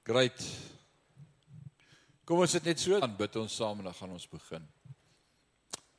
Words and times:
Great. 0.00 0.40
Kom 2.24 2.40
ons 2.40 2.54
sit 2.56 2.64
net 2.64 2.80
so 2.80 2.96
dan 3.02 3.12
bid 3.18 3.34
ons 3.36 3.52
saam 3.52 3.82
en 3.82 3.90
dan 3.90 3.96
gaan 3.98 4.14
ons 4.14 4.24
begin. 4.32 4.64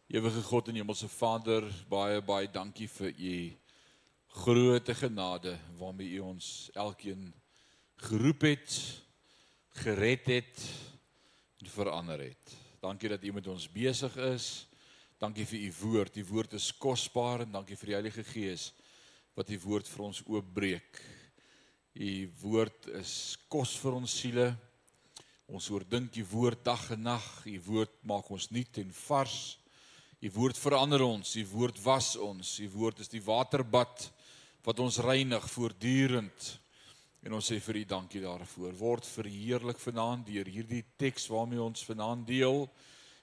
Ewige 0.09 0.41
God 0.47 0.71
en 0.71 0.79
Hemelse 0.79 1.09
Vader, 1.13 1.67
baie 1.85 2.17
baie 2.25 2.49
dankie 2.49 2.87
vir 2.89 3.11
u 3.13 3.35
groote 4.41 4.95
genade 4.97 5.53
waarmee 5.77 6.17
u 6.17 6.25
ons 6.31 6.71
elkeen 6.73 7.29
geroep 8.07 8.47
het, 8.49 8.79
gered 9.83 10.25
het 10.33 10.65
en 11.61 11.69
verander 11.69 12.25
het. 12.25 12.57
Dankie 12.81 13.13
dat 13.13 13.21
u 13.21 13.37
met 13.37 13.53
ons 13.53 13.69
besig 13.69 14.17
is. 14.33 14.49
Dankie 15.21 15.45
vir 15.45 15.67
u 15.69 15.71
woord. 15.83 16.17
Die 16.17 16.25
woord 16.25 16.57
is 16.57 16.73
kosbaar 16.73 17.45
en 17.45 17.53
dankie 17.53 17.77
vir 17.77 17.93
die 17.93 17.99
Heilige 17.99 18.25
Gees 18.33 18.71
wat 19.37 19.53
die 19.53 19.61
woord 19.61 19.85
vir 19.85 20.07
ons 20.09 20.25
oopbreek. 20.25 21.05
U 21.91 22.11
woord 22.39 22.87
is 23.01 23.35
kos 23.51 23.73
vir 23.81 23.97
ons 23.97 24.13
siele. 24.21 24.47
Ons 25.51 25.67
oordink 25.75 26.15
u 26.21 26.23
woord 26.31 26.63
dag 26.63 26.85
en 26.95 27.03
nag. 27.03 27.25
U 27.43 27.57
woord 27.65 27.97
maak 28.07 28.29
ons 28.31 28.47
nuut 28.55 28.79
en 28.79 28.93
vars. 28.95 29.57
U 30.23 30.31
woord 30.37 30.57
verander 30.57 31.03
ons. 31.03 31.35
U 31.35 31.43
woord 31.51 31.81
was 31.83 32.15
ons. 32.15 32.59
U 32.63 32.69
woord 32.77 33.03
is 33.03 33.11
die 33.11 33.23
waterbad 33.25 34.07
wat 34.63 34.79
ons 34.79 35.01
reinig 35.03 35.43
voortdurend. 35.51 36.47
En 37.27 37.35
ons 37.35 37.51
sê 37.51 37.59
vir 37.59 37.81
u 37.81 37.85
dankie 37.85 38.23
daarvoor. 38.23 38.71
Word 38.79 39.11
verheerlik 39.11 39.81
vanaand 39.81 40.29
deur 40.31 40.47
hierdie 40.47 40.85
teks 40.97 41.27
waarmee 41.29 41.61
ons 41.61 41.83
vanaand 41.85 42.23
deel 42.27 42.65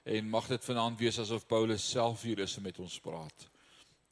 en 0.08 0.28
mag 0.28 0.46
dit 0.48 0.64
vanaand 0.64 1.00
wees 1.00 1.18
asof 1.20 1.48
Paulus 1.48 1.84
self 1.84 2.22
hier 2.24 2.44
is 2.44 2.56
en 2.60 2.68
met 2.68 2.78
ons 2.80 3.00
praat. 3.00 3.48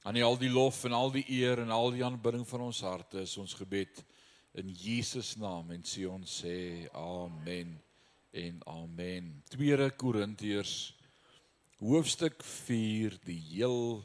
Aan 0.08 0.16
al 0.22 0.36
die 0.40 0.50
lof 0.52 0.84
en 0.88 0.96
al 0.96 1.12
die 1.12 1.24
eer 1.28 1.60
en 1.60 1.70
al 1.74 1.92
die 1.92 2.04
aanbidding 2.04 2.44
van 2.48 2.66
ons 2.70 2.80
harte 2.86 3.22
is 3.26 3.36
ons 3.40 3.54
gebed 3.58 4.04
in 4.56 4.72
Jesus 4.72 5.34
naam 5.36 5.70
en 5.74 5.82
sê 5.84 6.06
ons 6.08 6.36
sê 6.40 6.88
amen 6.96 7.74
en 8.32 8.60
amen. 8.72 9.30
2 9.52 9.90
Korintiërs 10.00 10.74
hoofstuk 11.80 12.40
4 12.44 13.18
die 13.26 13.38
heel 13.50 14.02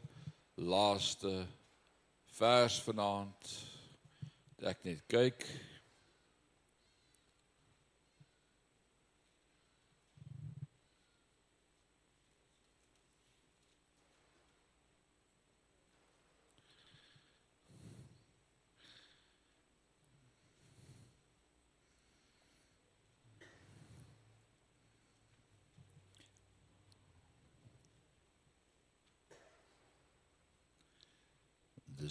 laaste 0.60 1.32
vers 2.36 2.80
vanaand. 2.84 3.52
Ek 4.68 4.84
net 4.86 5.06
kyk 5.12 5.48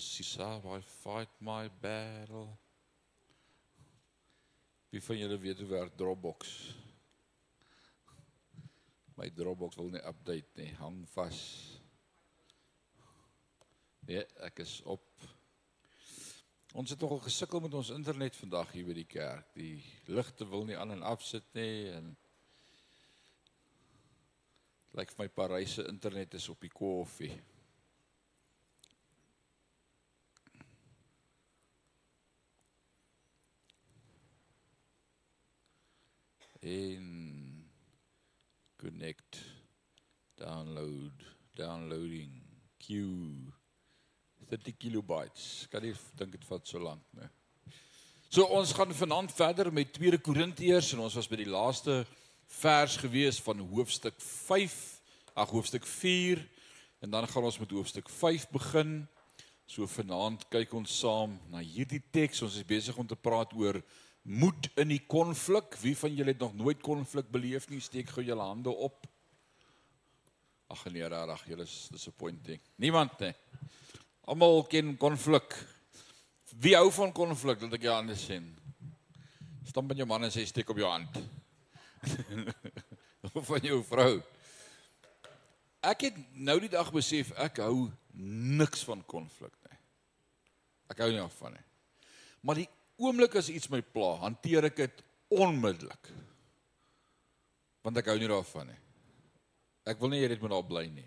This 0.01 0.21
is 0.21 0.37
how 0.37 0.63
I 0.65 0.81
fight 0.81 1.29
my 1.41 1.69
battle. 1.81 2.49
Wie 4.89 5.03
van 5.05 5.19
julle 5.19 5.37
weet 5.39 5.59
hoe 5.59 5.69
werk 5.69 5.97
Dropbox? 5.97 6.53
My 9.15 9.29
Dropbox 9.31 9.77
wil 9.77 9.91
nie 9.93 10.01
update 10.01 10.57
nie, 10.57 10.71
hang 10.79 11.03
vas. 11.13 11.43
Nee, 14.09 14.25
ek 14.49 14.65
is 14.65 14.79
op. 14.89 15.05
Ons 16.73 16.97
het 16.97 17.05
nogal 17.05 17.21
gesukkel 17.29 17.61
met 17.69 17.77
ons 17.77 17.93
internet 17.93 18.41
vandag 18.41 18.73
hier 18.73 18.89
by 18.89 18.97
die 19.03 19.09
kerk. 19.19 19.53
Die 19.53 19.85
ligte 20.09 20.49
wil 20.49 20.65
nie 20.65 20.81
aan 20.81 20.97
en 20.97 21.05
af 21.13 21.29
sit 21.29 21.53
nie 21.53 21.93
en 21.93 22.15
lyk 24.97 25.13
vir 25.13 25.27
my 25.27 25.31
Paryse 25.45 25.85
internet 25.93 26.41
is 26.41 26.49
op 26.49 26.65
die 26.65 26.73
koffie. 26.73 27.35
En 36.61 37.07
connect 38.77 39.41
download 40.41 41.27
downloading 41.55 42.43
queue 42.79 43.53
30 44.49 44.77
kilobytes. 44.81 45.67
Kan 45.71 45.85
jy 45.85 45.93
dink 46.17 46.33
dit 46.39 46.49
vat 46.49 46.67
so 46.67 46.81
lank 46.81 47.05
nee 47.17 47.29
so 48.31 48.47
ons 48.55 48.73
gaan 48.73 48.95
vanaand 48.95 49.33
verder 49.35 49.73
met 49.75 49.93
2 49.93 50.19
Korintiërs 50.23 50.93
en 50.95 51.01
ons 51.03 51.15
was 51.19 51.27
by 51.27 51.41
die 51.41 51.51
laaste 51.51 52.05
vers 52.61 52.95
gewees 53.03 53.41
van 53.43 53.59
hoofstuk 53.73 54.15
5 54.23 54.77
ag 55.35 55.51
hoofstuk 55.51 55.87
4 55.87 56.39
en 57.03 57.11
dan 57.11 57.27
gaan 57.27 57.49
ons 57.49 57.59
met 57.59 57.75
hoofstuk 57.75 58.07
5 58.09 58.45
begin. 58.55 58.93
So 59.67 59.87
vanaand 59.91 60.45
kyk 60.47 60.77
ons 60.79 60.95
saam 61.03 61.41
na 61.51 61.59
hierdie 61.59 62.03
teks 62.15 62.45
ons 62.47 62.55
is 62.55 62.67
besig 62.67 62.95
om 63.03 63.07
te 63.07 63.19
praat 63.19 63.51
oor 63.59 63.81
moed 64.23 64.69
in 64.81 64.93
die 64.93 65.03
konflik. 65.07 65.77
Wie 65.81 65.97
van 65.97 66.15
julle 66.15 66.35
het 66.35 66.43
nog 66.43 66.55
nooit 66.55 66.81
konflik 66.81 67.31
beleef 67.31 67.69
nie? 67.69 67.81
Steek 67.81 68.11
gou 68.15 68.25
julle 68.25 68.45
hande 68.45 68.71
op. 68.71 69.07
Ag 70.71 70.85
nee, 70.93 71.09
rarig, 71.09 71.43
julle 71.51 71.67
is 71.67 71.89
disappointing. 71.91 72.61
Niemand 72.79 73.19
nie. 73.19 73.35
Almal 74.31 74.63
ken 74.71 74.95
konflik. 74.97 75.57
Wie 76.61 76.77
hou 76.77 76.91
van 76.93 77.13
konflik? 77.13 77.63
Laat 77.63 77.79
ek 77.79 77.87
jou 77.89 77.95
hande 77.95 78.17
sien. 78.19 78.47
Stamp 79.67 79.91
met 79.91 79.99
jou 79.99 80.07
man 80.07 80.27
en 80.27 80.35
sê 80.35 80.45
steek 80.47 80.71
op 80.71 80.79
jou 80.79 80.91
hand. 80.91 81.19
of 83.35 83.47
van 83.51 83.67
jou 83.67 83.81
vrou. 83.87 84.21
Ek 85.81 86.07
het 86.09 86.17
nou 86.37 86.59
die 86.61 86.71
dag 86.73 86.91
besef 86.93 87.33
ek 87.41 87.63
hou 87.65 87.89
niks 88.61 88.83
van 88.85 89.03
konflik 89.09 89.55
nie. 89.65 89.79
Ek 90.93 91.03
hou 91.03 91.11
nie 91.13 91.23
af 91.23 91.37
van 91.41 91.55
nie. 91.57 91.67
Maar 92.45 92.63
die 92.63 92.69
oomblik 93.01 93.35
as 93.41 93.49
iets 93.53 93.71
my 93.73 93.81
pla, 93.83 94.15
hanteer 94.25 94.69
ek 94.69 94.77
dit 94.77 95.03
onmiddellik. 95.33 96.11
Want 97.85 98.01
ek 98.01 98.11
hou 98.13 98.19
nie 98.21 98.29
daarvan 98.31 98.69
nie. 98.69 98.81
Ek 99.89 100.01
wil 100.01 100.13
nie 100.13 100.21
hê 100.23 100.29
dit 100.29 100.43
moet 100.43 100.53
daar 100.53 100.67
bly 100.69 100.85
nie. 100.93 101.07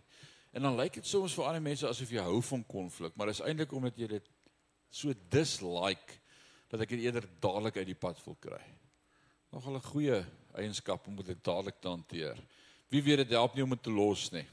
En 0.53 0.65
dan 0.67 0.77
lyk 0.77 0.99
dit 0.99 1.07
soms 1.09 1.33
vir 1.37 1.49
ander 1.49 1.63
mense 1.65 1.87
asof 1.87 2.11
jy 2.13 2.21
hou 2.21 2.39
van 2.45 2.63
konflik, 2.69 3.15
maar 3.17 3.29
dit 3.29 3.39
is 3.39 3.45
eintlik 3.45 3.73
omdat 3.73 3.97
jy 3.97 4.09
dit 4.11 4.27
so 4.93 5.13
dislike 5.33 6.19
dat 6.69 6.83
ek 6.85 6.93
dit 6.93 7.05
eerder 7.05 7.25
dadelik 7.41 7.79
uit 7.81 7.89
die 7.89 7.97
pad 7.97 8.19
wil 8.25 8.37
kry. 8.41 8.61
Nog 9.53 9.65
'n 9.69 9.81
goeie 9.81 10.25
eienskap 10.53 11.07
om 11.07 11.15
dit 11.15 11.43
dadelik 11.43 11.81
te 11.81 11.87
hanteer. 11.87 12.37
Wie 12.89 13.01
weet 13.01 13.17
dit 13.25 13.29
help 13.29 13.55
nie 13.55 13.63
om 13.63 13.69
dit 13.69 13.83
te 13.83 13.91
los 13.91 14.31
nie. 14.31 14.45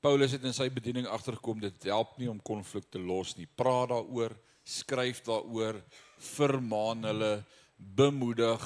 Paulus 0.00 0.32
het 0.32 0.44
in 0.44 0.54
sy 0.54 0.68
bediening 0.70 1.06
agtergekom 1.06 1.60
dit 1.60 1.84
help 1.84 2.18
nie 2.18 2.30
om 2.30 2.42
konflik 2.42 2.88
te 2.90 2.98
los 2.98 3.36
nie. 3.36 3.46
Praat 3.46 3.88
daaroor, 3.88 4.34
skryf 4.72 5.20
daaroor, 5.26 5.78
vermaan 6.32 7.04
hulle, 7.10 7.32
bemoedig. 7.76 8.64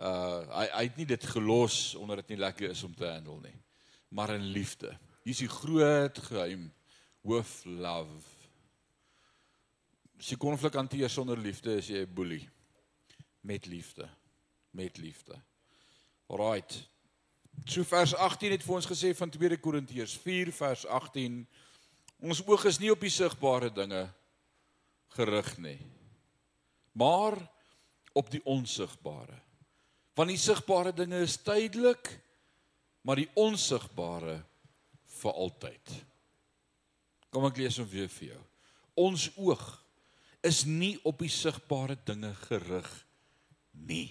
Uh 0.00 0.40
hy 0.56 0.66
hy 0.72 0.84
het 0.88 0.98
nie 1.00 1.08
dit 1.08 1.24
gelos 1.34 1.94
omdat 2.00 2.22
dit 2.22 2.34
nie 2.34 2.42
lekker 2.44 2.70
is 2.72 2.82
om 2.86 2.94
te 2.96 3.08
handle 3.08 3.40
nie, 3.44 3.56
maar 4.08 4.34
in 4.34 4.50
liefde. 4.54 4.92
Hier 5.24 5.34
is 5.36 5.42
die 5.44 5.52
groot 5.52 6.18
geheim 6.30 6.70
hoof 7.26 7.60
love. 7.64 8.38
Jy 10.20 10.36
konflik 10.40 10.76
hanteer 10.76 11.12
sonder 11.12 11.38
liefde, 11.38 11.76
is 11.76 11.88
jy 11.88 12.04
'n 12.04 12.14
boelie. 12.14 12.48
Met 13.40 13.66
liefde. 13.66 14.08
Met 14.70 14.98
liefde. 14.98 15.36
Alraight. 16.28 16.88
So 17.64 17.84
vers 17.84 18.14
18 18.14 18.50
het 18.50 18.62
vir 18.62 18.74
ons 18.74 18.86
gesê 18.86 19.14
van 19.16 19.30
2 19.30 19.56
Korintiërs 19.56 20.16
4 20.18 20.52
vers 20.52 20.86
18 20.86 21.46
ons 22.20 22.46
oog 22.46 22.64
is 22.64 22.78
nie 22.78 22.90
op 22.92 23.00
die 23.00 23.10
sigbare 23.10 23.72
dinge 23.72 24.08
gerig 25.16 25.58
nie 25.58 25.80
maar 26.92 27.50
op 28.12 28.30
die 28.30 28.44
onsigbare. 28.44 29.38
Want 30.14 30.32
die 30.32 30.40
sigbare 30.40 30.92
dinge 30.92 31.22
is 31.24 31.38
tydelik, 31.42 32.10
maar 33.06 33.16
die 33.16 33.30
onsigbare 33.38 34.40
vir 35.20 35.32
altyd. 35.44 35.92
Kom 37.30 37.46
ek 37.48 37.60
lees 37.62 37.78
hom 37.80 37.88
weer 37.88 38.10
vir 38.10 38.32
jou. 38.32 38.40
Ons 39.00 39.28
oog 39.38 39.64
is 40.44 40.64
nie 40.66 40.96
op 41.06 41.20
die 41.22 41.32
sigbare 41.32 41.96
dinge 42.04 42.34
gerig 42.48 42.90
nie. 43.86 44.10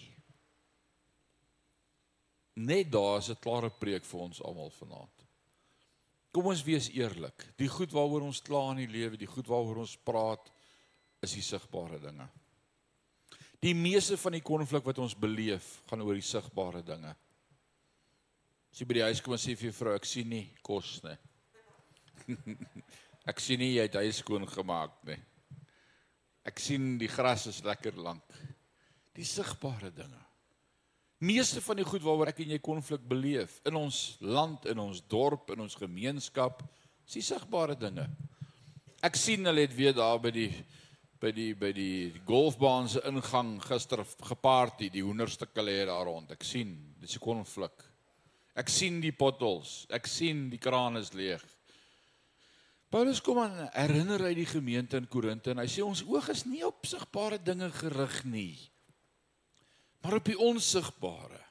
Net 2.59 2.91
daar 2.91 3.19
is 3.19 3.29
'n 3.29 3.39
klare 3.39 3.69
preek 3.69 4.05
vir 4.05 4.19
ons 4.19 4.41
almal 4.41 4.69
vanaand. 4.69 5.25
Kom 6.31 6.45
ons 6.45 6.63
wees 6.63 6.89
eerlik. 6.89 7.57
Die 7.57 7.67
goed 7.67 7.91
waaroor 7.91 8.21
ons 8.21 8.41
kla 8.41 8.71
in 8.71 8.77
die 8.77 8.93
lewe, 8.97 9.17
die 9.17 9.27
goed 9.27 9.47
waaroor 9.47 9.77
ons 9.77 9.97
praat, 9.97 10.51
is 11.25 11.35
die 11.35 11.45
sigbare 11.45 11.99
dinge. 12.01 12.27
Die 13.59 13.75
meeste 13.75 14.15
van 14.17 14.37
die 14.37 14.45
konflik 14.45 14.85
wat 14.87 15.01
ons 15.03 15.17
beleef, 15.19 15.81
gaan 15.89 16.03
oor 16.05 16.15
die 16.15 16.25
sigbare 16.25 16.83
dinge. 16.85 17.11
As 18.69 18.79
jy 18.79 18.87
by 18.87 18.99
die 18.99 19.07
huis 19.09 19.21
kom 19.25 19.35
en 19.35 19.41
sê 19.41 19.55
vir 19.57 19.69
jou 19.69 19.75
vrou, 19.81 19.95
ek 19.97 20.07
sien 20.07 20.29
nie 20.29 20.45
kos 20.63 20.99
nie. 21.03 21.17
ek 23.31 23.43
sien 23.43 23.59
nie 23.59 23.73
jy 23.73 23.87
het 23.87 23.99
huis 23.99 24.21
skoon 24.23 24.47
gemaak 24.47 24.95
nie. 25.09 25.19
Ek 26.47 26.61
sien 26.63 26.95
die 27.01 27.11
gras 27.11 27.49
is 27.49 27.63
lekker 27.65 27.99
lank. 27.99 28.39
Die 29.17 29.27
sigbare 29.27 29.91
dinge. 29.91 30.21
Meeste 31.19 31.59
van 31.59 31.81
die 31.81 31.87
goed 31.87 32.03
waaroor 32.05 32.31
ek 32.31 32.45
en 32.45 32.53
jy 32.53 32.61
konflik 32.63 33.01
beleef 33.03 33.57
in 33.67 33.75
ons 33.75 34.15
land, 34.23 34.63
in 34.71 34.79
ons 34.79 35.01
dorp, 35.11 35.51
in 35.51 35.65
ons 35.65 35.75
gemeenskap, 35.75 36.61
is 37.03 37.17
die 37.17 37.25
sigbare 37.27 37.75
dinge. 37.75 38.05
Ek 39.03 39.19
sien 39.19 39.43
hulle 39.47 39.65
het 39.65 39.75
weer 39.75 39.95
daar 39.97 40.21
by 40.23 40.31
die 40.31 40.51
by 41.19 41.31
die 41.35 41.53
by 41.53 41.71
die 41.75 42.21
golfbaan 42.25 42.89
se 42.89 43.01
ingang 43.07 43.57
gister 43.63 44.05
geparty, 44.23 44.89
die 44.89 45.03
hoenderstukke 45.03 45.63
lê 45.63 45.85
daar 45.85 46.05
rond. 46.07 46.31
Ek 46.31 46.43
sien, 46.43 46.95
dis 46.99 47.15
'n 47.15 47.19
konflik. 47.19 47.83
Ek 48.55 48.69
sien 48.69 49.01
die 49.01 49.11
potholes, 49.11 49.85
ek 49.89 50.07
sien 50.07 50.49
die 50.49 50.57
kraan 50.57 50.97
is 50.97 51.13
leeg. 51.13 51.43
Paulus 52.89 53.21
kom 53.21 53.37
aan 53.37 53.69
herinner 53.73 54.19
hy 54.19 54.33
die 54.33 54.45
gemeente 54.45 54.97
in 54.97 55.07
Korinte 55.07 55.51
en 55.51 55.59
hy 55.59 55.67
sê 55.67 55.83
ons 55.83 56.03
oog 56.03 56.29
is 56.29 56.45
nie 56.45 56.65
op 56.65 56.85
sigbare 56.85 57.37
dinge 57.37 57.69
gerig 57.71 58.25
nie 58.25 58.69
maar 60.01 60.13
op 60.19 60.25
die 60.25 60.37
onsigbare. 60.39 61.41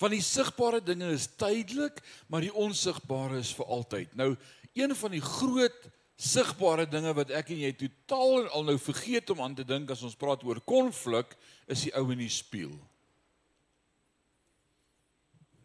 Van 0.00 0.12
die 0.14 0.24
sigbare 0.24 0.80
dinge 0.84 1.10
is 1.12 1.28
tydelik, 1.36 2.00
maar 2.26 2.44
die 2.44 2.54
onsigbare 2.54 3.40
is 3.40 3.52
vir 3.56 3.68
altyd. 3.68 4.14
Nou, 4.16 4.34
een 4.76 4.94
van 4.96 5.12
die 5.12 5.24
groot 5.24 5.88
sigbare 6.20 6.84
dinge 6.84 7.14
wat 7.16 7.32
ek 7.32 7.54
en 7.54 7.62
jy 7.62 7.72
totaal 7.80 8.42
en 8.42 8.48
al 8.52 8.66
nou 8.68 8.76
vergeet 8.78 9.30
om 9.32 9.40
aan 9.40 9.56
te 9.56 9.64
dink 9.64 9.90
as 9.90 10.04
ons 10.04 10.18
praat 10.20 10.44
oor 10.44 10.60
konflik, 10.60 11.32
is 11.70 11.86
die 11.86 11.94
ou 11.96 12.10
in 12.12 12.20
die 12.20 12.32
spieël. 12.32 12.74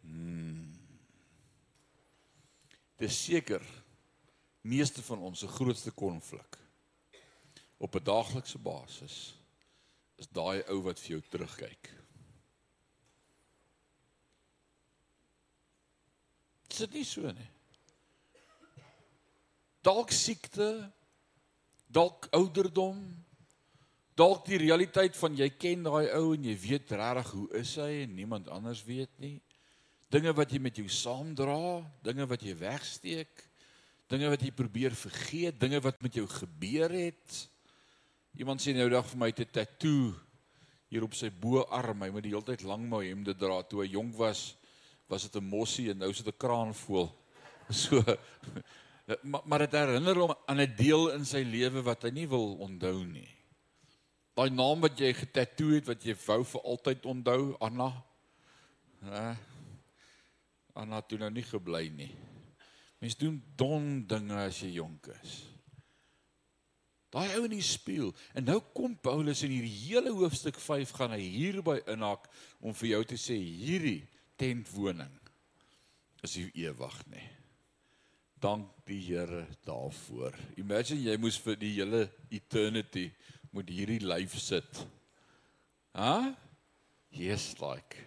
Hmm. 0.06 0.70
Dis 2.96 3.18
seker 3.26 3.64
meeste 4.66 5.04
van 5.04 5.20
ons 5.28 5.44
se 5.44 5.50
grootste 5.50 5.92
konflik 5.92 6.56
op 7.78 7.94
'n 7.94 8.04
daaglikse 8.04 8.58
basis 8.58 9.34
is 10.16 10.28
daai 10.32 10.64
ou 10.72 10.80
wat 10.82 11.00
vir 11.00 11.10
jou 11.10 11.22
terugkyk. 11.28 11.92
Dit 16.68 16.80
is 16.80 16.94
nie 16.94 17.04
so 17.04 17.32
nie. 17.32 17.55
Dalk 19.86 20.10
siekte, 20.10 20.66
dalk 21.86 22.26
ouderdom, 22.34 22.98
dalk 24.18 24.46
die 24.48 24.58
realiteit 24.58 25.14
van 25.14 25.36
jy 25.38 25.46
ken 25.54 25.84
daai 25.86 26.08
ou 26.16 26.32
en 26.34 26.48
jy 26.48 26.54
weet 26.58 26.94
regtig 26.98 27.28
hoe 27.36 27.46
is 27.60 27.74
hy 27.78 27.90
en 28.02 28.16
niemand 28.16 28.48
anders 28.50 28.82
weet 28.88 29.12
nie. 29.22 29.36
Dinge 30.10 30.32
wat 30.34 30.50
jy 30.50 30.58
met 30.62 30.80
jou 30.80 30.88
saamdra, 30.90 31.84
dinge 32.02 32.26
wat 32.26 32.42
jy 32.42 32.56
wegsteek, 32.58 33.44
dinge 34.10 34.30
wat 34.32 34.42
jy 34.42 34.50
probeer 34.58 34.94
vergeet, 34.98 35.60
dinge 35.60 35.78
wat 35.84 36.02
met 36.02 36.18
jou 36.18 36.26
gebeur 36.34 36.90
het. 36.90 37.38
Iemand 38.42 38.62
sê 38.62 38.74
nou 38.74 38.88
dag 38.90 39.06
vir 39.06 39.22
my 39.22 39.30
'n 39.30 39.52
tatoe 39.52 40.14
hier 40.90 41.04
op 41.04 41.14
sy 41.14 41.30
boarm. 41.30 42.02
Hy 42.02 42.10
moet 42.10 42.22
die 42.22 42.34
hele 42.34 42.42
tyd 42.42 42.62
lang 42.62 42.88
mou 42.88 43.02
hemde 43.02 43.34
dra. 43.34 43.62
Toe 43.62 43.82
hy 43.82 43.92
jonk 43.92 44.14
was, 44.16 44.56
was 45.08 45.22
dit 45.22 45.36
'n 45.36 45.44
mossie 45.44 45.90
en 45.90 45.98
nou 45.98 46.10
is 46.10 46.22
dit 46.22 46.34
'n 46.34 46.38
kraanvoël. 46.38 47.14
So 47.70 48.00
maar 49.22 49.42
maar 49.44 49.58
dit 49.64 49.72
herinner 49.78 50.18
hom 50.18 50.34
aan 50.46 50.60
'n 50.60 50.74
deel 50.76 51.12
in 51.14 51.24
sy 51.24 51.42
lewe 51.46 51.82
wat 51.82 52.02
hy 52.02 52.10
nie 52.10 52.28
wil 52.28 52.56
onthou 52.56 53.04
nie. 53.04 53.28
Daai 54.36 54.50
naam 54.50 54.80
wat 54.80 54.98
jy 54.98 55.12
getatoe 55.14 55.74
het 55.74 55.86
wat 55.86 56.02
jy 56.04 56.14
wou 56.26 56.44
vir 56.44 56.60
altyd 56.60 57.06
onthou, 57.06 57.56
Anna. 57.60 58.04
Hè? 59.00 59.34
Anna 60.74 60.96
het 61.00 61.18
nou 61.18 61.30
nie 61.30 61.46
gebly 61.46 61.88
nie. 61.88 62.12
Mens 63.00 63.16
doen 63.16 63.42
dom 63.56 64.06
dinge 64.08 64.34
as 64.34 64.60
jy 64.60 64.74
jonk 64.76 65.08
is. 65.22 65.44
Daai 67.14 67.36
ou 67.38 67.44
in 67.46 67.54
die 67.54 67.64
spieël. 67.64 68.12
En 68.34 68.44
nou 68.44 68.58
kom 68.74 68.96
Paulus 69.00 69.42
in 69.46 69.54
hierdie 69.54 69.78
hele 69.86 70.12
hoofstuk 70.12 70.58
5 70.60 70.90
gaan 70.98 71.14
hy 71.16 71.22
hierby 71.22 71.78
inhak 71.94 72.28
om 72.60 72.74
vir 72.74 72.88
jou 72.88 73.02
te 73.04 73.16
sê 73.20 73.38
hierdie 73.38 74.02
tentwoning 74.36 75.14
is 76.26 76.36
ewig 76.36 77.00
nie. 77.12 77.35
Dank 78.46 78.68
die 78.86 79.00
Here 79.02 79.42
daarvoor. 79.66 80.34
Imagine 80.54 81.02
jy 81.02 81.14
moes 81.18 81.38
vir 81.42 81.56
die 81.58 81.72
hele 81.80 82.04
eternity 82.30 83.08
moet 83.50 83.70
hierdie 83.74 84.04
lyf 84.06 84.36
sit. 84.38 84.82
Ha? 85.98 86.12
Huh? 86.20 86.28
Yes 87.16 87.56
like. 87.58 87.98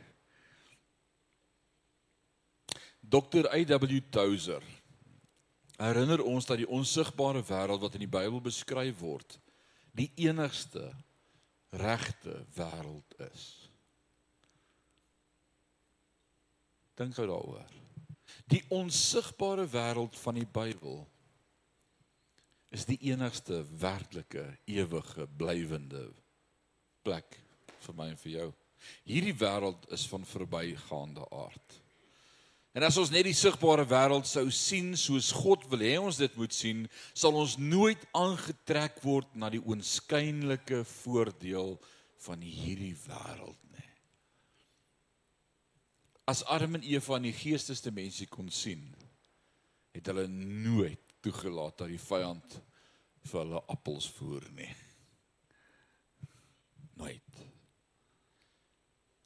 Dr. 3.01 3.50
A.W. 3.51 4.00
Tozer 4.13 4.63
herinner 5.80 6.24
ons 6.24 6.47
dat 6.47 6.62
die 6.62 6.69
onsigbare 6.69 7.41
wêreld 7.50 7.83
wat 7.83 7.97
in 7.97 8.06
die 8.06 8.12
Bybel 8.12 8.39
beskryf 8.44 9.00
word, 9.01 9.36
die 9.91 10.12
enigste 10.24 10.91
regte 11.83 12.38
wêreld 12.56 13.19
is. 13.27 13.50
Dink 17.00 17.19
gou 17.19 17.27
daaroor. 17.27 17.80
Die 18.50 18.63
onsigbare 18.74 19.68
wêreld 19.69 20.16
van 20.24 20.40
die 20.40 20.48
Bybel 20.50 21.04
is 22.74 22.86
die 22.90 22.98
enigste 23.10 23.62
werklike, 23.81 24.46
ewige, 24.69 25.28
blywende 25.38 26.07
plek 27.06 27.38
vir 27.86 27.98
my 27.98 28.10
en 28.13 28.18
vir 28.22 28.34
jou. 28.34 28.48
Hierdie 29.10 29.36
wêreld 29.38 29.86
is 29.94 30.06
van 30.10 30.25
verbygaande 30.25 31.25
aard. 31.36 31.78
En 32.78 32.86
as 32.86 32.98
ons 33.01 33.10
net 33.13 33.25
die 33.25 33.38
sigbare 33.38 33.86
wêreld 33.90 34.30
sou 34.30 34.46
sien 34.54 34.94
soos 34.98 35.31
God 35.36 35.66
wil 35.72 35.81
hê 35.84 35.96
ons 35.98 36.19
dit 36.22 36.36
moet 36.38 36.54
sien, 36.54 36.84
sal 37.18 37.38
ons 37.38 37.57
nooit 37.57 38.01
aangetrek 38.18 39.01
word 39.06 39.30
na 39.34 39.50
die 39.54 39.62
oënskynlike 39.62 40.84
voordeel 41.01 41.75
van 42.25 42.46
hierdie 42.46 42.94
wêreld 43.07 43.57
nie. 43.74 43.78
As 46.29 46.43
Adam 46.45 46.77
en 46.77 46.85
Eva 46.85 47.15
aan 47.17 47.25
die 47.25 47.33
geestesdimensie 47.33 48.27
kon 48.29 48.51
sien, 48.53 48.83
het 49.95 50.09
hulle 50.11 50.27
nooit 50.29 51.01
toegelaat 51.25 51.79
dat 51.81 51.89
die 51.89 52.01
vyand 52.01 52.59
vir 53.29 53.39
hulle 53.41 53.61
appels 53.73 54.05
voer 54.19 54.45
nie. 54.53 54.69
Nooit. 56.99 57.41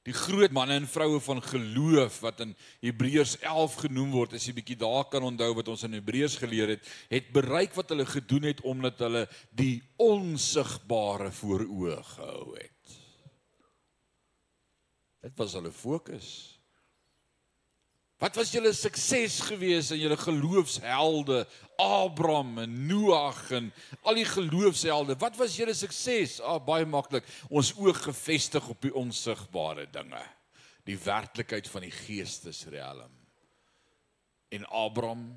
Die 0.04 0.16
groot 0.16 0.52
manne 0.52 0.76
en 0.82 0.88
vroue 0.88 1.20
van 1.24 1.40
geloof 1.44 2.22
wat 2.26 2.42
in 2.44 2.56
Hebreërs 2.84 3.38
11 3.40 3.78
genoem 3.86 4.16
word, 4.16 4.36
as 4.36 4.48
jy 4.48 4.56
bietjie 4.58 4.80
daar 4.80 5.06
kan 5.12 5.24
onthou 5.24 5.54
wat 5.60 5.70
ons 5.72 5.86
in 5.88 5.96
Hebreërs 5.96 6.40
geleer 6.42 6.76
het, 6.76 6.90
het 7.12 7.32
bereik 7.36 7.76
wat 7.78 7.92
hulle 7.92 8.08
gedoen 8.08 8.50
het 8.52 8.64
omdat 8.68 9.00
hulle 9.06 9.28
die 9.56 9.78
onsigbare 10.04 11.32
voor 11.40 11.68
oë 11.68 12.02
gehou 12.16 12.50
het. 12.58 12.98
Dit 15.24 15.40
was 15.40 15.56
hulle 15.56 15.72
fokus. 15.72 16.34
Wat 18.24 18.38
was 18.40 18.54
julle 18.56 18.72
sukses 18.72 19.42
gewees 19.50 19.90
in 19.92 20.00
julle 20.00 20.16
geloofshelde 20.16 21.42
Abraham 21.76 22.62
en 22.62 22.76
Noag 22.88 23.50
en 23.52 23.66
al 24.08 24.16
die 24.16 24.30
geloofshelde? 24.30 25.18
Wat 25.20 25.36
was 25.36 25.58
julle 25.60 25.74
sukses? 25.76 26.38
Ah 26.40 26.56
baie 26.64 26.88
maklik. 26.88 27.28
Ons 27.52 27.74
oog 27.76 28.00
gefestig 28.06 28.70
op 28.72 28.80
die 28.86 28.94
onsigbare 28.96 29.90
dinge. 29.92 30.22
Die 30.88 30.96
werklikheid 31.04 31.68
van 31.68 31.84
die 31.84 31.92
geestesriem. 31.92 33.12
En 34.56 34.72
Abraham 34.72 35.28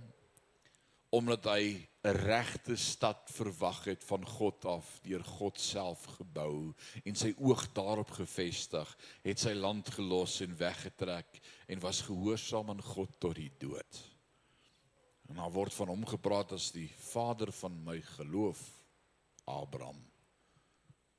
omdat 1.11 1.45
hy 1.51 1.89
'n 2.07 2.15
regte 2.23 2.77
stad 2.77 3.31
verwag 3.35 3.85
het 3.85 4.05
van 4.05 4.27
God 4.27 4.65
af 4.65 4.99
deur 5.03 5.25
God 5.25 5.61
self 5.61 6.05
gebou 6.19 6.75
en 7.05 7.15
sy 7.15 7.35
oog 7.39 7.67
daarop 7.73 8.11
gefestig, 8.11 8.97
het 9.23 9.39
sy 9.41 9.55
land 9.55 9.91
gelos 9.91 10.41
en 10.41 10.59
weggetrek 10.59 11.41
en 11.67 11.83
was 11.83 12.05
gehoorsaam 12.07 12.71
aan 12.71 12.83
God 12.83 13.19
tot 13.21 13.37
die 13.39 13.51
dood. 13.59 14.03
En 15.27 15.41
daar 15.41 15.53
word 15.53 15.75
van 15.75 15.91
hom 15.91 16.05
gepraat 16.07 16.55
as 16.55 16.71
die 16.75 16.89
vader 17.11 17.51
van 17.53 17.75
my 17.85 17.99
geloof, 18.17 18.63
Abraham. 19.51 19.99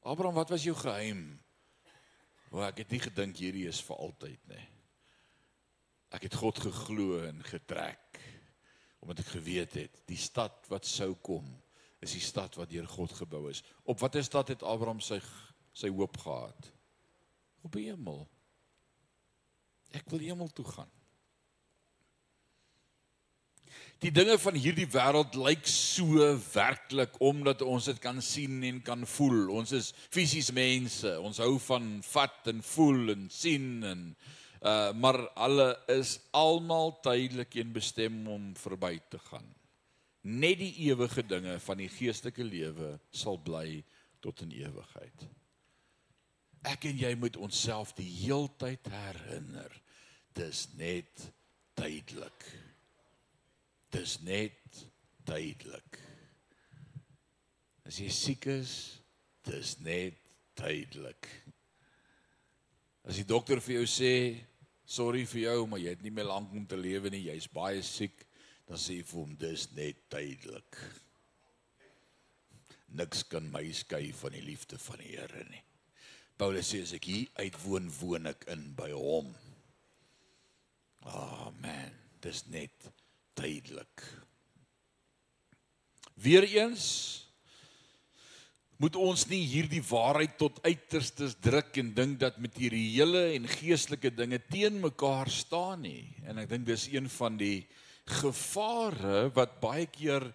Abraham, 0.07 0.35
wat 0.39 0.49
was 0.49 0.63
jou 0.63 0.75
geheim? 0.75 1.39
Want 2.51 2.69
ek 2.69 2.83
het 2.85 2.95
nie 2.95 3.03
gedink 3.03 3.39
hierdie 3.43 3.67
is 3.67 3.81
vir 3.83 3.99
altyd 3.99 4.51
nie. 4.51 4.65
Ek 6.15 6.29
het 6.29 6.39
God 6.39 6.59
geglo 6.63 7.21
en 7.27 7.43
getrek 7.43 8.23
omdat 9.03 9.21
ek 9.21 9.35
geweet 9.35 9.75
het 9.77 9.99
die 10.09 10.19
stad 10.19 10.65
wat 10.71 10.87
sou 10.87 11.11
kom 11.23 11.45
is 12.03 12.13
die 12.13 12.23
stad 12.23 12.55
wat 12.59 12.69
deur 12.69 12.87
God 12.89 13.13
gebou 13.17 13.47
is. 13.51 13.63
Op 13.83 13.99
watter 14.01 14.23
stad 14.25 14.51
het 14.53 14.65
Abraham 14.65 15.01
sy 15.01 15.19
sy 15.77 15.89
hoop 15.93 16.17
gehad? 16.17 16.69
Op 17.65 17.75
die 17.77 17.87
hemel. 17.89 18.23
Ek 19.95 20.07
wil 20.11 20.23
hemel 20.25 20.49
toe 20.55 20.65
gaan. 20.65 20.91
Die 23.97 24.11
dinge 24.13 24.35
van 24.37 24.53
hierdie 24.53 24.85
wêreld 24.93 25.33
lyk 25.41 25.63
so 25.65 26.21
werklik 26.53 27.15
omdat 27.23 27.63
ons 27.65 27.87
dit 27.89 27.97
kan 28.01 28.19
sien 28.21 28.59
en 28.67 28.81
kan 28.85 29.05
voel. 29.09 29.47
Ons 29.57 29.73
is 29.73 29.87
fisies 30.13 30.51
mense. 30.53 31.15
Ons 31.17 31.41
hou 31.41 31.55
van 31.65 31.95
vat 32.05 32.51
en 32.51 32.61
voel 32.75 33.15
en 33.15 33.29
sien 33.33 33.71
en 33.93 34.03
uh 34.67 34.91
maar 34.97 35.19
alle 35.37 35.67
is 35.93 36.15
almal 36.33 36.95
tydelik 37.05 37.59
en 37.61 37.73
bestem 37.73 38.15
om 38.27 38.51
verby 38.57 38.95
te 39.09 39.19
gaan. 39.29 39.45
Net 40.21 40.57
die 40.61 40.73
ewige 40.89 41.23
dinge 41.25 41.59
van 41.61 41.77
die 41.77 41.89
geestelike 41.89 42.45
lewe 42.45 42.95
sal 43.13 43.37
bly 43.37 43.83
tot 44.21 44.41
in 44.45 44.53
ewigheid. 44.57 45.27
Ek 46.67 46.87
en 46.89 46.99
jy 46.99 47.13
moet 47.15 47.37
onsself 47.39 47.93
die 47.95 48.09
heeltyd 48.25 48.89
herinner. 48.91 49.71
Dis 50.35 50.65
net 50.75 51.29
tydelik. 51.77 52.47
Dis 53.95 54.17
net 54.27 54.83
tydelik. 55.27 55.99
As 57.87 58.01
jy 58.01 58.09
siek 58.11 58.49
is, 58.51 58.73
dis 59.47 59.77
net 59.79 60.19
tydelik. 60.59 61.29
As 63.07 63.15
die 63.15 63.27
dokter 63.27 63.61
vir 63.63 63.79
jou 63.79 63.87
sê, 63.87 64.43
"Sorry 64.85 65.23
vir 65.25 65.41
jou, 65.41 65.67
maar 65.67 65.79
jy 65.79 65.89
het 65.89 66.03
nie 66.03 66.11
meer 66.11 66.25
lank 66.25 66.51
om 66.51 66.65
te 66.65 66.75
lewe 66.75 67.09
nie, 67.09 67.31
jy's 67.31 67.47
baie 67.47 67.81
siek," 67.81 68.25
dan 68.67 68.77
sê 68.77 68.97
jy 68.97 69.03
vir 69.03 69.19
hom, 69.19 69.35
"Dis 69.35 69.71
net 69.71 70.09
tydelik." 70.09 70.77
Niks 72.89 73.23
kan 73.23 73.51
my 73.51 73.71
skei 73.71 74.11
van 74.11 74.31
die 74.31 74.41
liefde 74.41 74.77
van 74.77 74.97
die 74.97 75.15
Here 75.15 75.45
nie. 75.49 75.66
Paulus 76.37 76.69
sê 76.69 76.83
as 76.85 76.93
ek 76.93 77.07
hier 77.09 77.29
uitwoon, 77.41 77.89
woon 77.97 78.29
ek 78.29 78.45
in 78.53 78.67
by 78.77 78.91
hom. 78.93 79.31
Amen. 81.09 81.95
Dis 82.21 82.43
net 82.53 82.89
tydelik. 83.37 84.03
Weereens 86.17 86.85
moet 88.77 88.97
ons 89.01 89.23
nie 89.29 89.41
hierdie 89.49 89.81
waarheid 89.81 90.35
tot 90.37 90.59
uiterstes 90.65 91.33
druk 91.41 91.77
en 91.81 91.89
dink 91.97 92.19
dat 92.21 92.37
materiële 92.41 93.23
en 93.33 93.49
geestelike 93.49 94.11
dinge 94.13 94.37
teen 94.51 94.77
mekaar 94.83 95.29
staan 95.33 95.81
nie. 95.85 96.05
En 96.29 96.37
ek 96.41 96.51
dink 96.51 96.67
dis 96.69 96.85
een 96.93 97.09
van 97.17 97.39
die 97.39 97.65
gevare 98.21 99.27
wat 99.35 99.57
baie 99.63 99.87
keer 99.89 100.29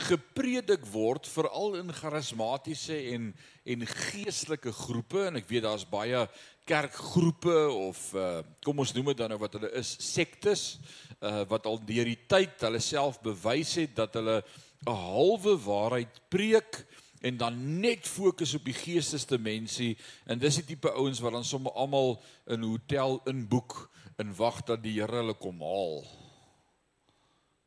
gepredik 0.00 0.86
word 0.92 1.26
veral 1.26 1.76
in 1.80 1.92
charismatiese 1.92 2.96
en 3.14 3.32
en 3.68 3.84
geestelike 3.86 4.72
groepe 4.72 5.26
en 5.28 5.36
ek 5.40 5.48
weet 5.50 5.66
daar's 5.66 5.84
baie 5.88 6.22
kerkgroepe 6.68 7.56
of 7.72 8.00
uh, 8.16 8.40
kom 8.64 8.80
ons 8.80 8.94
noem 8.96 9.10
dit 9.12 9.20
dan 9.20 9.32
nou 9.32 9.40
wat 9.42 9.58
hulle 9.58 9.70
is 9.76 9.90
sektes 10.04 10.78
uh, 11.20 11.44
wat 11.50 11.68
al 11.68 11.80
deur 11.88 12.08
die 12.08 12.20
tyd 12.28 12.64
hulle 12.64 12.80
self 12.80 13.20
bewys 13.24 13.74
het 13.80 13.96
dat 13.96 14.16
hulle 14.16 14.42
'n 14.86 14.94
halwe 14.94 15.56
waarheid 15.64 16.20
preek 16.30 16.84
en 17.20 17.36
dan 17.36 17.80
net 17.80 18.06
fokus 18.06 18.54
op 18.54 18.64
die 18.64 18.76
geestesdimensie 18.76 19.96
en 20.26 20.38
dis 20.38 20.60
die 20.60 20.68
tipe 20.74 20.92
ouens 20.92 21.20
wat 21.20 21.32
dan 21.32 21.44
sommer 21.44 21.72
almal 21.72 22.20
in 22.46 22.60
'n 22.60 22.70
hotel 22.70 23.20
inboek 23.26 23.90
en 24.18 24.34
wag 24.36 24.62
dat 24.66 24.82
die 24.82 24.98
Here 24.98 25.20
hulle 25.20 25.34
kom 25.34 25.60
haal. 25.62 26.02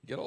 Ja, 0.01 0.17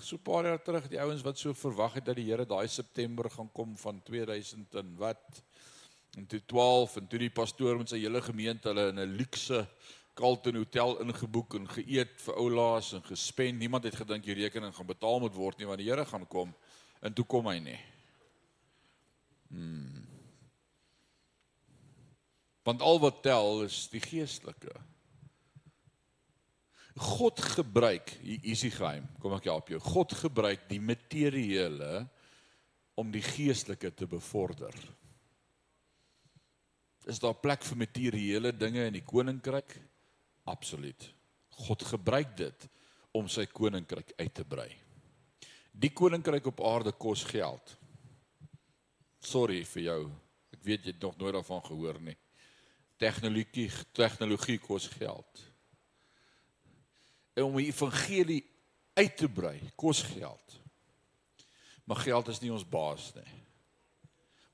so 0.00 0.16
'n 0.16 0.22
paar 0.22 0.44
jaar 0.44 0.62
terug 0.62 0.88
die 0.88 1.00
ouens 1.00 1.22
wat 1.22 1.38
so 1.38 1.52
verwag 1.52 1.94
het 1.94 2.04
dat 2.04 2.16
die 2.16 2.30
Here 2.30 2.46
daai 2.46 2.68
September 2.68 3.30
gaan 3.30 3.52
kom 3.52 3.76
van 3.76 4.02
2000 4.02 4.74
en 4.74 4.96
wat 4.96 5.42
en 6.16 6.26
toe 6.26 6.40
12 6.46 6.96
en 6.96 7.06
toe 7.06 7.18
die 7.18 7.30
pastoor 7.30 7.76
met 7.76 7.88
sy 7.88 7.98
hele 7.98 8.22
gemeente 8.22 8.68
hulle 8.68 8.88
in 8.88 8.98
'n 8.98 9.16
luukse 9.16 9.66
Carlton 10.14 10.56
hotel 10.56 11.00
ingeboek 11.00 11.54
en 11.54 11.68
geëet 11.68 12.20
vir 12.24 12.34
oulaas 12.34 12.92
en 12.92 13.02
gespend. 13.02 13.58
Niemand 13.58 13.84
het 13.84 13.96
gedink 13.96 14.24
die 14.24 14.34
rekening 14.34 14.74
gaan 14.74 14.86
betaal 14.86 15.20
moet 15.20 15.34
word 15.34 15.58
nie 15.58 15.66
want 15.66 15.78
die 15.78 15.90
Here 15.90 16.06
gaan 16.06 16.26
kom 16.26 16.54
en 17.00 17.12
toe 17.12 17.24
kom 17.24 17.46
hy 17.46 17.58
nie. 17.58 17.80
Hmm. 19.48 20.06
Want 22.62 22.82
al 22.82 23.00
wat 23.00 23.22
tel 23.22 23.62
is 23.62 23.88
die 23.88 24.00
geestelike. 24.00 24.72
God 26.96 27.40
gebruik 27.40 28.14
hier 28.22 28.44
is 28.52 28.62
die 28.64 28.72
geheim. 28.72 29.04
Kom 29.20 29.34
ek 29.36 29.48
help 29.50 29.68
jou. 29.72 29.80
God 29.84 30.14
gebruik 30.16 30.64
die 30.70 30.80
materiële 30.80 32.06
om 32.96 33.10
die 33.12 33.24
geestelike 33.24 33.90
te 33.92 34.08
bevorder. 34.08 34.72
Is 37.06 37.20
daar 37.22 37.36
plek 37.38 37.62
vir 37.68 37.82
materiële 37.84 38.54
dinge 38.56 38.88
in 38.88 38.96
die 38.96 39.04
koninkryk? 39.04 39.76
Absoluut. 40.48 41.10
God 41.66 41.84
gebruik 41.92 42.32
dit 42.38 42.68
om 43.16 43.28
sy 43.28 43.44
koninkryk 43.48 44.16
uit 44.16 44.34
te 44.34 44.44
brei. 44.48 44.70
Die 45.76 45.92
koninkryk 45.92 46.48
op 46.48 46.64
aarde 46.64 46.96
kos 46.96 47.24
geld 47.28 47.76
sorry 49.26 49.62
vir 49.66 49.82
jou. 49.88 50.00
Ek 50.54 50.62
weet 50.66 50.86
jy 50.86 50.94
het 50.94 51.02
nog 51.04 51.18
nooit 51.18 51.34
daarvan 51.34 51.62
gehoor 51.66 52.00
nie. 52.02 52.16
Tegnologie 53.00 53.68
tegnologie 53.96 54.58
kos 54.62 54.88
geld. 54.94 55.42
Om 57.36 57.58
die 57.60 57.68
evangelie 57.68 58.42
uit 58.96 59.16
te 59.16 59.28
brei 59.28 59.58
kos 59.76 60.02
geld. 60.02 60.60
Maar 61.84 62.00
geld 62.02 62.28
is 62.32 62.40
nie 62.42 62.52
ons 62.52 62.64
baas 62.66 63.10
nie. 63.14 63.32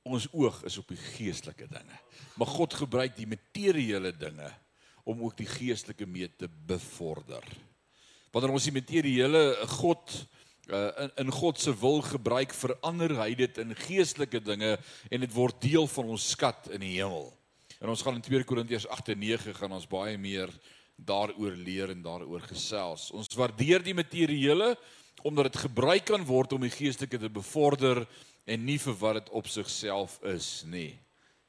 Ons 0.02 0.26
oog 0.34 0.58
is 0.66 0.76
op 0.80 0.90
die 0.90 0.98
geestelike 0.98 1.68
dinge. 1.70 1.98
Maar 2.34 2.50
God 2.50 2.74
gebruik 2.74 3.14
die 3.16 3.28
materiële 3.30 4.10
dinge 4.18 4.50
om 5.08 5.22
ook 5.22 5.36
die 5.38 5.48
geestelike 5.48 6.06
mee 6.06 6.28
te 6.36 6.48
bevorder. 6.66 7.46
Wanneer 8.34 8.54
ons 8.54 8.66
die 8.66 8.74
materiële 8.74 9.42
God 9.78 10.14
uh, 10.70 10.88
in 11.04 11.14
in 11.24 11.32
God 11.34 11.60
se 11.60 11.74
wil 11.78 12.00
gebruik 12.06 12.54
verander 12.54 13.16
hy 13.20 13.32
dit 13.38 13.58
in 13.58 13.74
geestelike 13.76 14.40
dinge 14.42 14.76
en 15.10 15.24
dit 15.24 15.34
word 15.34 15.58
deel 15.62 15.88
van 15.90 16.12
ons 16.14 16.28
skat 16.34 16.70
in 16.74 16.84
die 16.84 16.96
hemel. 16.98 17.30
En 17.82 17.90
ons 17.90 18.02
gaan 18.02 18.18
in 18.18 18.22
2 18.22 18.46
Korintiërs 18.46 18.86
8 18.86 19.14
en 19.14 19.18
9 19.18 19.54
gaan 19.58 19.74
ons 19.74 19.88
baie 19.90 20.18
meer 20.18 20.50
daaroor 20.96 21.56
leer 21.56 21.90
en 21.90 22.02
daaroor 22.02 22.40
gesels. 22.40 23.10
Ons 23.10 23.32
waardeer 23.34 23.82
die 23.82 23.94
materiële 23.94 24.76
omdat 25.22 25.52
dit 25.52 25.62
gebruik 25.68 26.04
kan 26.08 26.24
word 26.26 26.52
om 26.52 26.64
die 26.64 26.72
geestelike 26.72 27.18
te 27.18 27.30
bevorder 27.30 28.02
en 28.48 28.64
nie 28.64 28.78
vir 28.78 28.96
wat 28.98 29.20
dit 29.20 29.30
op 29.38 29.46
sigself 29.46 30.18
is 30.26 30.64
nie. 30.66 30.98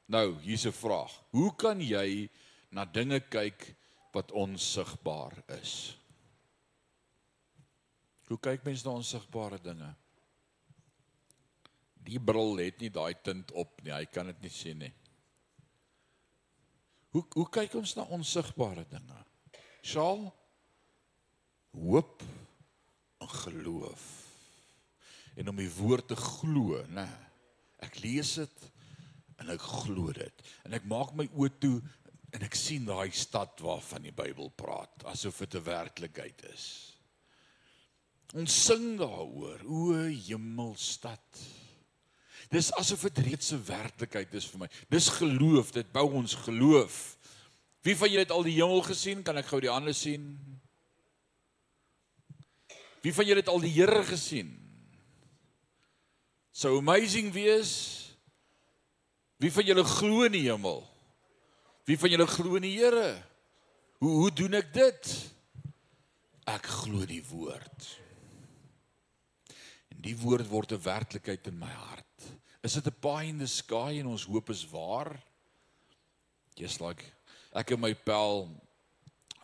Nou, 0.06 0.36
hier's 0.40 0.66
'n 0.66 0.72
vraag. 0.72 1.12
Hoe 1.30 1.50
kan 1.56 1.80
jy 1.80 2.28
na 2.70 2.84
dinge 2.84 3.20
kyk 3.20 3.74
wat 4.12 4.32
onsigbaar 4.32 5.42
is? 5.60 5.96
Hoe 8.28 8.38
kyk 8.38 8.64
mense 8.64 8.86
na 8.86 8.94
onsigbare 8.94 9.58
dinge? 9.62 9.94
Die 12.04 12.20
bril 12.20 12.56
het 12.56 12.80
nie 12.80 12.90
daai 12.90 13.14
tint 13.22 13.52
op 13.52 13.82
nie. 13.82 13.92
Hy 13.92 14.04
kan 14.04 14.26
dit 14.26 14.40
nie 14.40 14.50
sien 14.50 14.78
nie. 14.78 14.92
Hoe 17.14 17.24
hoe 17.34 17.48
kyk 17.48 17.74
ons 17.74 17.94
na 17.96 18.02
onsigbare 18.02 18.84
dinge? 18.90 19.24
Sal 19.84 20.30
hoop 21.74 22.22
en 23.20 23.28
geloof. 23.28 24.04
En 25.34 25.50
om 25.50 25.58
die 25.58 25.70
woord 25.76 26.08
te 26.12 26.16
glo, 26.16 26.78
né? 26.94 27.06
Ek 27.84 27.98
lees 28.00 28.36
dit 28.40 28.64
en 29.42 29.50
ek 29.52 29.66
glo 29.82 30.14
dit. 30.14 30.44
En 30.64 30.76
ek 30.78 30.86
maak 30.88 31.12
my 31.18 31.26
oë 31.34 31.52
toe 31.60 31.76
en 32.34 32.46
ek 32.46 32.56
sien 32.58 32.86
daai 32.86 33.12
stad 33.14 33.60
waarvan 33.62 34.06
die 34.06 34.14
Bybel 34.14 34.50
praat, 34.56 35.04
asof 35.10 35.42
dit 35.44 35.54
'n 35.54 35.66
werklikheid 35.68 36.42
is. 36.54 36.94
Ons 38.34 38.54
sing 38.66 38.96
daaroor, 38.98 39.60
o 39.62 39.92
hemelstad. 40.08 41.42
Dis 42.50 42.72
asof 42.74 43.02
dit 43.02 43.18
reeds 43.28 43.52
'n 43.52 43.62
werklikheid 43.64 44.34
is 44.34 44.46
vir 44.46 44.58
my. 44.60 44.68
Dis 44.90 45.08
geloof, 45.08 45.70
dit 45.72 45.92
bou 45.92 46.12
ons 46.14 46.34
geloof. 46.34 47.18
Wie 47.84 47.96
van 47.96 48.08
julle 48.08 48.24
het 48.24 48.32
al 48.32 48.46
die 48.46 48.56
hemel 48.56 48.82
gesien? 48.86 49.22
Kan 49.22 49.38
ek 49.40 49.50
gou 49.50 49.60
die 49.60 49.72
hande 49.72 49.92
sien? 49.92 50.30
Wie 53.04 53.12
van 53.12 53.28
julle 53.28 53.42
het 53.44 53.50
al 53.52 53.60
die 53.60 53.74
Here 53.74 54.00
gesien? 54.08 54.54
So 56.54 56.78
amazing 56.78 57.32
wees. 57.34 57.74
Wie 59.42 59.52
van 59.52 59.68
julle 59.68 59.84
glo 59.84 60.24
in 60.24 60.32
die 60.32 60.46
hemel? 60.46 60.80
Wie 61.84 61.98
van 62.00 62.14
julle 62.14 62.28
glo 62.30 62.56
in 62.56 62.64
die 62.64 62.78
Here? 62.78 63.18
Hoe 64.00 64.14
hoe 64.22 64.32
doen 64.32 64.56
ek 64.56 64.72
dit? 64.72 65.12
Ek 66.48 66.64
glo 66.80 67.04
die 67.08 67.22
woord 67.28 67.92
die 70.04 70.16
woord 70.20 70.48
word 70.50 70.72
'n 70.72 70.84
werklikheid 70.84 71.46
in 71.48 71.58
my 71.58 71.70
hart. 71.70 72.16
Is 72.62 72.74
dit 72.74 72.86
'n 72.86 73.00
pie 73.00 73.28
in 73.28 73.38
the 73.38 73.46
sky 73.46 73.98
en 74.00 74.06
ons 74.06 74.24
hoop 74.24 74.50
is 74.50 74.64
waar? 74.70 75.22
Just 76.54 76.80
like 76.80 77.04
ek 77.54 77.70
en 77.76 77.78
my 77.78 77.92
pel 77.94 78.48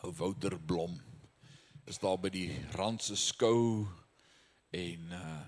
ou 0.03 0.09
Wouter 0.19 0.57
Blom 0.59 0.97
is 1.87 1.99
daar 2.01 2.17
by 2.19 2.27
die 2.33 2.49
Randse 2.75 3.15
skou 3.15 3.87
en 4.75 5.13
uh 5.15 5.39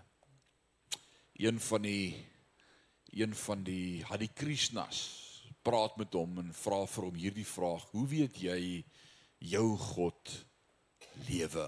een 1.44 1.58
van 1.60 1.82
die 1.82 2.14
een 3.12 3.34
van 3.36 3.64
die 3.66 4.04
Hadi 4.06 4.30
Krishnas 4.32 5.02
praat 5.66 5.98
met 5.98 6.14
hom 6.16 6.38
en 6.40 6.54
vra 6.56 6.84
vir 6.88 7.08
hom 7.08 7.18
hierdie 7.20 7.48
vraag: 7.48 7.84
Hoe 7.92 8.06
weet 8.08 8.38
jy 8.46 8.62
jou 9.44 9.66
God 9.82 10.32
lewe? 11.28 11.68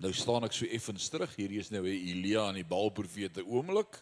Nou 0.00 0.14
staan 0.16 0.46
ek 0.48 0.56
so 0.56 0.70
effens 0.70 1.10
terug. 1.12 1.34
Hierdie 1.36 1.60
is 1.60 1.72
nou 1.74 1.84
Elia 1.84 2.48
aan 2.48 2.62
die 2.62 2.68
Baalprofete 2.68 3.44
oomblik. 3.44 4.00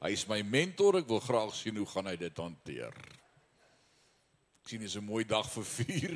Hy 0.00 0.10
is 0.12 0.26
my 0.28 0.42
mentor. 0.42 0.98
Ek 0.98 1.08
wil 1.08 1.20
graag 1.20 1.54
sien 1.54 1.76
hoe 1.76 1.86
gaan 1.86 2.06
hy 2.06 2.16
dit 2.16 2.36
hanteer. 2.36 2.94
Ek 4.64 4.70
sien 4.70 4.80
dis 4.80 4.96
'n 4.96 5.04
mooi 5.04 5.24
dag 5.24 5.44
vir 5.52 5.64
vuur. 5.64 6.14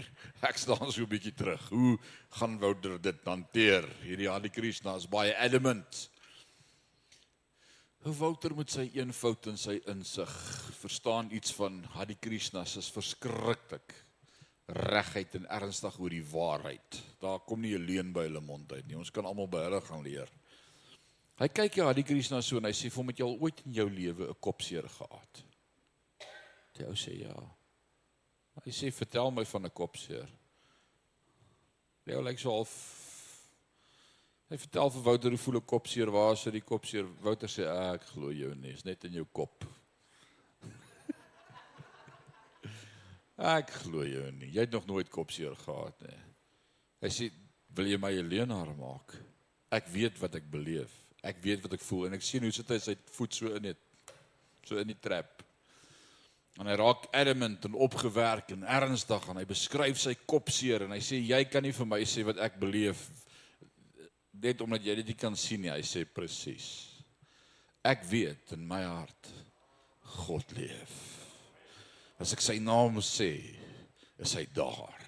Ek 0.48 0.56
staan 0.56 0.90
so 0.92 1.02
'n 1.02 1.10
bietjie 1.10 1.34
terug. 1.34 1.68
Hoe 1.68 1.98
gaan 2.30 2.58
Wouter 2.58 2.98
dit 2.98 3.24
hanteer? 3.24 3.84
Hierdie 4.02 4.30
Hadi 4.30 4.48
Krishna 4.48 4.96
is 4.96 5.06
baie 5.06 5.36
adamant. 5.36 6.08
Wouter 8.02 8.54
met 8.54 8.70
sy 8.70 8.86
eenvoud 8.94 9.46
en 9.50 9.56
sy 9.58 9.80
insig 9.90 10.32
verstaan 10.78 11.28
iets 11.34 11.52
van 11.52 11.82
Hare 11.92 12.14
Krishna 12.14 12.64
se 12.64 12.80
verskriklik 12.80 13.94
regheid 14.68 15.34
en 15.34 15.48
ernstig 15.48 15.98
oor 15.98 16.12
die 16.12 16.24
waarheid. 16.24 17.00
Daar 17.20 17.40
kom 17.40 17.60
nie 17.60 17.74
'n 17.74 17.84
leuen 17.84 18.12
by 18.12 18.22
hulle 18.28 18.40
mond 18.40 18.72
uit 18.72 18.86
nie. 18.86 18.96
Ons 18.96 19.10
kan 19.10 19.24
almal 19.24 19.48
by 19.48 19.58
hulle 19.58 19.80
gaan 19.80 20.02
leer. 20.02 20.28
Hy 21.38 21.46
kyk 21.54 21.76
jy 21.78 21.84
Hare 21.86 22.02
Krishna 22.02 22.40
so 22.42 22.58
en 22.58 22.66
hy 22.66 22.72
sê 22.74 22.88
vir 22.90 22.98
hom 22.98 23.12
het 23.12 23.20
jy 23.20 23.26
al 23.28 23.36
ooit 23.38 23.60
in 23.62 23.74
jou 23.76 23.86
lewe 23.86 24.26
'n 24.26 24.40
kopseer 24.42 24.88
gehad? 24.90 25.42
Die 26.74 26.86
ou 26.86 26.96
sê 26.98 27.14
ja. 27.14 27.34
Hy 28.64 28.72
sê 28.74 28.90
vertel 28.90 29.30
my 29.30 29.44
van 29.44 29.66
'n 29.66 29.70
kopseer. 29.70 30.26
Die 32.06 32.16
ou 32.16 32.22
lyk 32.22 32.38
so 32.38 32.50
half 32.50 32.74
Hy 34.48 34.56
vertel 34.56 34.90
vir 34.90 35.02
Wouter 35.04 35.30
hoe 35.30 35.38
voel 35.38 35.60
'n 35.60 35.64
kopseer 35.64 36.10
waar 36.10 36.36
sy 36.36 36.50
die 36.50 36.64
kopseer 36.64 37.06
Wouter 37.22 37.48
sê 37.48 37.68
ek 37.68 38.02
glo 38.02 38.32
jou 38.32 38.54
nie, 38.54 38.72
is 38.72 38.84
net 38.84 39.04
in 39.04 39.12
jou 39.12 39.24
kop. 39.24 39.64
ek 43.36 43.70
glo 43.70 44.02
jou 44.02 44.32
nie. 44.32 44.50
Jy 44.50 44.60
het 44.60 44.72
nog 44.72 44.86
nooit 44.86 45.08
kopseer 45.08 45.54
gehad 45.54 46.00
nie. 46.00 46.18
Hy 47.00 47.08
sê 47.08 47.30
wil 47.68 47.86
jy 47.86 47.98
my 47.98 48.10
'n 48.10 48.28
leenaar 48.28 48.74
maak? 48.74 49.14
Ek 49.70 49.86
weet 49.86 50.18
wat 50.18 50.34
ek 50.34 50.50
beleef. 50.50 51.07
Ek 51.28 51.42
weet 51.44 51.64
wat 51.66 51.76
ek 51.76 51.84
voel 51.84 52.08
en 52.08 52.16
ek 52.16 52.24
sien 52.24 52.44
hoe 52.46 52.54
sit 52.54 52.70
hy 52.72 52.78
sy 52.82 52.96
voet 53.16 53.36
so 53.36 53.52
in 53.58 53.70
dit 53.70 53.84
so 54.68 54.80
in 54.80 54.90
die 54.90 54.98
trap. 55.00 55.42
En 56.58 56.66
hy 56.66 56.74
raak 56.80 57.06
adamant 57.14 57.68
en 57.68 57.78
opgewerk 57.86 58.52
en 58.56 58.66
ernstig 58.66 59.28
en 59.30 59.38
hy 59.38 59.46
beskryf 59.48 60.00
sy 60.02 60.16
kopseer 60.26 60.86
en 60.86 60.94
hy 60.96 61.00
sê 61.04 61.20
jy 61.22 61.44
kan 61.50 61.64
nie 61.64 61.74
vir 61.76 61.88
my 61.88 62.00
sê 62.08 62.24
wat 62.26 62.40
ek 62.48 62.58
beleef 62.60 63.06
net 64.42 64.62
omdat 64.62 64.86
jy 64.86 64.96
dit 65.00 65.12
nie 65.12 65.18
kan 65.18 65.36
sien 65.38 65.62
nie. 65.62 65.72
Hy 65.72 65.84
sê 65.86 66.04
presies. 66.06 66.68
Ek 67.86 68.02
weet 68.10 68.56
in 68.56 68.66
my 68.68 68.82
hart 68.84 69.30
God 70.18 70.50
leef. 70.56 70.96
As 72.18 72.34
ek 72.34 72.42
sy 72.42 72.58
naam 72.62 72.98
sê, 73.04 73.30
is 74.18 74.34
hy 74.34 74.44
daar. 74.54 74.98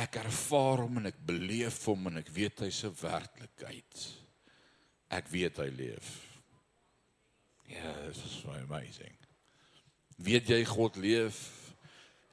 Ek 0.00 0.18
ervaar 0.18 0.82
hom 0.82 0.98
en 0.98 1.10
ek 1.12 1.20
beleef 1.26 1.84
hom 1.86 2.10
en 2.10 2.18
ek 2.18 2.32
weet 2.34 2.64
hy 2.64 2.70
se 2.74 2.90
werklikheid. 2.98 4.06
Ek 5.08 5.28
weet 5.28 5.56
hy 5.56 5.68
leef. 5.74 6.14
Ja, 7.68 7.92
this 8.06 8.24
is 8.24 8.40
so 8.42 8.50
amazing. 8.50 9.14
Weet 10.16 10.48
jy 10.48 10.64
God 10.68 10.96
leef? 10.96 11.38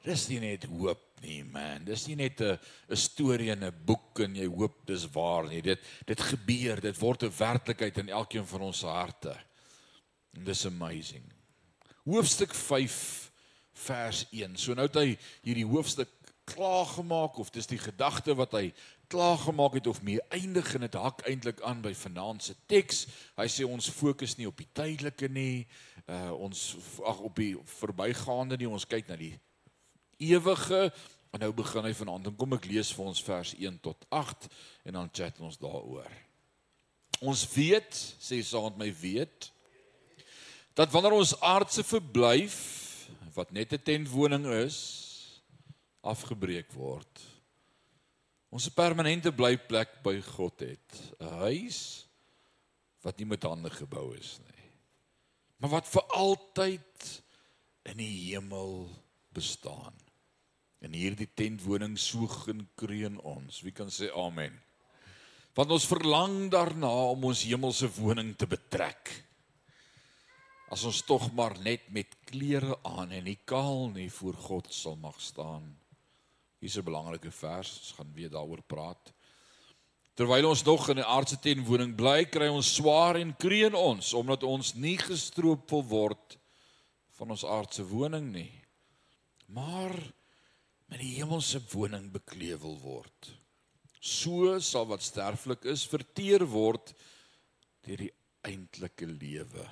Dis 0.02 0.26
nie 0.30 0.40
net 0.42 0.64
hoop 0.70 1.02
nie, 1.22 1.42
man. 1.46 1.84
Dis 1.86 2.06
nie 2.08 2.16
net 2.16 2.40
'n 2.40 2.58
'n 2.90 2.96
storie 2.96 3.50
in 3.50 3.64
'n 3.64 3.84
boek 3.84 4.20
en 4.20 4.34
jy 4.34 4.46
hoop 4.46 4.86
dis 4.86 5.06
waar 5.14 5.46
nie. 5.48 5.62
Dit 5.62 5.80
dit 6.06 6.20
gebeur, 6.20 6.80
dit 6.80 6.98
word 6.98 7.22
'n 7.22 7.38
werklikheid 7.38 7.98
in 7.98 8.08
elkeen 8.08 8.46
van 8.46 8.60
ons 8.60 8.82
harte. 8.82 9.36
And 10.34 10.46
dis 10.46 10.66
amazing. 10.66 11.24
Hoofstuk 12.04 12.54
5 12.54 13.30
vers 13.72 14.26
1. 14.30 14.56
So 14.56 14.74
nou 14.74 14.86
het 14.86 14.94
hy 14.94 15.18
hierdie 15.42 15.66
hoofstuk 15.66 16.08
klaar 16.44 16.86
gemaak 16.86 17.38
of 17.38 17.50
dis 17.50 17.66
die 17.66 17.78
gedagte 17.78 18.34
wat 18.34 18.52
hy 18.52 18.72
klaar 19.12 19.38
gemaak 19.38 19.76
het 19.76 19.86
of 19.86 20.00
mee 20.02 20.20
eindig 20.32 20.74
en 20.74 20.86
dit 20.86 20.94
hak 20.96 21.20
eintlik 21.28 21.60
aan 21.68 21.82
by 21.84 21.92
vanaand 21.96 22.42
se 22.42 22.54
teks. 22.66 23.04
Hy 23.36 23.46
sê 23.52 23.66
ons 23.68 23.90
fokus 23.92 24.38
nie 24.38 24.48
op 24.48 24.56
die 24.56 24.68
tydelike 24.72 25.28
nie, 25.28 25.66
uh 26.08 26.32
ons 26.32 26.62
ag 27.04 27.20
op 27.20 27.36
die 27.36 27.52
verbygaande 27.78 28.56
nie, 28.56 28.68
ons 28.68 28.88
kyk 28.88 29.10
na 29.10 29.18
die 29.20 29.34
ewige 30.22 30.86
en 31.32 31.44
nou 31.44 31.50
begin 31.56 31.84
hy 31.84 31.92
vanaand 31.96 32.30
en 32.30 32.36
kom 32.40 32.56
ek 32.56 32.68
lees 32.70 32.92
vir 32.96 33.10
ons 33.10 33.24
vers 33.26 33.52
1 33.58 33.80
tot 33.84 34.06
8 34.12 34.48
en 34.88 34.98
dan 35.00 35.10
chat 35.12 35.40
ons 35.44 35.60
daaroor. 35.60 36.08
Ons 37.22 37.44
weet, 37.52 37.98
sê 38.18 38.40
saand 38.42 38.80
my 38.80 38.88
weet, 39.02 39.50
dat 40.74 40.90
wanneer 40.92 41.18
ons 41.18 41.36
aardse 41.44 41.84
verblyf 41.84 42.56
wat 43.36 43.52
net 43.52 43.72
'n 43.72 43.84
tentwoning 43.84 44.46
is, 44.64 44.80
afgebreek 46.00 46.72
word. 46.72 47.31
Ons 48.52 48.68
'n 48.68 48.76
permanente 48.76 49.32
blyplek 49.32 50.02
by 50.04 50.20
God 50.20 50.60
het, 50.60 50.88
'n 51.20 51.40
huis 51.48 52.06
wat 53.00 53.16
nie 53.16 53.26
met 53.26 53.42
hande 53.42 53.70
gebou 53.70 54.12
is 54.14 54.38
nie, 54.44 54.68
maar 55.56 55.70
wat 55.70 55.88
vir 55.88 56.02
altyd 56.02 57.22
in 57.88 57.96
die 57.96 58.30
hemel 58.30 58.90
bestaan. 59.32 59.94
In 60.82 60.92
hierdie 60.92 61.30
tentwoning 61.34 61.98
so 61.98 62.26
gekreun 62.26 63.18
ons. 63.20 63.60
Wie 63.62 63.72
kan 63.72 63.88
sê 63.90 64.10
amen? 64.14 64.60
Want 65.54 65.70
ons 65.70 65.86
verlang 65.86 66.50
daarna 66.50 66.90
om 67.12 67.24
ons 67.24 67.44
hemelse 67.44 67.88
woning 68.00 68.36
te 68.36 68.46
betrek. 68.46 69.10
As 70.72 70.84
ons 70.84 71.02
tog 71.02 71.32
maar 71.32 71.58
net 71.60 71.88
met 71.92 72.16
klere 72.24 72.78
aan 72.82 73.12
en 73.12 73.24
nie 73.24 73.38
kaal 73.44 73.90
nie 73.92 74.10
voor 74.10 74.34
God 74.34 74.72
sal 74.72 74.96
mag 74.96 75.20
staan. 75.20 75.81
Hier's 76.62 76.78
'n 76.78 76.86
belangrike 76.86 77.30
vers, 77.34 77.70
ons 77.78 77.94
gaan 77.98 78.12
weer 78.14 78.30
daaroor 78.30 78.62
praat. 78.62 79.10
Terwyl 80.14 80.46
ons 80.48 80.62
nog 80.62 80.88
in 80.88 80.98
'n 80.98 81.10
aardse 81.10 81.38
tentwoning 81.38 81.96
bly, 81.96 82.24
kry 82.24 82.46
ons 82.48 82.74
swaar 82.74 83.16
en 83.16 83.36
kreun 83.36 83.74
ons 83.74 84.12
omdat 84.14 84.42
ons 84.42 84.74
nie 84.74 84.96
gestroop 84.96 85.70
wil 85.70 85.82
word 85.82 86.38
van 87.18 87.30
ons 87.30 87.44
aardse 87.44 87.84
woning 87.84 88.32
nie. 88.32 88.52
Maar 89.46 89.94
met 90.86 91.00
die 91.00 91.14
hemelse 91.16 91.60
woning 91.72 92.10
beklewel 92.12 92.78
word. 92.78 93.32
So 94.00 94.58
sal 94.60 94.86
wat 94.86 95.02
sterflik 95.02 95.64
is 95.64 95.86
verteer 95.86 96.46
word 96.46 96.94
deur 97.82 97.96
die 97.96 98.12
eintlike 98.42 99.06
lewe. 99.06 99.66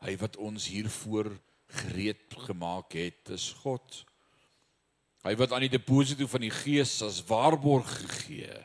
Hy 0.00 0.16
wat 0.16 0.36
ons 0.36 0.68
hiervoor 0.72 1.38
gereed 1.66 2.32
gemaak 2.46 2.92
het, 2.92 3.28
is 3.28 3.50
God. 3.62 4.04
Hy 5.26 5.34
wat 5.36 5.52
aan 5.52 5.66
die 5.66 5.72
deposito 5.72 6.28
van 6.30 6.44
die 6.46 6.52
Gees 6.54 6.94
as 7.04 7.20
waarborg 7.28 7.88
gegee. 8.00 8.56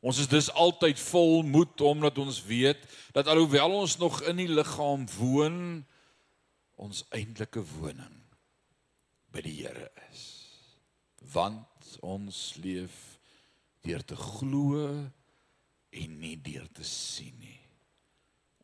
Ons 0.00 0.22
is 0.22 0.30
dus 0.32 0.48
altyd 0.56 1.00
vol 1.10 1.42
moed 1.44 1.80
omdat 1.84 2.18
ons 2.22 2.40
weet 2.48 2.80
dat 3.12 3.28
alhoewel 3.28 3.82
ons 3.82 3.98
nog 4.00 4.22
in 4.24 4.40
die 4.40 4.48
liggaam 4.48 5.04
woon, 5.18 5.58
ons 6.80 7.04
eintlike 7.12 7.60
woning 7.76 8.16
by 9.34 9.44
die 9.44 9.58
Here 9.60 9.90
is. 10.08 10.24
Want 11.34 11.98
ons 12.00 12.54
leef 12.64 12.96
deur 13.84 14.00
te 14.04 14.16
glo 14.16 14.86
en 15.90 16.20
nie 16.22 16.36
deur 16.40 16.68
te 16.72 16.86
sien 16.86 17.36
nie. 17.36 17.60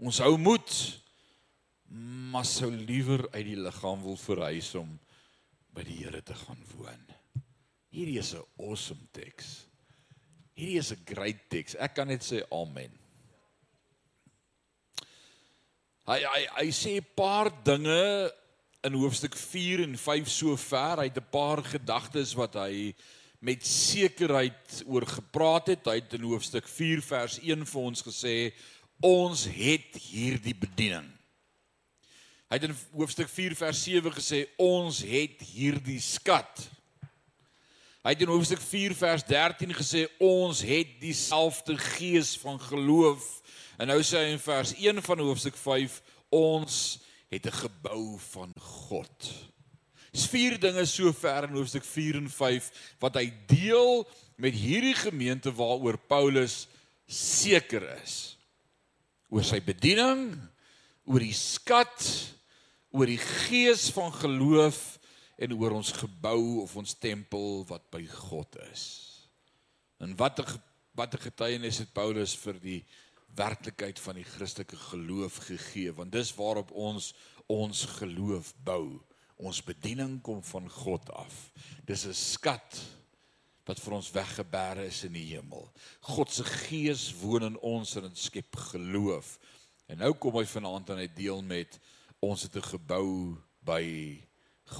Ons 0.01 0.23
hou 0.25 0.37
moed 0.41 0.73
maar 2.33 2.49
sou 2.49 2.73
liewer 2.73 3.23
uit 3.35 3.45
die 3.53 3.61
liggaam 3.61 4.01
wil 4.03 4.17
verhuis 4.19 4.73
om 4.79 4.97
by 5.77 5.85
die 5.85 5.99
Here 6.01 6.23
te 6.25 6.35
gaan 6.35 6.63
woon. 6.75 7.03
Hierdie 7.93 8.19
is 8.19 8.35
'n 8.35 8.45
awesome 8.59 9.09
teks. 9.13 9.67
Hierdie 10.57 10.79
is 10.79 10.93
'n 10.93 11.05
great 11.05 11.51
teks. 11.51 11.77
Ek 11.77 11.95
kan 11.95 12.09
net 12.09 12.23
sê 12.23 12.43
amen. 12.51 12.93
Hy 16.07 16.21
hy 16.23 16.47
hy 16.57 16.69
sê 16.71 16.97
'n 16.97 17.07
paar 17.15 17.51
dinge 17.65 18.33
in 18.85 18.93
hoofstuk 18.95 19.35
4 19.35 19.83
en 19.83 19.97
5 19.99 20.29
so 20.29 20.57
ver. 20.57 20.97
Hy 20.99 21.09
het 21.11 21.19
'n 21.19 21.31
paar 21.31 21.63
gedagtes 21.63 22.35
wat 22.35 22.55
hy 22.55 22.95
met 23.41 23.67
sekerheid 23.67 24.83
oor 24.87 25.07
gepraat 25.07 25.67
het. 25.67 25.85
Hy 25.87 25.95
het 26.01 26.15
in 26.15 26.23
hoofstuk 26.23 26.69
4 26.69 27.03
vers 27.03 27.39
1 27.39 27.67
vir 27.67 27.83
ons 27.83 28.03
gesê 28.03 28.53
ons 29.01 29.45
het 29.45 29.97
hierdie 29.97 30.55
bediening. 30.55 31.16
Hy 32.47 32.61
het 32.61 32.69
in 32.69 32.77
hoofstuk 32.95 33.29
4 33.29 33.57
vers 33.59 33.79
7 33.83 34.13
gesê 34.15 34.45
ons 34.63 35.01
het 35.03 35.41
hierdie 35.51 35.99
skat. 36.03 36.61
Hy 38.07 38.13
het 38.15 38.23
in 38.23 38.31
hoofstuk 38.31 38.63
4 38.63 38.95
vers 38.95 39.25
13 39.27 39.75
gesê 39.75 40.05
ons 40.23 40.61
het 40.63 40.93
dieselfde 41.03 41.75
gees 41.99 42.37
van 42.39 42.61
geloof. 42.63 43.25
En 43.83 43.91
nou 43.91 43.99
sê 44.07 44.23
hy 44.23 44.37
in 44.37 44.43
vers 44.45 44.77
1 44.79 45.03
van 45.03 45.25
hoofstuk 45.27 45.59
5 45.59 45.99
ons 46.31 46.79
het 47.35 47.47
'n 47.51 47.59
gebou 47.67 48.15
van 48.31 48.55
God. 48.55 49.33
Dis 50.13 50.29
vier 50.31 50.55
dinge 50.61 50.87
so 50.87 51.13
ver 51.13 51.45
in 51.45 51.59
hoofstuk 51.59 51.85
4 51.85 52.15
en 52.17 52.31
5 52.31 52.71
wat 53.01 53.15
hy 53.15 53.33
deel 53.47 54.07
met 54.37 54.55
hierdie 54.55 54.95
gemeente 54.95 55.53
waaroor 55.53 55.99
Paulus 55.99 56.69
seker 57.07 57.83
is. 58.05 58.39
Oor 59.29 59.45
sy 59.45 59.61
bediening, 59.61 60.39
oor 61.07 61.23
die 61.23 61.35
skat, 61.37 62.07
oor 62.91 63.07
die 63.07 63.21
gees 63.21 63.89
van 63.95 64.13
geloof 64.13 64.99
en 65.39 65.53
oor 65.57 65.77
ons 65.79 65.93
gebou 65.95 66.63
of 66.63 66.77
ons 66.81 66.97
tempel 66.99 67.63
wat 67.69 67.85
by 67.93 68.03
God 68.11 68.59
is. 68.73 68.85
En 70.03 70.17
wat 70.17 70.41
'n 70.41 70.63
wat 70.97 71.15
'n 71.15 71.27
getuienis 71.29 71.79
het 71.79 71.93
Paulus 71.93 72.35
vir 72.35 72.59
die 72.61 72.85
werklikheid 73.37 74.01
van 74.01 74.15
die 74.15 74.25
Christelike 74.25 74.77
geloof 74.77 75.37
gegee 75.37 75.93
want 75.93 76.13
dis 76.13 76.35
waarop 76.35 76.71
ons 76.73 77.15
ons 77.47 77.85
geloof 77.85 78.55
bou. 78.65 79.01
Ons 79.37 79.63
bediening 79.63 80.23
kom 80.23 80.43
van 80.43 80.71
God 80.71 81.11
af. 81.11 81.53
Dis 81.85 82.07
'n 82.07 82.15
skat 82.15 82.81
wat 83.67 83.81
vir 83.81 83.93
ons 83.93 84.11
weggebêre 84.11 84.87
is 84.87 85.05
in 85.05 85.13
die 85.13 85.27
hemel. 85.35 85.71
God 86.01 86.31
se 86.31 86.45
gees 86.45 87.13
woon 87.21 87.43
in 87.43 87.59
ons 87.59 87.97
en 87.97 88.03
dit 88.03 88.19
skep 88.19 88.57
geloof. 88.57 89.39
En 89.87 90.01
nou 90.03 90.13
kom 90.19 90.35
hy 90.41 90.47
vanaand 90.51 90.91
aan 90.91 91.03
hy 91.05 91.11
deel 91.15 91.43
met 91.47 91.79
ons 92.25 92.43
het 92.43 92.57
'n 92.57 92.71
gebou 92.75 93.37
by 93.63 94.19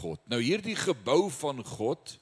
God. 0.03 0.21
Nou 0.27 0.41
hierdie 0.43 0.77
gebou 0.77 1.31
van 1.31 1.63
God 1.65 2.19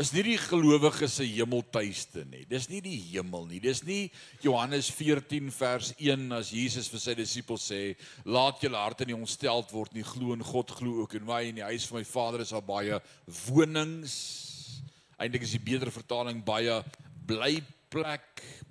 is 0.00 0.12
nie 0.12 0.22
die 0.22 0.38
gelowiges 0.38 1.14
se 1.16 1.24
hemeltuiste 1.24 2.24
nie. 2.24 2.44
Dis 2.48 2.68
nie 2.68 2.80
die 2.80 2.98
hemel 3.12 3.46
nie. 3.46 3.60
Dis 3.60 3.82
nie 3.84 4.10
Johannes 4.40 4.90
14 4.90 5.50
vers 5.50 5.92
1 5.98 6.32
as 6.32 6.50
Jesus 6.50 6.88
vir 6.88 7.00
sy 7.00 7.14
disippels 7.14 7.70
sê, 7.70 7.96
"Laat 8.24 8.60
julle 8.60 8.76
harte 8.76 9.04
nie 9.04 9.16
ontsteld 9.16 9.70
word 9.70 9.94
nie. 9.94 10.02
Glo 10.02 10.32
in 10.32 10.42
God, 10.42 10.70
glo 10.70 11.00
ook 11.02 11.14
in 11.14 11.24
my. 11.24 11.42
In 11.42 11.54
die 11.54 11.64
huis 11.64 11.86
van 11.86 11.98
my 11.98 12.04
Vader 12.04 12.40
is 12.40 12.50
daar 12.50 12.62
baie 12.62 13.00
wonings." 13.46 14.82
Eintlik 15.18 15.42
is 15.42 15.52
die 15.52 15.58
beter 15.60 15.90
vertaling 15.90 16.44
baie 16.44 16.84
blyplek 17.26 17.81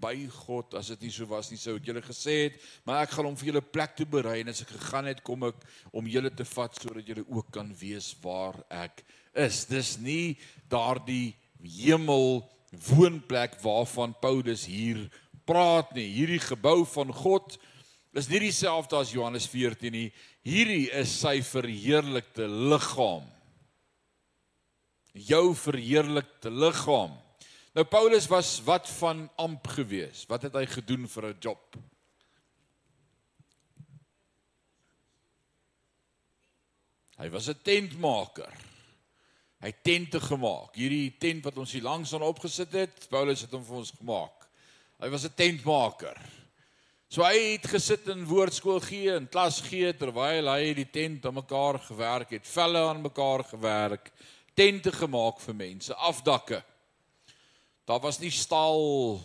by 0.01 0.15
God. 0.45 0.75
As 0.79 0.91
dit 0.93 1.05
nie 1.05 1.13
so 1.13 1.27
was 1.29 1.51
nie, 1.51 1.59
sou 1.61 1.75
ek 1.77 1.89
julle 1.89 2.03
gesê 2.05 2.37
het, 2.47 2.59
maar 2.85 3.03
ek 3.05 3.15
gaan 3.15 3.29
hom 3.29 3.37
vir 3.39 3.51
julle 3.51 3.63
plek 3.63 3.95
toe 3.97 4.07
berei 4.09 4.39
en 4.41 4.51
as 4.53 4.63
ek 4.65 4.73
gegaan 4.75 5.09
het, 5.11 5.23
kom 5.25 5.45
ek 5.49 5.61
om 5.93 6.09
julle 6.09 6.31
te 6.33 6.47
vat 6.47 6.77
sodat 6.79 7.07
julle 7.07 7.25
ook 7.27 7.51
kan 7.53 7.69
weet 7.81 8.09
waar 8.23 8.57
ek 8.83 9.03
is. 9.37 9.65
Dis 9.69 9.97
nie 10.01 10.37
daardie 10.71 11.33
hemel 11.61 12.41
woonplek 12.91 13.57
waarvan 13.61 14.15
Paulus 14.21 14.65
hier 14.69 15.05
praat 15.47 15.91
nie. 15.95 16.07
Hierdie 16.15 16.41
gebou 16.43 16.81
van 16.87 17.11
God 17.13 17.57
is 18.15 18.29
nie 18.31 18.41
dieselfde 18.43 18.99
as 18.99 19.13
Johannes 19.15 19.47
14 19.51 19.93
nie. 19.93 20.09
Hierdie 20.47 20.89
is 20.97 21.13
sy 21.21 21.39
verheerlikte 21.45 22.47
liggaam. 22.47 23.27
Jou 25.11 25.51
verheerlikte 25.59 26.51
liggaam. 26.51 27.13
Nou 27.71 27.85
Paulus 27.87 28.27
was 28.27 28.59
wat 28.63 28.89
van 28.89 29.29
amp 29.35 29.67
gewees? 29.67 30.25
Wat 30.27 30.41
het 30.43 30.57
hy 30.59 30.65
gedoen 30.67 31.07
vir 31.07 31.25
'n 31.29 31.37
job? 31.39 31.75
Hy 37.17 37.29
was 37.29 37.47
'n 37.47 37.61
tentmaker. 37.63 38.53
Hy 39.61 39.71
tente 39.81 40.19
gemaak. 40.19 40.75
Hierdie 40.75 41.17
tent 41.17 41.43
wat 41.43 41.57
ons 41.57 41.71
hier 41.71 41.83
langs 41.83 42.13
aan 42.13 42.21
opgesit 42.21 42.71
het, 42.71 43.07
Paulus 43.09 43.41
het 43.41 43.51
hom 43.51 43.63
vir 43.65 43.75
ons 43.75 43.91
gemaak. 43.91 44.47
Hy 44.99 45.09
was 45.09 45.23
'n 45.25 45.33
tentmaker. 45.35 46.17
So 47.07 47.23
hy 47.23 47.53
het 47.53 47.67
gesit 47.67 48.07
in 48.07 48.25
woordskool 48.25 48.79
gee 48.79 49.15
en 49.15 49.29
klas 49.29 49.61
gee 49.61 49.93
terwyl 49.93 50.47
hy 50.47 50.73
die 50.73 50.89
tent 50.89 51.25
aan 51.25 51.33
mekaar 51.33 51.79
gewerk 51.79 52.29
het, 52.29 52.47
velle 52.47 52.79
aan 52.79 53.01
mekaar 53.01 53.43
gewerk, 53.43 54.11
tente 54.55 54.91
gemaak 54.91 55.39
vir 55.39 55.55
mense, 55.55 55.95
afdakke. 55.95 56.63
Daar 57.85 57.99
was 57.99 58.19
nie 58.19 58.31
staal 58.31 59.19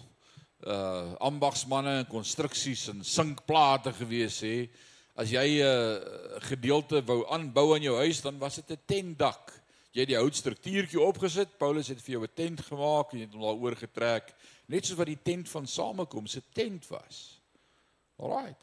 uh 0.66 1.14
ambagsmanne 1.20 1.98
en 1.98 2.08
konstruksies 2.08 2.88
en 2.88 3.04
sinkplate 3.04 3.92
gewees 3.92 4.40
hè. 4.40 4.68
As 5.14 5.30
jy 5.30 5.60
'n 5.60 5.66
uh, 5.66 6.40
gedeelte 6.48 7.04
wou 7.04 7.26
aanbou 7.28 7.74
aan 7.74 7.82
jou 7.82 7.96
huis, 7.96 8.20
dan 8.20 8.38
was 8.38 8.54
dit 8.54 8.70
'n 8.70 8.82
tentdak 8.86 9.52
jy 9.96 10.04
het 10.04 10.12
die 10.12 10.20
houtstruktuurtjie 10.20 11.00
opgesit. 11.00 11.56
Paulus 11.56 11.88
het 11.88 12.02
vir 12.04 12.16
jou 12.16 12.22
'n 12.24 12.34
tent 12.34 12.60
gemaak 12.60 13.12
en 13.12 13.18
jy 13.18 13.24
het 13.24 13.32
hom 13.32 13.42
daar 13.42 13.62
oorgetrek, 13.64 14.34
net 14.68 14.84
soos 14.84 14.98
wat 14.98 15.06
die 15.06 15.22
tent 15.22 15.48
van 15.48 15.66
samekoms 15.66 16.32
se 16.32 16.42
tent 16.52 16.86
was. 16.88 17.40
Alraight. 18.18 18.62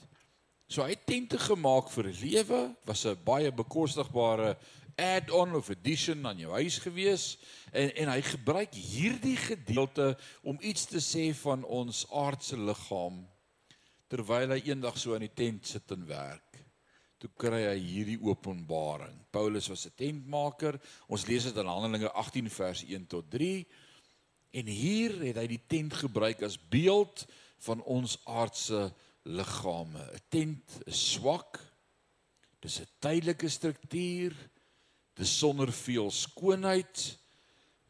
So 0.68 0.84
hy 0.84 0.90
het 0.90 1.06
tente 1.06 1.38
gemaak 1.38 1.90
vir 1.90 2.04
lewe, 2.04 2.76
was 2.86 3.06
'n 3.06 3.18
baie 3.24 3.52
bekostigbare 3.52 4.58
add-on 4.96 5.56
of 5.56 5.70
addition 5.70 6.26
aan 6.26 6.40
jou 6.40 6.52
huis 6.52 6.78
gewees 6.84 7.38
en 7.72 7.94
en 7.96 8.12
hy 8.14 8.22
gebruik 8.22 8.74
hierdie 8.74 9.38
gedeelte 9.38 10.14
om 10.42 10.60
iets 10.62 10.86
te 10.86 11.02
sê 11.02 11.30
van 11.44 11.64
ons 11.64 12.06
aardse 12.12 12.58
liggaam 12.58 13.24
terwyl 14.08 14.54
hy 14.54 14.62
eendag 14.66 14.98
so 14.98 15.16
aan 15.16 15.26
die 15.26 15.34
tent 15.34 15.68
sit 15.68 15.92
en 15.92 16.06
werk 16.08 16.54
toe 17.24 17.32
kry 17.40 17.62
hy 17.64 17.78
hierdie 17.80 18.20
openbaring. 18.20 19.16
Paulus 19.32 19.70
was 19.72 19.86
'n 19.88 19.96
tentmaker. 19.96 20.76
Ons 21.08 21.26
lees 21.26 21.44
dit 21.44 21.56
in 21.56 21.72
Handelinge 21.72 22.12
18 22.12 22.50
vers 22.50 22.84
1 22.84 23.08
tot 23.08 23.30
3. 23.32 23.66
En 24.52 24.66
hier 24.68 25.16
het 25.24 25.38
hy 25.38 25.48
die 25.48 25.64
tent 25.68 25.94
gebruik 25.94 26.44
as 26.44 26.60
beeld 26.60 27.26
van 27.64 27.82
ons 27.84 28.20
aardse 28.26 28.94
liggame. 29.24 30.04
'n 30.04 30.20
Tent 30.30 30.82
is 30.86 31.12
swak. 31.14 31.60
Dis 32.60 32.82
'n 32.82 32.88
tydelike 33.00 33.50
struktuur. 33.50 34.36
Dis 35.18 35.34
sonder 35.40 35.72
veel 35.72 36.10
skoonheid, 36.12 37.04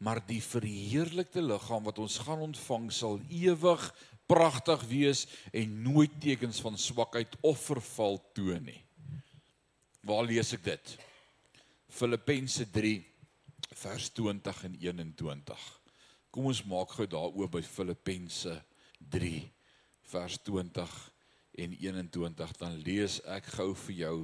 maar 0.04 0.20
die 0.26 0.42
verheerlikte 0.44 1.42
liggaam 1.42 1.86
wat 1.88 2.00
ons 2.02 2.18
gaan 2.26 2.42
ontvang 2.44 2.90
sal 2.92 3.20
ewig 3.32 3.84
pragtig 4.28 4.82
wees 4.90 5.24
en 5.52 5.78
nooit 5.84 6.12
tekens 6.20 6.60
van 6.64 6.76
swakheid 6.80 7.36
of 7.40 7.60
verval 7.68 8.18
toon 8.36 8.64
nie. 8.68 8.80
Waar 10.04 10.26
lees 10.28 10.52
ek 10.56 10.64
dit? 10.66 10.94
Filippense 11.88 12.66
3 12.74 12.98
vers 13.84 14.10
20 14.16 14.64
en 14.68 14.76
21. 14.82 15.64
Kom 16.34 16.48
ons 16.50 16.64
maak 16.68 16.96
gou 16.96 17.06
daar 17.08 17.32
oop 17.32 17.56
by 17.56 17.62
Filippense 17.64 18.52
3 19.14 19.34
vers 20.12 20.38
20 20.44 20.94
en 21.64 21.76
21 21.78 22.56
dan 22.58 22.80
lees 22.82 23.20
ek 23.30 23.46
gou 23.54 23.70
vir 23.86 23.96
jou 24.00 24.16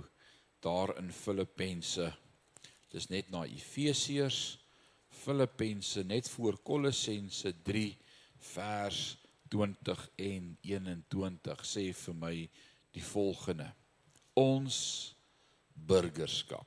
daar 0.64 0.92
in 1.00 1.12
Filippense. 1.14 2.10
Dis 2.90 3.08
net 3.10 3.30
na 3.30 3.44
Efesiërs 3.46 4.58
Filippense 5.20 6.02
net 6.06 6.28
voor 6.32 6.58
Kolossense 6.64 7.52
3 7.66 7.86
vers 8.54 9.00
20 9.50 10.02
en 10.16 10.50
21 10.62 11.64
sê 11.66 11.90
vir 12.04 12.16
my 12.16 12.34
die 12.94 13.04
volgende. 13.04 13.68
Ons 14.38 14.78
burgerskap 15.74 16.66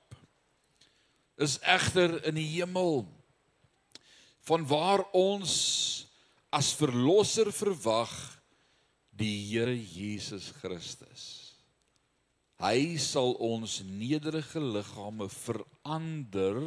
is 1.43 1.57
egter 1.65 2.19
in 2.29 2.37
die 2.37 2.47
hemel 2.59 3.03
van 4.47 4.65
waar 4.69 5.05
ons 5.17 5.53
as 6.53 6.73
verlosser 6.77 7.49
verwag 7.55 8.11
die 9.17 9.33
Here 9.49 9.73
Jesus 9.73 10.51
Christus. 10.61 11.42
Hy 12.61 12.97
sal 13.01 13.33
ons 13.41 13.79
nederige 13.87 14.61
liggame 14.61 15.29
verander 15.31 16.59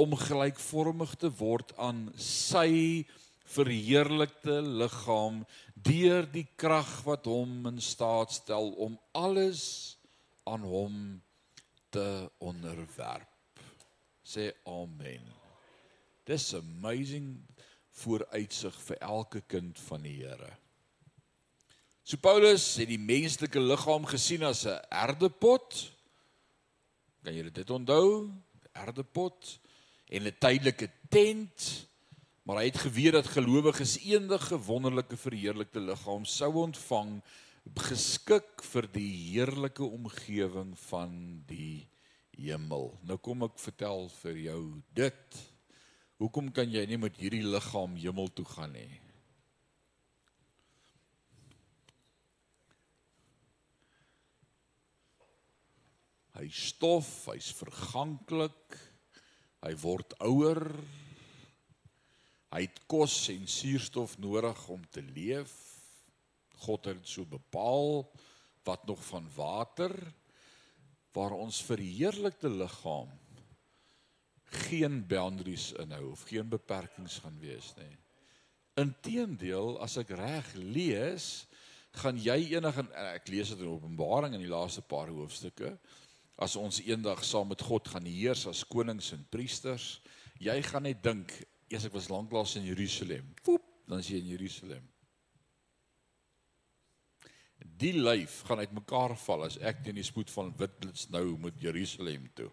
om 0.00 0.16
gelykvormig 0.16 1.12
te 1.20 1.28
word 1.36 1.74
aan 1.76 2.06
sy 2.16 3.04
verheerlikte 3.52 4.60
liggaam 4.64 5.42
deur 5.76 6.24
die 6.32 6.46
krag 6.56 6.90
wat 7.04 7.28
hom 7.28 7.66
in 7.68 7.82
staat 7.84 8.32
stel 8.38 8.72
om 8.80 8.96
alles 9.12 9.62
aan 10.48 10.64
hom 10.64 10.96
te 11.92 12.06
onderwerp. 12.40 13.28
Sê 14.24 14.48
amen. 14.64 15.26
Dis 16.24 16.54
amazing 16.56 17.34
vooruitsig 18.00 18.76
vir 18.86 19.02
elke 19.04 19.42
kind 19.44 19.78
van 19.90 20.06
die 20.06 20.16
Here. 20.22 20.61
So 22.12 22.20
Paulus 22.20 22.74
het 22.76 22.90
die 22.90 23.00
menslike 23.00 23.56
liggaam 23.56 24.04
gesien 24.04 24.42
as 24.44 24.66
'n 24.68 24.76
erdepot. 24.92 25.68
Kan 27.24 27.32
julle 27.32 27.50
dit 27.50 27.70
onthou? 27.70 28.28
Erdepot 28.76 29.58
en 30.10 30.26
'n 30.26 30.36
tydelike 30.38 30.90
tent. 31.08 31.88
Maar 32.42 32.56
hy 32.56 32.64
het 32.64 32.84
geweet 32.84 33.12
dat 33.12 33.26
gelowiges 33.26 33.96
eendag 34.04 34.52
'n 34.52 34.60
wonderlike 34.60 35.16
verheerlikte 35.16 35.80
liggaam 35.80 36.24
sou 36.24 36.52
ontvang 36.52 37.22
geskik 37.76 38.62
vir 38.62 38.92
die 38.92 39.12
heerlike 39.32 39.84
omgewing 39.84 40.78
van 40.78 41.42
die 41.46 41.88
hemel. 42.36 42.98
Nou 43.02 43.16
kom 43.16 43.42
ek 43.42 43.56
vertel 43.56 44.08
vir 44.08 44.36
jou 44.36 44.82
dit. 44.92 45.52
Hoekom 46.18 46.52
kan 46.52 46.70
jy 46.70 46.84
nie 46.86 46.98
met 46.98 47.16
hierdie 47.16 47.46
liggaam 47.46 47.96
hemel 47.96 48.28
toe 48.28 48.44
gaan 48.44 48.72
nie? 48.72 49.00
Hy 56.42 56.48
stof, 56.50 57.08
hy's 57.30 57.52
verganklik. 57.54 58.74
Hy 59.62 59.76
word 59.78 60.16
ouer. 60.26 60.64
Hy 62.50 62.64
het 62.64 62.80
kos 62.90 63.14
en 63.30 63.46
suurstof 63.46 64.16
nodig 64.18 64.64
om 64.74 64.82
te 64.90 65.04
leef. 65.06 65.52
God 66.64 66.90
het 66.90 67.06
so 67.06 67.22
bepaal 67.30 68.02
wat 68.66 68.82
nog 68.90 68.98
van 69.06 69.30
water 69.36 69.94
waar 71.14 71.36
ons 71.36 71.62
verheerlikte 71.62 72.50
liggaam 72.50 73.10
geen 74.66 75.00
boundaries 75.06 75.70
inhou 75.80 76.10
of 76.10 76.26
geen 76.28 76.50
beperkings 76.50 77.20
gaan 77.22 77.38
wees 77.40 77.70
nie. 77.78 77.94
Inteendeel, 78.82 79.76
as 79.84 79.94
ek 80.00 80.10
reg 80.18 80.50
lees, 80.58 81.44
gaan 82.02 82.18
jy 82.20 82.38
enige 82.56 82.84
ek 83.04 83.30
lees 83.30 83.52
dit 83.52 83.62
in 83.62 83.72
Openbaring 83.72 84.34
in 84.34 84.42
die 84.44 84.50
laaste 84.50 84.82
paar 84.84 85.12
hoofstukke 85.12 85.76
as 86.36 86.56
ons 86.56 86.80
eendag 86.84 87.24
saam 87.24 87.50
met 87.52 87.62
God 87.62 87.88
gaan 87.88 88.06
heers 88.08 88.46
as 88.50 88.64
konings 88.64 89.12
en 89.12 89.24
priesters, 89.30 90.00
jy 90.40 90.56
gaan 90.66 90.86
net 90.88 91.02
dink, 91.04 91.32
eers 91.70 91.86
ek 91.88 91.94
was 91.96 92.10
lanklaas 92.12 92.56
in 92.60 92.66
Jerusalem. 92.66 93.28
Woep, 93.46 93.64
dan 93.88 94.02
is 94.02 94.10
jy 94.10 94.22
in 94.22 94.32
Jerusalem. 94.32 94.88
Die 97.62 97.92
lyf 97.94 98.40
gaan 98.48 98.62
uitmekaar 98.62 99.14
val 99.22 99.46
as 99.46 99.58
ek 99.62 99.84
teen 99.84 99.98
die 99.98 100.06
spoed 100.06 100.30
van 100.34 100.50
witblits 100.58 101.08
nou 101.14 101.36
moet 101.40 101.58
Jerusalem 101.62 102.26
toe. 102.36 102.50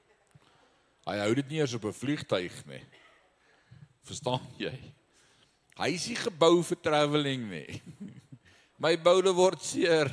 Hy 1.09 1.17
hou 1.23 1.31
dit 1.39 1.49
nie 1.49 1.61
eers 1.61 1.73
op 1.73 1.85
'n 1.89 1.95
vliegtyg 1.95 2.53
nie. 2.69 2.83
Verstaan 4.05 4.45
jy? 4.57 4.73
Hy 5.79 5.89
is 5.95 6.07
nie 6.07 6.19
gebou 6.19 6.61
vir 6.63 6.77
travelling 6.81 7.49
nie. 7.49 7.81
My 8.83 8.95
boule 8.97 9.33
word 9.33 9.61
seer. 9.63 10.11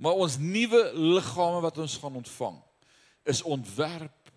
Maar 0.00 0.16
ons 0.16 0.38
nuwe 0.40 0.80
liggame 0.96 1.60
wat 1.60 1.78
ons 1.78 1.98
gaan 2.00 2.16
ontvang 2.22 2.56
is 3.28 3.42
ontwerp 3.44 4.30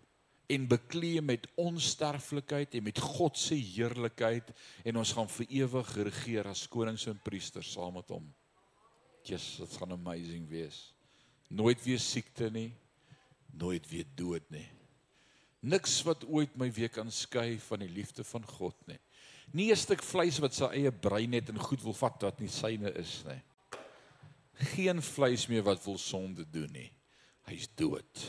en 0.52 0.66
bekleë 0.68 1.22
met 1.24 1.48
onsterflikheid 1.56 2.76
en 2.76 2.84
met 2.84 3.00
God 3.00 3.40
se 3.40 3.56
heerlikheid 3.56 4.50
en 4.84 5.00
ons 5.00 5.14
gaan 5.16 5.30
vir 5.38 5.54
ewig 5.64 5.94
regeer 6.10 6.50
as 6.52 6.66
konings 6.68 7.08
en 7.08 7.22
priesters 7.24 7.72
saam 7.78 7.96
met 7.96 8.12
hom. 8.12 8.26
Jesus, 9.24 9.62
dit 9.64 9.78
gaan 9.80 9.96
amazing 9.96 10.44
wees. 10.52 10.90
Nooit 11.48 11.80
weer 11.86 12.02
siekte 12.02 12.50
nie, 12.52 12.74
nooit 13.56 13.88
weer 13.88 14.10
dood 14.20 14.50
nie. 14.52 14.68
Niks 15.64 16.02
wat 16.04 16.26
ooit 16.28 16.52
my 16.60 16.68
weer 16.76 16.92
kan 16.92 17.08
skei 17.12 17.56
van 17.70 17.86
die 17.86 17.92
liefde 17.94 18.28
van 18.28 18.44
God 18.58 18.76
nie. 18.92 19.00
Nie 19.56 19.72
'n 19.72 19.80
stuk 19.80 20.04
vleis 20.04 20.40
wat 20.44 20.54
sy 20.54 20.68
eie 20.76 20.92
brein 20.92 21.34
het 21.34 21.50
en 21.50 21.60
goed 21.60 21.82
wil 21.84 21.94
vat 21.94 22.22
wat 22.22 22.40
nie 22.40 22.50
syne 22.52 22.92
is 23.00 23.24
nie. 23.24 23.40
Geen 24.64 25.02
vleis 25.02 25.48
meer 25.48 25.64
wat 25.64 25.84
wil 25.86 25.98
sonde 25.98 26.46
doen 26.50 26.72
nie. 26.72 26.90
Hy's 27.50 27.68
dood. 27.76 28.24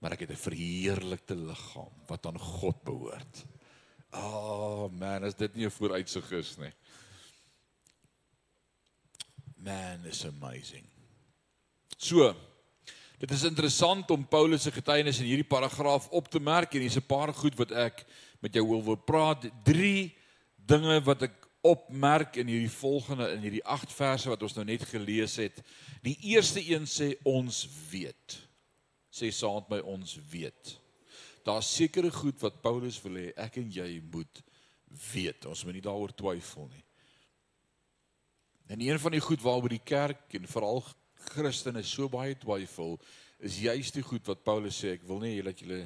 Maar 0.00 0.16
ek 0.16 0.26
het 0.26 0.30
'n 0.30 0.44
verheerlikte 0.48 1.36
liggaam 1.36 1.92
wat 2.06 2.26
aan 2.26 2.38
God 2.38 2.82
behoort. 2.82 3.44
Oh 4.10 4.90
man, 4.90 5.24
is 5.24 5.34
dit 5.34 5.54
nie 5.54 5.66
'n 5.66 5.70
vooruitsig 5.70 6.30
is 6.32 6.56
nie. 6.56 6.72
Man 9.56 10.04
is 10.04 10.24
amazing. 10.26 10.84
So, 11.96 12.34
dit 13.18 13.30
is 13.30 13.42
interessant 13.42 14.10
om 14.10 14.28
Paulus 14.28 14.62
se 14.62 14.72
getuienis 14.72 15.20
in 15.20 15.28
hierdie 15.30 15.46
paragraaf 15.46 16.08
op 16.08 16.28
te 16.28 16.40
merk 16.40 16.74
en 16.74 16.80
hier's 16.80 16.96
'n 16.96 17.06
paar 17.06 17.34
goed 17.34 17.54
wat 17.54 17.70
ek 17.70 18.04
met 18.40 18.54
jou 18.54 18.82
wil 18.82 18.96
praat. 18.96 19.46
Drie 19.64 20.16
dinge 20.56 21.00
wat 21.00 21.22
ek 21.22 21.41
opmerk 21.62 22.36
in 22.42 22.50
hierdie 22.50 22.70
volgende 22.70 23.28
in 23.36 23.44
hierdie 23.44 23.64
8 23.64 23.92
verse 23.94 24.30
wat 24.30 24.42
ons 24.42 24.54
nou 24.58 24.64
net 24.66 24.82
gelees 24.90 25.36
het. 25.38 25.60
Die 26.02 26.16
eerste 26.34 26.62
een 26.62 26.88
sê 26.90 27.12
ons 27.28 27.64
weet. 27.90 28.38
Sê 29.12 29.30
saam 29.30 29.62
met 29.62 29.76
my 29.76 29.82
ons 29.94 30.16
weet. 30.30 30.76
Daar's 31.46 31.70
sekere 31.74 32.10
goed 32.10 32.38
wat 32.42 32.62
Paulus 32.62 32.98
wil 33.02 33.18
hê 33.20 33.28
ek 33.38 33.60
en 33.62 33.70
jy 33.70 34.00
moet 34.12 34.42
weet. 35.12 35.46
Ons 35.46 35.64
moet 35.64 35.78
nie 35.78 35.84
daaroor 35.84 36.14
twyfel 36.14 36.68
nie. 36.70 36.84
En 38.72 38.80
een 38.80 38.98
van 38.98 39.14
die 39.14 39.22
goed 39.22 39.42
waaroor 39.42 39.72
die 39.74 39.84
kerk 39.84 40.34
en 40.38 40.48
veral 40.48 40.82
Christene 41.30 41.82
so 41.86 42.08
baie 42.10 42.34
twyfel, 42.38 42.96
is 43.42 43.60
juist 43.62 43.94
die 43.94 44.04
goed 44.06 44.26
wat 44.26 44.44
Paulus 44.46 44.78
sê, 44.82 44.96
ek 44.96 45.06
wil 45.06 45.20
nie 45.22 45.36
hê 45.36 45.42
dat 45.46 45.60
julle 45.62 45.84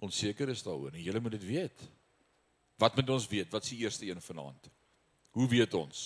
onseker 0.00 0.48
is 0.52 0.64
daaroor 0.64 0.92
nie. 0.94 1.04
Julle 1.04 1.20
moet 1.20 1.36
dit 1.36 1.46
weet. 1.48 1.84
Wat 2.80 2.96
moet 2.96 3.10
ons 3.12 3.28
weet? 3.28 3.50
Wat 3.52 3.64
is 3.66 3.74
die 3.74 3.82
eerste 3.84 4.08
een 4.08 4.22
vanaand? 4.24 4.70
Hoe 5.36 5.48
weet 5.48 5.74
ons? 5.74 5.98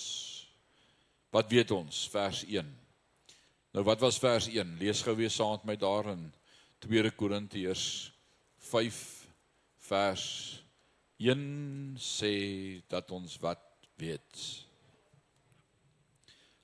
Wat 1.31 1.47
weet 1.51 1.71
ons? 1.71 2.07
Vers 2.11 2.43
1. 2.45 2.67
Nou 3.75 3.83
wat 3.87 4.03
was 4.03 4.19
vers 4.19 4.47
1? 4.51 4.75
Lees 4.79 5.03
gou 5.03 5.15
weer 5.15 5.31
saam 5.31 5.55
met 5.55 5.65
my 5.71 5.75
daar 5.79 6.11
in 6.11 6.27
2 6.83 7.11
Korintiërs 7.15 8.11
5 8.71 8.99
vers 9.87 10.25
1 11.17 11.95
sê 12.01 12.33
dat 12.91 13.11
ons 13.11 13.37
wat 13.39 13.61
weet. 13.95 14.43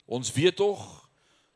Ons 0.04 0.32
weet 0.32 0.56
tog 0.56 0.82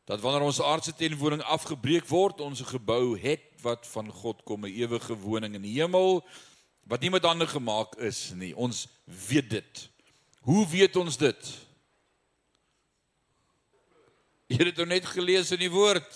dat 0.07 0.21
wanneer 0.23 0.47
ons 0.47 0.61
aardse 0.63 0.95
teenwoning 0.95 1.43
afgebreek 1.43 2.07
word, 2.09 2.41
ons 2.41 2.61
'n 2.61 2.73
gebou 2.73 3.17
het 3.19 3.43
wat 3.61 3.87
van 3.87 4.11
God 4.11 4.43
kom, 4.43 4.65
'n 4.65 4.73
ewige 4.73 5.13
woning 5.13 5.53
in 5.53 5.61
die 5.61 5.77
hemel 5.81 6.23
wat 6.87 7.03
nie 7.03 7.11
met 7.11 7.25
hande 7.27 7.47
gemaak 7.47 7.95
is 7.99 8.31
nie. 8.35 8.53
Ons 8.55 8.87
weet 9.27 9.49
dit. 9.49 9.87
Hoe 10.47 10.63
weet 10.67 10.95
ons 10.95 11.17
dit? 11.19 11.49
Jy 14.47 14.61
het 14.61 14.75
dit 14.75 14.87
net 14.87 15.07
gelees 15.11 15.51
in 15.51 15.59
die 15.59 15.71
woord. 15.71 16.07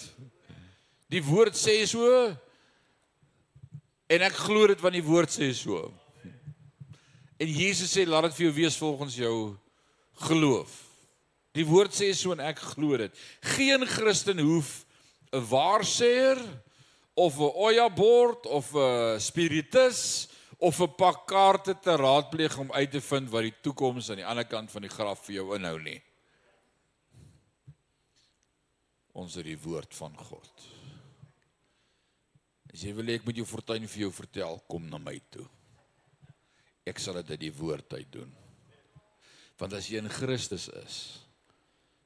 Die 1.12 1.23
woord 1.23 1.57
sê 1.60 1.81
so 1.89 2.07
en 4.12 4.23
ek 4.27 4.38
glo 4.45 4.67
dit 4.71 4.79
want 4.84 4.95
die 4.95 5.03
woord 5.03 5.31
sê 5.31 5.51
so. 5.55 5.89
En 7.41 7.49
Jesus 7.51 7.91
sê 7.91 8.05
laat 8.07 8.29
dit 8.29 8.38
vir 8.39 8.47
jou 8.47 8.55
wees 8.62 8.79
volgens 8.79 9.17
jou 9.19 9.36
geloof. 10.27 10.71
Die 11.51 11.67
woord 11.67 11.91
sê 11.95 12.13
so 12.15 12.31
en 12.31 12.43
ek 12.47 12.63
glo 12.75 12.95
dit. 13.01 13.12
Geen 13.57 13.84
Christen 13.88 14.39
hoef 14.39 14.86
'n 15.36 15.43
waarsêer 15.51 16.39
of 17.15 17.36
'n 17.36 17.51
oya 17.55 17.89
bord 17.89 18.45
of 18.45 18.71
'n 18.75 19.19
spiritus 19.19 20.29
of 20.62 20.80
'n 20.80 20.95
pak 20.95 21.26
kaarte 21.26 21.74
te 21.80 21.95
raadpleeg 21.95 22.58
om 22.58 22.71
uit 22.71 22.91
te 22.91 23.02
vind 23.02 23.30
wat 23.30 23.41
die 23.41 23.62
toekoms 23.62 24.10
aan 24.10 24.21
die 24.21 24.26
ander 24.26 24.45
kant 24.45 24.71
van 24.71 24.82
die 24.82 24.93
graf 24.93 25.26
vir 25.26 25.36
jou 25.36 25.56
inhou 25.56 25.80
nie. 25.82 26.02
Ons 29.13 29.36
het 29.36 29.45
die 29.45 29.58
woord 29.58 29.95
van 29.95 30.17
God. 30.17 30.67
As 32.74 32.84
jy 32.84 32.93
wil 32.93 33.10
ek 33.10 33.26
moet 33.26 33.36
jou 33.36 33.45
fortuin 33.45 33.88
vir 33.88 34.02
jou 34.02 34.12
vertel, 34.12 34.62
kom 34.67 34.86
na 34.89 34.97
my 34.97 35.17
toe. 35.30 35.47
Ek 36.86 37.00
sal 37.00 37.13
dit 37.13 37.30
uit 37.30 37.39
die 37.39 37.58
woord 37.58 37.93
uit 37.93 38.12
doen. 38.12 38.32
Want 39.58 39.74
as 39.74 39.89
jy 39.89 39.97
in 39.97 40.10
Christus 40.10 40.69
is, 40.69 41.26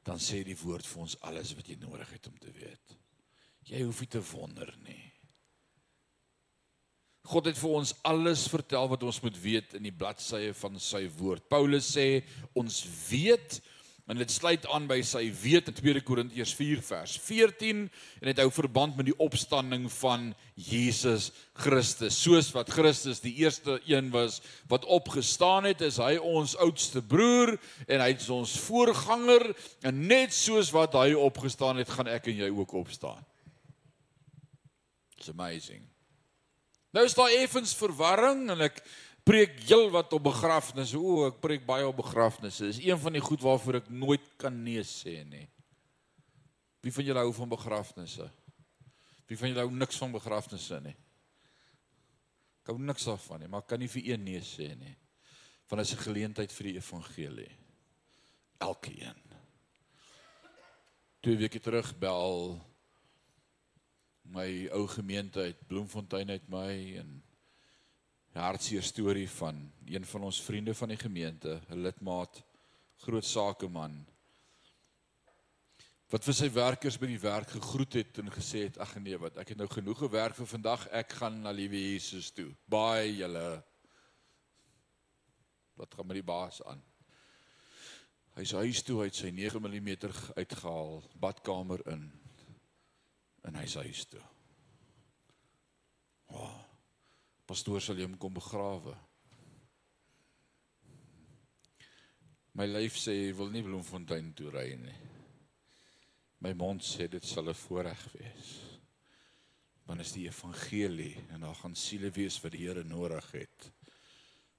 dan 0.03 0.17
sê 0.17 0.43
die 0.43 0.57
woord 0.57 0.85
vir 0.85 1.01
ons 1.01 1.17
alles 1.21 1.53
wat 1.55 1.67
jy 1.67 1.75
nodig 1.75 2.09
het 2.09 2.27
om 2.27 2.37
te 2.37 2.51
weet. 2.51 2.97
Jy 3.65 3.83
hoef 3.83 3.99
nie 3.99 4.07
te 4.07 4.21
wonder 4.31 4.73
nie. 4.85 5.14
God 7.25 7.49
het 7.49 7.57
vir 7.59 7.77
ons 7.81 7.93
alles 8.05 8.45
vertel 8.51 8.89
wat 8.91 9.03
ons 9.03 9.21
moet 9.23 9.37
weet 9.41 9.77
in 9.77 9.87
die 9.87 9.93
bladsye 9.93 10.53
van 10.57 10.77
sy 10.81 11.05
woord. 11.17 11.45
Paulus 11.49 11.87
sê 11.95 12.23
ons 12.57 12.83
weet 13.09 13.59
en 14.05 14.19
dit 14.21 14.29
sluit 14.29 14.65
aan 14.69 14.85
by 14.85 14.99
sy 15.05 15.23
weet 15.33 15.71
in 15.71 15.75
2 15.79 16.01
Korintiërs 16.05 16.51
4 16.53 16.81
vers 16.85 17.15
14 17.25 17.79
en 17.87 18.29
dit 18.29 18.41
hou 18.43 18.51
verband 18.53 18.93
met 18.99 19.07
die 19.09 19.17
opstanding 19.21 19.87
van 19.97 20.27
Jesus 20.53 21.31
Christus. 21.57 22.17
Soos 22.21 22.51
wat 22.53 22.69
Christus 22.73 23.23
die 23.23 23.33
eerste 23.41 23.79
een 23.89 24.11
was 24.13 24.37
wat 24.69 24.85
opgestaan 24.85 25.65
het, 25.65 25.81
is 25.81 25.97
hy 25.97 26.19
ons 26.21 26.53
oudste 26.61 27.01
broer 27.01 27.55
en 27.87 28.03
hy 28.05 28.11
is 28.13 28.29
ons 28.29 28.53
voorganger 28.67 29.49
en 29.81 30.05
net 30.05 30.37
soos 30.37 30.69
wat 30.75 30.93
hy 31.01 31.15
opgestaan 31.17 31.81
het, 31.81 31.89
gaan 31.89 32.11
ek 32.13 32.29
en 32.29 32.45
jy 32.45 32.53
ook 32.53 32.77
opstaan. 32.85 33.25
It's 35.17 35.33
amazing. 35.33 35.94
Nou 36.95 37.03
is 37.03 37.13
daar 37.17 37.33
effens 37.35 37.73
verwarring 37.75 38.45
en 38.53 38.61
ek 38.69 38.77
preek 39.27 39.57
heel 39.67 39.89
wat 39.91 40.13
op 40.15 40.29
begrafnisse. 40.29 40.95
O, 40.95 41.25
ek 41.27 41.41
preek 41.43 41.65
baie 41.67 41.83
op 41.83 41.97
begrafnisse. 41.99 42.69
Dis 42.69 42.79
een 42.85 42.99
van 43.01 43.17
die 43.17 43.23
goed 43.23 43.41
waarvoor 43.43 43.81
ek 43.81 43.89
nooit 43.91 44.29
kan 44.39 44.55
nee 44.63 44.83
sê 44.87 45.17
nie. 45.27 45.43
Wie 46.85 46.93
van 46.95 47.03
julle 47.03 47.25
hou 47.25 47.33
van 47.35 47.51
begrafnisse? 47.51 48.29
Wie 49.27 49.35
van 49.41 49.51
julle 49.51 49.65
hou 49.65 49.73
niks 49.73 49.99
van 49.99 50.13
begrafnisse 50.13 50.79
nie? 50.85 50.93
Ek 52.63 52.71
hou 52.71 52.77
niks 52.79 53.09
daarvan 53.09 53.43
nie, 53.43 53.49
maar 53.51 53.65
ek 53.65 53.73
kan 53.73 53.83
nie 53.83 53.91
vir 53.91 54.13
een 54.13 54.23
nee 54.23 54.43
sê 54.45 54.69
nie. 54.79 54.95
Want 55.67 55.81
dit 55.81 55.89
is 55.89 55.95
'n 55.97 56.05
geleentheid 56.05 56.51
vir 56.53 56.67
die 56.69 56.77
evangelie. 56.79 57.51
Elkeen. 58.61 59.19
Twee 61.19 61.37
weke 61.43 61.59
terug 61.59 61.91
bel 61.99 62.61
my 64.33 64.67
ou 64.73 64.87
gemeente 64.87 65.39
uit 65.39 65.67
Bloemfontein 65.67 66.29
uit 66.29 66.49
my 66.49 66.97
en 67.01 67.23
'n 68.35 68.39
hartseer 68.39 68.83
storie 68.83 69.29
van 69.29 69.71
een 69.85 70.05
van 70.05 70.23
ons 70.23 70.41
vriende 70.41 70.73
van 70.73 70.89
die 70.89 70.97
gemeente, 70.97 71.61
'n 71.69 71.81
lidmaat, 71.81 72.43
groot 72.97 73.25
sakeman 73.25 74.05
wat 76.13 76.23
vir 76.23 76.35
sy 76.37 76.47
werkers 76.53 76.97
by 77.01 77.07
die 77.09 77.21
werk 77.21 77.49
gegroet 77.55 77.97
het 77.99 78.19
en 78.21 78.29
gesê 78.33 78.65
het 78.67 78.77
ag 78.83 78.93
nee 79.01 79.17
wat 79.19 79.39
ek 79.41 79.53
het 79.53 79.59
nou 79.59 79.67
genoeg 79.71 80.03
gewerk 80.05 80.37
vir 80.37 80.47
vandag 80.47 80.85
ek 81.01 81.15
gaan 81.19 81.41
na 81.43 81.51
liewe 81.51 81.79
Jesus 81.79 82.29
toe. 82.31 82.51
Baie 82.69 83.09
julle. 83.17 83.63
Wat 85.75 85.97
gaan 85.97 86.07
met 86.07 86.21
die 86.21 86.27
baas 86.27 86.61
aan? 86.63 86.83
Hy 88.35 88.45
sê 88.47 88.61
huis 88.67 88.83
toe 88.85 89.01
uit 89.01 89.17
sy 89.17 89.31
9 89.33 89.59
mm 89.63 89.89
uitgehaal 90.37 91.01
badkamer 91.19 91.83
in 91.91 92.05
in 93.47 93.55
hy 93.59 93.65
huis 93.65 94.05
toe. 94.09 94.23
Oh, 96.33 96.55
pastoor 97.45 97.81
sal 97.81 97.99
hom 98.01 98.17
kom 98.17 98.33
begrawe. 98.33 98.95
My 102.55 102.65
lyf 102.69 102.95
sê 102.97 103.13
hy 103.19 103.33
wil 103.35 103.51
nie 103.51 103.65
Bloemfontein 103.65 104.31
toe 104.37 104.51
ry 104.53 104.69
nie. 104.79 104.95
My 106.39 106.53
mond 106.55 106.83
sê 106.85 107.09
dit 107.11 107.23
sal 107.23 107.49
'n 107.49 107.53
voorreg 107.53 108.03
wees. 108.13 108.51
Want 109.85 110.01
is 110.01 110.13
die 110.13 110.27
evangelie 110.27 111.15
en 111.29 111.41
daar 111.41 111.55
gaan 111.55 111.75
siele 111.75 112.09
wees 112.11 112.41
wat 112.41 112.51
die 112.51 112.65
Here 112.65 112.83
nodig 112.83 113.31
het. 113.31 113.71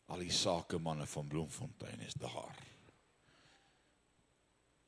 Al 0.07 0.19
die 0.19 0.31
sakemanne 0.31 1.07
van 1.07 1.29
Bloemfontein 1.29 2.01
is 2.01 2.15
daar. 2.15 2.57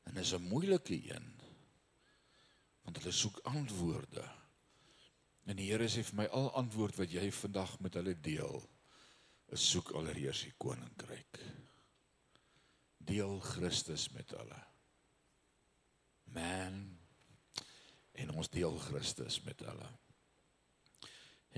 En 0.04 0.14
dis 0.14 0.32
'n 0.34 0.48
moeilike 0.48 0.94
een. 0.94 1.37
Want 2.88 3.02
hulle 3.02 3.12
soek 3.12 3.42
antwoorde. 3.44 4.22
En 5.44 5.58
die 5.58 5.66
Here 5.68 5.84
sê 5.92 6.00
vir 6.08 6.22
my 6.22 6.24
al 6.32 6.46
antwoord 6.56 6.96
wat 6.96 7.12
jy 7.12 7.26
vandag 7.36 7.74
met 7.84 7.98
hulle 8.00 8.14
deel, 8.24 8.62
is 9.52 9.64
soek 9.74 9.90
allereers 9.92 10.46
die 10.46 10.54
koninkryk. 10.56 11.40
Deel 13.10 13.34
Christus 13.44 14.06
met 14.14 14.32
hulle. 14.32 14.60
Man 16.32 16.78
en 18.24 18.32
ons 18.32 18.48
deel 18.56 18.80
Christus 18.86 19.36
met 19.44 19.60
hulle. 19.68 19.90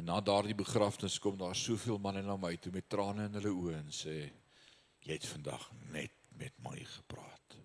En 0.03 0.11
na 0.11 0.19
daardie 0.27 0.59
begrafnis 0.59 1.21
kom 1.23 1.39
daar 1.39 1.55
soveel 1.55 2.03
manne 2.03 2.25
na 2.27 2.35
my 2.43 2.57
toe 2.59 2.75
met 2.75 2.91
trane 2.91 3.29
in 3.31 3.39
hulle 3.39 3.55
oë 3.55 3.79
en 3.85 3.95
sê 3.95 4.17
jy 5.07 5.15
het 5.15 5.31
vandag 5.31 5.71
net 5.95 6.19
met 6.43 6.59
my 6.67 6.75
gepraat. 6.97 7.59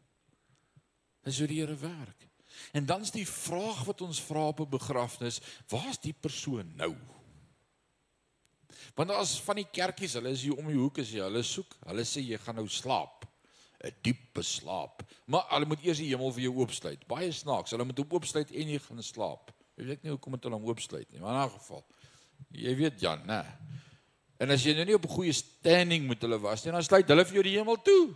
Dis 1.25 1.41
hoe 1.41 1.49
die 1.49 1.63
Here 1.63 1.81
werk. 1.81 2.29
En 2.73 2.85
dan's 2.85 3.11
die 3.11 3.27
vraag 3.27 3.83
wat 3.87 4.01
ons 4.01 4.21
vra 4.21 4.47
op 4.47 4.59
'n 4.59 4.69
begrafnis, 4.69 5.41
waar's 5.67 5.99
die 5.99 6.13
persoon 6.13 6.71
nou? 6.75 6.95
Want 8.95 9.11
as 9.11 9.39
van 9.41 9.55
die 9.55 9.67
kerkies, 9.71 10.13
hulle 10.13 10.29
is 10.29 10.41
hier 10.41 10.57
om 10.57 10.67
die 10.67 10.79
hoek 10.79 10.99
as 10.99 11.11
jy 11.11 11.19
hulle 11.19 11.43
soek, 11.43 11.75
hulle 11.85 12.05
sê 12.07 12.21
jy 12.21 12.37
gaan 12.37 12.55
nou 12.55 12.67
slaap. 12.67 13.25
'n 13.83 13.91
Diepe 14.01 14.41
slaap. 14.41 15.03
Maar 15.25 15.43
hulle 15.49 15.65
moet 15.65 15.83
eers 15.83 15.97
die 15.97 16.09
hemel 16.09 16.31
vir 16.31 16.47
jou 16.47 16.53
oopsluit. 16.63 17.07
Baie 17.07 17.31
snaaks, 17.31 17.71
hulle 17.71 17.85
moet 17.85 17.97
hom 17.97 18.17
oopsluit 18.17 18.51
en 18.51 18.69
jy 18.69 18.79
gaan 18.79 19.03
slaap. 19.03 19.51
Ek 19.75 19.85
weet 19.85 20.03
nie 20.03 20.13
hoekom 20.13 20.37
dit 20.37 20.47
hulle 20.47 20.55
hom 20.55 20.69
oopsluit 20.69 21.11
nie, 21.11 21.19
maar 21.19 21.35
in 21.35 21.49
'n 21.49 21.59
geval. 21.59 21.83
Jy 22.51 22.75
weet 22.75 22.99
Jan, 23.01 23.25
né? 23.27 23.45
En 24.39 24.51
as 24.51 24.63
jy 24.63 24.73
nou 24.73 24.85
nie 24.85 24.95
op 24.95 25.05
'n 25.05 25.15
goeie 25.15 25.33
standing 25.33 26.07
met 26.07 26.21
hulle 26.21 26.39
was 26.39 26.63
nie, 26.63 26.71
dan 26.71 26.83
sluit 26.83 27.07
hulle 27.07 27.25
vir 27.25 27.33
jou 27.33 27.43
die 27.43 27.57
hemel 27.57 27.81
toe. 27.81 28.15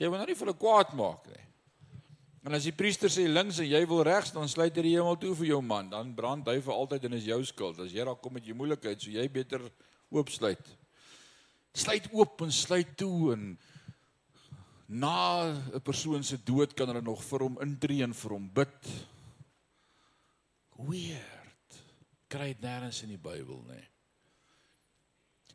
Jy 0.00 0.08
wil 0.08 0.16
nou 0.16 0.26
nie 0.30 0.36
vir 0.38 0.46
hulle 0.46 0.60
kwaad 0.60 0.92
maak 0.96 1.26
nie. 1.28 1.46
En 2.48 2.56
as 2.56 2.64
die 2.64 2.72
priester 2.72 3.12
sê 3.12 3.26
links 3.28 3.58
en 3.60 3.68
jy 3.68 3.80
wil 3.88 4.00
regs, 4.06 4.32
dan 4.32 4.48
sluit 4.48 4.72
hy 4.72 4.84
die 4.86 4.94
hemel 4.94 5.18
toe 5.20 5.34
vir 5.36 5.50
jou 5.50 5.58
man, 5.60 5.90
dan 5.92 6.14
brand 6.16 6.46
hy 6.48 6.56
vir 6.64 6.72
altyd 6.72 7.04
en 7.04 7.18
is 7.18 7.26
jou 7.28 7.40
skuld. 7.44 7.82
As 7.84 7.92
jy 7.92 8.06
daar 8.08 8.16
kom 8.16 8.32
met 8.38 8.46
jou 8.48 8.56
moeilikheid, 8.56 8.96
so 9.02 9.12
jy 9.12 9.26
beter 9.28 9.66
oopsluit. 10.08 10.70
Sluit 11.76 12.08
oop 12.16 12.40
en 12.46 12.54
sluit 12.54 12.94
toe 12.98 13.34
en 13.34 13.44
na 14.88 15.52
'n 15.52 15.80
persoon 15.84 16.24
se 16.24 16.36
dood 16.36 16.74
kan 16.74 16.88
hulle 16.88 17.02
nog 17.02 17.22
vir 17.22 17.40
hom 17.40 17.58
intree 17.60 18.02
en 18.02 18.14
vir 18.14 18.30
hom 18.30 18.48
bid. 18.48 18.88
Weird. 20.76 21.84
Kry 22.28 22.54
dit 22.54 22.62
nêrens 22.62 23.02
in 23.02 23.08
die 23.10 23.20
Bybel 23.20 23.62
nie. 23.68 23.86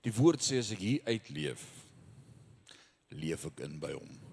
Die 0.04 0.14
woord 0.14 0.40
sê 0.40 0.60
as 0.60 0.72
ek 0.72 0.80
hier 0.80 1.02
uitleef, 1.06 1.66
leef 3.10 3.46
ek 3.46 3.60
in 3.60 3.80
by 3.80 3.92
hom. 3.92 4.25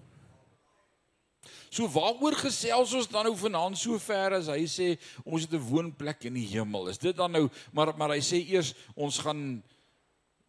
So 1.73 1.89
waaroor 1.89 2.35
gesels 2.37 2.93
ons 2.93 3.09
dan 3.09 3.25
nou 3.25 3.33
vanaand 3.37 3.79
so 3.81 3.97
ver 3.97 4.37
as 4.37 4.49
hy 4.51 4.61
sê 4.69 4.87
ons 5.25 5.41
het 5.41 5.53
'n 5.57 5.67
woonplek 5.69 6.25
in 6.29 6.35
die 6.37 6.47
hemel. 6.53 6.89
Is 6.89 7.01
dit 7.01 7.15
dan 7.15 7.31
nou 7.31 7.49
maar 7.73 7.97
maar 7.97 8.13
hy 8.13 8.21
sê 8.21 8.37
eers 8.45 8.75
ons 8.95 9.17
gaan 9.17 9.63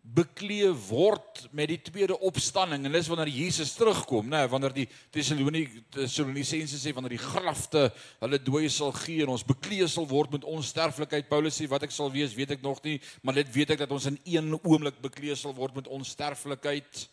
beklee 0.05 0.69
word 0.91 1.47
met 1.57 1.71
die 1.73 1.81
tweede 1.81 2.19
opstanding 2.21 2.85
en 2.85 2.93
dis 2.93 3.09
wanneer 3.09 3.31
Jesus 3.33 3.73
terugkom, 3.73 4.29
nê, 4.29 4.43
wanneer 4.53 4.75
die 4.77 4.89
Tessalonisense 5.11 6.77
sê 6.77 6.93
wanneer 6.93 7.17
die 7.17 7.25
grafte 7.25 7.87
hulle 8.21 8.39
dooie 8.39 8.69
sal 8.69 8.93
gee 8.93 9.25
en 9.25 9.33
ons 9.33 9.47
beklee 9.49 9.89
sal 9.89 10.05
word 10.07 10.31
met 10.37 10.45
onsterflikheid. 10.45 11.31
Paulus 11.31 11.57
sê 11.57 11.67
wat 11.73 11.89
ek 11.89 11.91
sal 11.91 12.13
wees, 12.13 12.37
weet 12.37 12.51
ek 12.59 12.63
nog 12.63 12.85
nie, 12.85 13.01
maar 13.23 13.35
dit 13.41 13.49
weet 13.55 13.71
ek 13.71 13.79
dat 13.87 13.97
ons 13.97 14.11
in 14.13 14.21
een 14.29 14.53
oomblik 14.61 15.01
beklee 15.01 15.35
sal 15.35 15.57
word 15.57 15.75
met 15.75 15.89
onsterflikheid. 15.89 17.09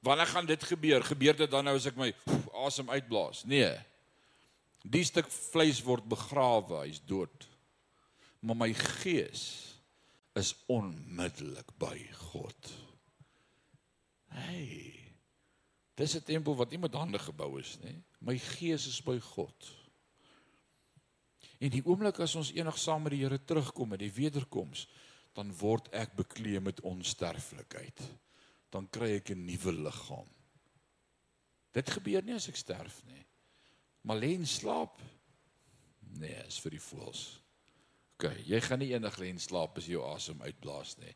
Wanneer 0.00 0.26
gaan 0.26 0.46
dit 0.46 0.64
gebeur? 0.64 1.04
Gebeur 1.04 1.36
dit 1.36 1.50
dan 1.50 1.64
nou 1.64 1.76
as 1.76 1.86
ek 1.88 1.96
my 1.98 2.10
asem 2.66 2.90
uitblaas? 2.90 3.44
Nee. 3.44 3.72
Die 4.86 5.04
stuk 5.04 5.30
vleis 5.32 5.80
word 5.82 6.06
begrawe, 6.08 6.84
hy's 6.84 7.00
dood. 7.02 7.48
Maar 8.40 8.58
my 8.66 8.72
gees 8.74 9.46
is 10.36 10.52
onmiddellik 10.70 11.72
by 11.80 11.96
God. 12.30 12.72
Hey. 14.36 14.92
Dis 15.96 16.14
'n 16.14 16.22
tempel 16.22 16.56
wat 16.56 16.70
nie 16.70 16.78
met 16.78 16.94
hande 16.94 17.18
gebou 17.18 17.58
is 17.58 17.78
nie. 17.82 17.96
My 18.20 18.38
gees 18.38 18.86
is 18.86 19.02
by 19.02 19.18
God. 19.18 19.72
En 21.58 21.70
die 21.70 21.84
oomblik 21.84 22.18
as 22.20 22.34
ons 22.34 22.52
eendag 22.52 22.78
saam 22.78 23.02
met 23.02 23.12
die 23.12 23.22
Here 23.24 23.44
terugkom 23.44 23.88
met 23.88 23.98
die 23.98 24.12
wederkoms, 24.12 24.88
dan 25.32 25.56
word 25.56 25.88
ek 25.92 26.12
bekleed 26.16 26.62
met 26.62 26.80
onsterflikheid 26.80 28.00
dan 28.76 28.88
kry 28.92 29.16
ek 29.16 29.32
'n 29.32 29.46
nuwe 29.48 29.72
liggaam. 29.72 30.28
Dit 31.72 31.90
gebeur 31.90 32.22
nie 32.24 32.36
as 32.36 32.48
ek 32.48 32.56
sterf 32.56 33.02
nie. 33.04 33.24
Maar 34.04 34.20
lê 34.20 34.34
en 34.36 34.46
slaap. 34.46 35.00
Nee, 36.20 36.44
is 36.46 36.60
vir 36.60 36.76
die 36.76 36.80
voels. 36.80 37.40
OK, 38.16 38.30
jy 38.48 38.60
gaan 38.60 38.80
nie 38.80 38.92
eendag 38.92 39.18
lê 39.20 39.28
en 39.32 39.40
slaap 39.40 39.76
as 39.76 39.88
jy 39.88 39.96
jou 39.96 40.04
asem 40.08 40.40
uitblaas 40.40 40.96
nie. 40.98 41.12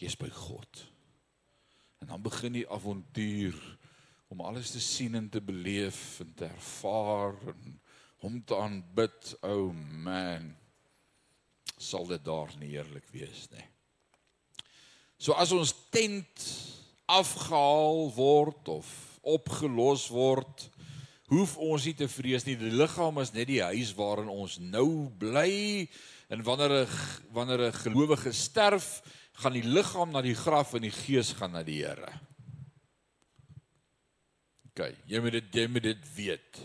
Jy's 0.00 0.16
by 0.18 0.30
God. 0.30 0.82
En 2.00 2.10
dan 2.10 2.22
begin 2.22 2.52
die 2.52 2.66
avontuur 2.66 3.58
om 4.32 4.40
alles 4.40 4.72
te 4.72 4.80
sien 4.80 5.14
en 5.14 5.28
te 5.28 5.40
beleef 5.40 6.20
en 6.20 6.32
te 6.34 6.48
ervaar 6.48 7.36
en 7.52 7.80
hom 8.24 8.40
te 8.42 8.56
aanbid. 8.56 9.34
O 9.42 9.68
oh 9.68 9.72
man, 9.74 10.56
sal 11.78 12.06
dit 12.06 12.24
daar 12.24 12.50
nie 12.58 12.72
heerlik 12.74 13.06
wees 13.12 13.46
nie. 13.50 13.66
So 15.18 15.36
as 15.38 15.52
ons 15.54 15.74
tent 15.94 16.46
afgehaal 17.12 18.08
word 18.16 18.68
of 18.72 18.88
opgelos 19.22 20.08
word, 20.10 20.66
hoef 21.30 21.54
ons 21.62 21.86
nie 21.86 21.94
te 21.96 22.08
vrees 22.10 22.44
nie. 22.46 22.56
Die 22.58 22.72
liggaam 22.74 23.20
is 23.22 23.32
net 23.34 23.48
die 23.50 23.62
huis 23.62 23.92
waarin 23.96 24.30
ons 24.32 24.58
nou 24.60 25.08
bly 25.20 25.88
en 26.32 26.42
wanneer 26.42 26.84
'n 26.84 26.88
wanneer 27.32 27.68
'n 27.68 27.80
gelowige 27.84 28.32
sterf, 28.32 29.02
gaan 29.32 29.52
die 29.52 29.64
liggaam 29.64 30.10
na 30.12 30.22
die 30.22 30.36
graf 30.36 30.74
en 30.74 30.82
die 30.82 30.94
gees 30.94 31.32
gaan 31.32 31.52
na 31.52 31.62
die 31.62 31.84
Here. 31.84 32.12
OK, 34.72 34.94
jy 35.06 35.20
moet 35.20 35.32
dit 35.32 35.54
jy 35.54 35.66
moet 35.68 35.82
dit 35.82 36.14
weet. 36.16 36.60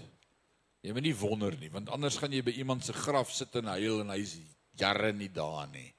Jy 0.82 0.94
moet 0.94 1.04
nie 1.04 1.16
wonder 1.16 1.56
nie, 1.60 1.70
want 1.70 1.90
anders 1.90 2.18
gaan 2.18 2.32
jy 2.32 2.42
by 2.42 2.52
iemand 2.52 2.86
se 2.86 2.94
graf 2.94 3.32
sit 3.32 3.56
en 3.56 3.66
huil 3.66 4.02
en 4.02 4.10
hy's 4.10 4.38
jare 4.80 5.12
nie 5.14 5.30
daar 5.30 5.68
nie. 5.68 5.94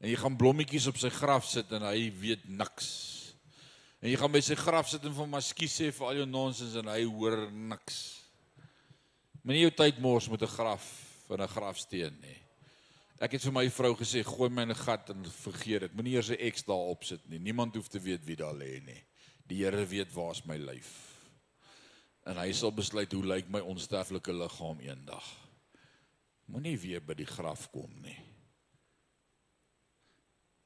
En 0.00 0.08
jy 0.08 0.16
gaan 0.16 0.36
blommetjies 0.36 0.86
op 0.86 0.96
sy 0.96 1.10
graf 1.10 1.44
sit 1.46 1.70
en 1.72 1.82
hy 1.82 2.10
weet 2.18 2.48
niks. 2.48 3.21
En 4.02 4.10
jy 4.10 4.18
gaan 4.18 4.32
by 4.34 4.40
sy 4.42 4.56
graf 4.58 4.88
sit 4.90 5.04
en 5.06 5.12
vir 5.14 5.22
hom 5.22 5.36
ekskuus 5.38 5.74
sê 5.78 5.92
vir 5.94 6.08
al 6.08 6.16
jou 6.18 6.24
nonsens 6.26 6.74
en 6.80 6.88
hy 6.90 7.04
hoor 7.06 7.44
niks. 7.54 7.98
Moenie 9.46 9.62
jou 9.62 9.74
tyd 9.78 10.00
mors 10.02 10.26
met 10.30 10.42
'n 10.42 10.56
graf 10.58 10.82
van 11.28 11.40
'n 11.40 11.54
grafsteen 11.54 12.18
nie. 12.20 12.38
Ek 13.20 13.32
het 13.32 13.42
vir 13.42 13.52
my 13.52 13.68
vrou 13.70 13.94
gesê 13.94 14.24
gooi 14.26 14.50
my 14.50 14.62
in 14.62 14.70
'n 14.70 14.74
gat 14.74 15.10
en 15.10 15.24
vergeet 15.24 15.80
dit. 15.80 15.94
Moenie 15.94 16.14
eers 16.14 16.30
'n 16.30 16.50
X 16.50 16.64
daarop 16.64 17.04
sit 17.04 17.28
nie. 17.28 17.38
Niemand 17.38 17.74
hoef 17.74 17.88
te 17.88 18.00
weet 18.00 18.24
wie 18.24 18.36
daar 18.36 18.54
lê 18.54 18.82
nie. 18.84 19.04
Die 19.46 19.62
Here 19.62 19.86
weet 19.86 20.12
waar's 20.12 20.44
my 20.44 20.56
lyf. 20.56 20.90
En 22.26 22.36
hy 22.36 22.52
sal 22.52 22.72
besluit 22.72 23.12
hoe 23.12 23.24
lyk 23.24 23.48
my 23.48 23.60
onsterflike 23.60 24.32
liggaam 24.32 24.80
eendag. 24.80 25.24
Moenie 26.46 26.78
weer 26.78 27.00
by 27.00 27.14
die 27.14 27.26
graf 27.26 27.70
kom 27.70 28.00
nie. 28.02 28.31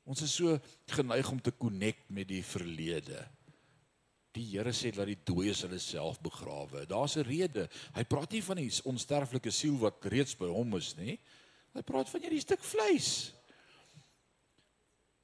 Ons 0.07 0.23
is 0.23 0.37
so 0.39 0.55
geneig 0.95 1.31
om 1.33 1.41
te 1.43 1.53
connect 1.59 2.07
met 2.15 2.29
die 2.31 2.43
verlede. 2.47 3.25
Die 4.37 4.45
Here 4.53 4.71
sê 4.77 4.93
dat 4.95 5.09
die 5.09 5.19
dooies 5.27 5.65
hulle 5.65 5.81
self 5.83 6.21
begrawe. 6.23 6.85
Daar's 6.87 7.17
'n 7.17 7.27
rede. 7.27 7.69
Hy 7.95 8.05
praat 8.05 8.33
nie 8.33 8.43
van 8.43 8.57
die 8.57 8.71
onsterflike 8.85 9.51
siel 9.51 9.79
wat 9.79 10.05
reeds 10.05 10.37
by 10.37 10.47
hom 10.47 10.77
is 10.77 10.95
nie. 10.97 11.19
Hy 11.75 11.83
praat 11.83 12.09
van 12.09 12.21
hierdie 12.21 12.41
stuk 12.41 12.63
vleis. 12.63 13.33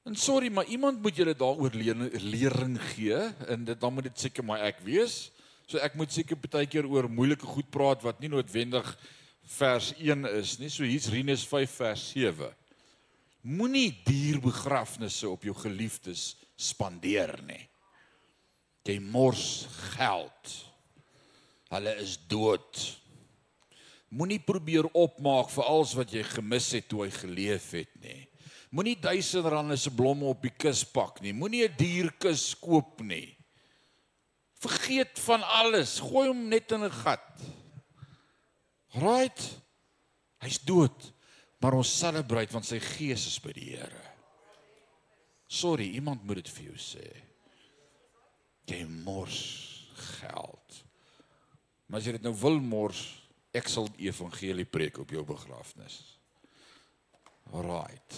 En 0.04 0.16
sorry, 0.16 0.50
maar 0.50 0.66
iemand 0.66 1.02
moet 1.02 1.16
julle 1.16 1.34
daaroor 1.34 1.70
lering 2.18 2.80
gee 2.94 3.20
en 3.48 3.64
dit 3.64 3.80
dan 3.80 3.94
moet 3.94 4.04
dit 4.04 4.18
seker 4.18 4.44
maar 4.44 4.64
ek 4.66 4.80
wees. 4.80 5.30
So 5.66 5.78
ek 5.78 5.94
moet 5.94 6.12
seker 6.12 6.36
baie 6.36 6.66
keer 6.66 6.86
oor 6.86 7.08
moeilike 7.08 7.46
goed 7.46 7.70
praat 7.70 8.02
wat 8.02 8.18
nie 8.20 8.28
noodwendig 8.28 8.98
vers 9.58 9.92
1 9.98 10.26
is 10.40 10.58
nie. 10.58 10.68
So 10.68 10.82
hier's 10.82 11.08
Rinus 11.08 11.46
5 11.46 11.70
vers 11.70 12.10
7. 12.10 12.50
Moenie 13.42 13.90
dierbegrafnisse 14.06 15.26
op 15.26 15.42
jou 15.42 15.54
geliefdes 15.58 16.36
spandeer 16.54 17.34
nie. 17.42 17.64
Jy 18.86 19.00
mors 19.02 19.66
geld. 19.94 20.52
Hulle 21.72 21.94
is 22.02 22.14
dood. 22.30 22.82
Moenie 24.14 24.38
probeer 24.46 24.86
opmaak 24.94 25.50
vir 25.50 25.66
alles 25.66 25.94
wat 25.98 26.14
jy 26.14 26.22
gemis 26.28 26.68
het 26.76 26.86
toe 26.90 27.02
hy 27.06 27.10
geleef 27.16 27.72
het 27.74 27.90
nie. 28.02 28.20
Moenie 28.70 28.94
duisend 29.02 29.48
rande 29.50 29.76
se 29.76 29.90
blomme 29.90 30.28
op 30.30 30.44
die 30.46 30.52
kus 30.54 30.84
pak 30.86 31.18
nie. 31.20 31.32
Moenie 31.34 31.66
'n 31.66 31.76
dierkus 31.76 32.54
koop 32.54 33.02
nie. 33.02 33.36
Vergeet 34.62 35.18
van 35.18 35.42
alles. 35.42 35.98
Gooi 35.98 36.28
hom 36.28 36.48
net 36.48 36.70
in 36.72 36.84
'n 36.84 36.90
gat. 36.90 37.42
Right? 38.94 39.58
Hy's 40.38 40.58
dood 40.58 41.12
maar 41.62 41.78
ons 41.78 41.98
celebrate 41.98 42.52
want 42.52 42.66
sy 42.66 42.80
gees 42.82 43.28
is 43.30 43.38
by 43.42 43.54
die 43.54 43.72
Here. 43.76 44.08
Sorry, 45.52 45.90
iemand 45.98 46.24
moet 46.24 46.40
dit 46.40 46.50
vir 46.56 46.70
jou 46.70 46.78
sê. 46.80 47.06
Jy 48.70 48.82
mors 49.04 49.42
geld. 50.18 50.78
Maar 51.86 52.00
as 52.00 52.08
jy 52.08 52.16
dit 52.16 52.24
nou 52.24 52.32
wil 52.40 52.58
mors, 52.64 53.02
ek 53.52 53.68
sal 53.68 53.90
die 53.92 54.08
evangelie 54.08 54.64
preek 54.64 55.02
op 55.02 55.12
jou 55.12 55.22
begrafnis. 55.28 56.00
Alraight. 57.52 58.16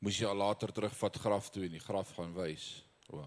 Moes 0.00 0.16
jy 0.16 0.28
al 0.28 0.40
later 0.40 0.72
terugvat 0.72 1.20
graf 1.20 1.50
toe 1.52 1.66
en 1.66 1.76
die 1.76 1.84
graf 1.84 2.14
gaan 2.16 2.32
wys. 2.36 2.70
O. 3.12 3.20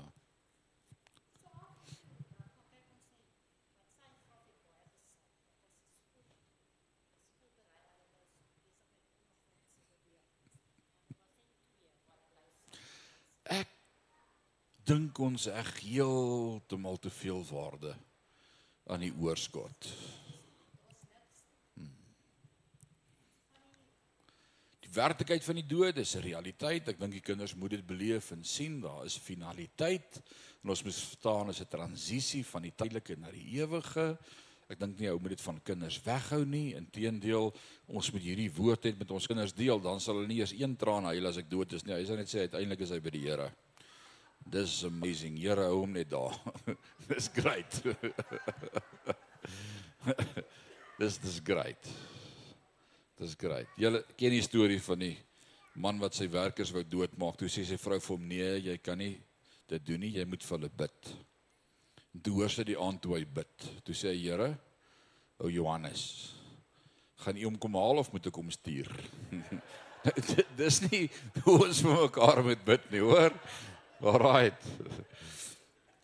Ek 13.53 13.69
dink 14.89 15.19
ons 15.19 15.45
eg 15.51 15.69
heeltemal 15.84 16.97
te 16.97 17.13
veel 17.13 17.45
waarde 17.51 17.93
aan 18.89 19.03
die 19.05 19.13
oorskot. 19.13 19.91
Werklikheid 24.94 25.44
van 25.44 25.60
die 25.60 25.68
dood 25.68 25.98
is 25.98 26.16
'n 26.16 26.22
realiteit. 26.22 26.88
Ek 26.88 27.00
dink 27.00 27.12
die 27.12 27.22
kinders 27.22 27.56
moet 27.56 27.72
dit 27.72 27.86
beleef 27.86 28.32
en 28.32 28.44
sien 28.44 28.82
daar 28.82 29.06
is 29.06 29.18
finaliteit 29.18 30.22
en 30.64 30.70
ons 30.70 30.84
moet 30.84 30.94
verstaan 30.94 31.50
is 31.50 31.62
'n 31.62 31.68
transisie 31.68 32.46
van 32.46 32.62
die 32.62 32.74
tydelike 32.76 33.16
na 33.18 33.32
die 33.32 33.60
ewige. 33.60 34.18
Ek 34.70 34.80
dink 34.80 35.00
nie 35.00 35.10
ou 35.10 35.20
moet 35.20 35.36
dit 35.36 35.41
van 35.41 35.62
kinders 35.64 36.02
weghou 36.04 36.46
nie. 36.46 36.76
Inteendeel, 36.76 37.54
ons 37.88 38.12
moet 38.12 38.22
hierdie 38.22 38.52
woord 38.52 38.84
net 38.84 38.98
met 38.98 39.12
ons 39.12 39.28
kinders 39.28 39.54
deel, 39.54 39.80
dan 39.80 40.00
sal 40.00 40.16
hulle 40.16 40.28
nie 40.28 40.39
eers 40.39 40.56
een 40.56 40.76
traan 40.76 41.04
huil 41.04 41.28
as 41.28 41.38
ek 41.38 41.50
dood 41.50 41.74
is 41.74 41.86
nie. 41.86 41.94
Hy 41.94 42.06
sê 42.06 42.16
net 42.16 42.32
sê 42.32 42.39
uiteindelik 42.48 42.82
is 42.82 42.89
hy 42.89 43.00
by 43.00 43.10
die 43.10 43.28
Here. 43.28 43.52
Dis 44.46 44.84
amazing. 44.84 45.38
Here 45.38 45.70
hou 45.70 45.82
hom 45.82 45.94
net 45.94 46.10
daar. 46.10 46.39
dis 47.12 47.30
great. 47.34 47.84
dis 51.00 51.18
dis 51.18 51.39
great. 51.44 52.12
Dis 53.24 53.38
great. 53.39 53.69
Julle 53.80 54.01
ken 54.19 54.34
die 54.36 54.43
storie 54.43 54.82
van 54.84 54.99
die 54.99 55.13
man 55.80 55.99
wat 56.01 56.17
sy 56.17 56.26
werkers 56.32 56.74
wou 56.76 56.82
doodmaak. 56.84 57.38
Toe 57.39 57.47
sê 57.51 57.63
sy 57.63 57.78
vrou 57.80 57.99
vir 58.03 58.11
hom: 58.17 58.26
"Nee, 58.28 58.49
jy 58.65 58.76
kan 58.84 58.99
nie 58.99 59.15
dit 59.71 59.86
doen 59.88 60.03
nie. 60.03 60.11
Jy 60.17 60.26
moet 60.28 60.43
vir 60.43 60.57
hulle 60.57 60.69
bid." 60.82 61.13
Toe 62.24 62.34
hoor 62.34 62.51
sy 62.51 62.65
die 62.67 62.76
aand 62.76 63.01
toe 63.01 63.15
hy 63.15 63.24
bid. 63.24 63.69
Toe 63.86 63.95
sê 63.95 64.11
hy: 64.11 64.19
"Here, 64.26 64.49
ou 65.39 65.47
Johannes, 65.47 66.34
gaan 67.24 67.39
U 67.39 67.45
hom 67.45 67.57
kom 67.57 67.80
haal 67.80 68.03
of 68.03 68.11
moet 68.11 68.28
ek 68.28 68.36
hom 68.36 68.51
stuur?" 68.51 68.91
Dis 70.59 70.82
nie 70.91 71.09
hoe 71.45 71.63
ons 71.63 71.80
vir 71.82 71.95
mekaar 72.03 72.43
moet 72.43 72.65
bid 72.65 72.91
nie, 72.91 72.99
hoor? 72.99 73.32
Alraight. 74.03 74.59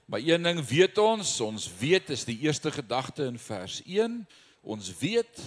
Maar 0.08 0.24
een 0.24 0.44
ding 0.44 0.62
weet 0.64 0.98
ons, 0.98 1.42
ons 1.42 1.68
weet 1.82 2.16
is 2.16 2.24
die 2.24 2.40
eerste 2.48 2.72
gedagte 2.72 3.28
in 3.28 3.38
vers 3.38 3.82
1. 3.84 4.22
Ons 4.64 4.88
weet 5.02 5.44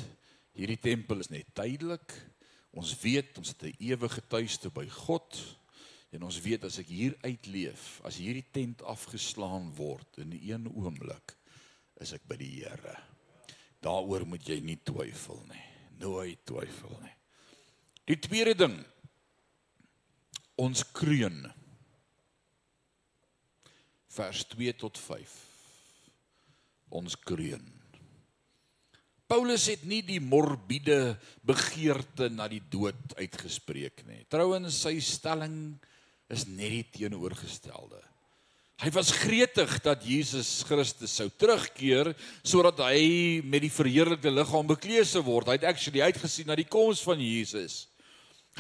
Hierdie 0.53 0.80
tempel 0.80 1.22
is 1.24 1.30
net 1.32 1.48
tydelik. 1.57 2.12
Ons 2.76 2.92
weet 3.00 3.38
ons 3.40 3.48
het 3.53 3.62
'n 3.62 3.76
ewige 3.78 4.22
tuiste 4.28 4.70
by 4.70 4.86
God 4.88 5.38
en 6.12 6.22
ons 6.22 6.40
weet 6.40 6.64
as 6.64 6.78
ek 6.78 6.86
hier 6.86 7.16
uitleef, 7.24 8.00
as 8.05 8.16
hierdie 8.16 8.46
tent 8.53 8.82
afgeslaan 8.82 9.72
word 9.74 10.18
in 10.18 10.32
een 10.32 10.68
oomblik, 10.68 11.36
is 12.00 12.12
ek 12.12 12.26
by 12.28 12.36
die 12.36 12.61
Here. 12.61 12.96
Daaroor 13.80 14.26
moet 14.26 14.46
jy 14.48 14.61
nie 14.61 14.78
twyfel 14.84 15.42
nie. 15.48 15.64
Nooit 15.98 16.44
twyfel 16.44 17.00
nie. 17.00 17.16
Die 18.05 18.18
tweede 18.18 18.55
ding 18.55 18.84
ons 20.57 20.84
kreun 20.92 21.53
vers 24.12 24.44
2 24.53 24.72
tot 24.76 24.98
5 24.98 25.36
ons 26.92 27.16
kreun 27.16 27.81
Paulus 29.32 29.64
het 29.70 29.86
nie 29.88 30.02
die 30.04 30.20
morbiede 30.20 31.14
begeerte 31.48 32.26
na 32.28 32.44
die 32.52 32.60
dood 32.68 33.14
uitgespreek 33.16 34.02
nie. 34.04 34.26
Trouwens 34.28 34.82
sy 34.84 34.98
stelling 35.00 35.78
is 36.28 36.44
net 36.50 36.74
die 36.74 36.82
teenoorgestelde. 36.98 38.02
Hy 38.82 38.90
was 38.92 39.14
gretig 39.22 39.72
dat 39.86 40.04
Jesus 40.04 40.50
Christus 40.68 41.16
sou 41.16 41.30
terugkeer 41.32 42.12
sodat 42.44 42.84
hy 42.84 43.40
met 43.40 43.64
die 43.64 43.72
verheerlikte 43.72 44.28
liggaam 44.28 44.68
bekleed 44.68 45.08
sou 45.08 45.24
word. 45.24 45.48
Hy 45.48 45.56
het 45.62 45.68
actually 45.72 46.04
uitgesien 46.04 46.52
na 46.52 46.58
die 46.58 46.68
koms 46.68 47.00
van 47.00 47.24
Jesus. 47.24 47.86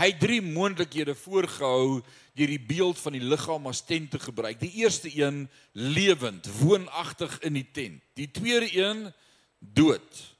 Hy 0.00 0.08
het 0.14 0.24
drie 0.24 0.40
moontlikhede 0.40 1.12
voorgehou 1.20 2.00
deur 2.32 2.56
die 2.56 2.62
beeld 2.72 2.96
van 3.04 3.20
die 3.20 3.26
liggaam 3.28 3.68
as 3.68 3.84
tent 3.84 4.14
te 4.16 4.24
gebruik. 4.24 4.56
Die 4.62 4.72
eerste 4.80 5.12
een 5.12 5.50
lewend, 5.76 6.48
woonagtig 6.64 7.42
in 7.44 7.60
die 7.60 7.68
tent. 7.76 8.00
Die 8.16 8.30
tweede 8.32 8.72
een 8.72 9.10
dood 9.60 10.31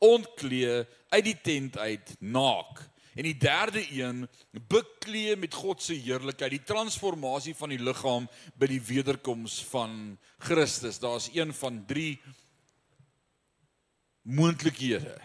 ontklee 0.00 0.84
uit 1.08 1.24
die 1.24 1.36
tent 1.40 1.78
uit 1.78 2.16
naak. 2.18 2.88
En 3.14 3.26
die 3.26 3.36
derde 3.36 3.82
een 3.90 4.28
beklee 4.68 5.36
met 5.36 5.54
God 5.54 5.82
se 5.82 5.94
heerlikheid, 5.94 6.54
die 6.54 6.62
transformasie 6.64 7.54
van 7.58 7.74
die 7.74 7.80
liggaam 7.82 8.28
by 8.54 8.68
die 8.70 8.80
wederkoms 8.80 9.58
van 9.68 10.16
Christus. 10.38 11.00
Daar's 11.02 11.28
een 11.34 11.52
van 11.54 11.82
3 11.86 12.14
moontlikhede. 14.22 15.18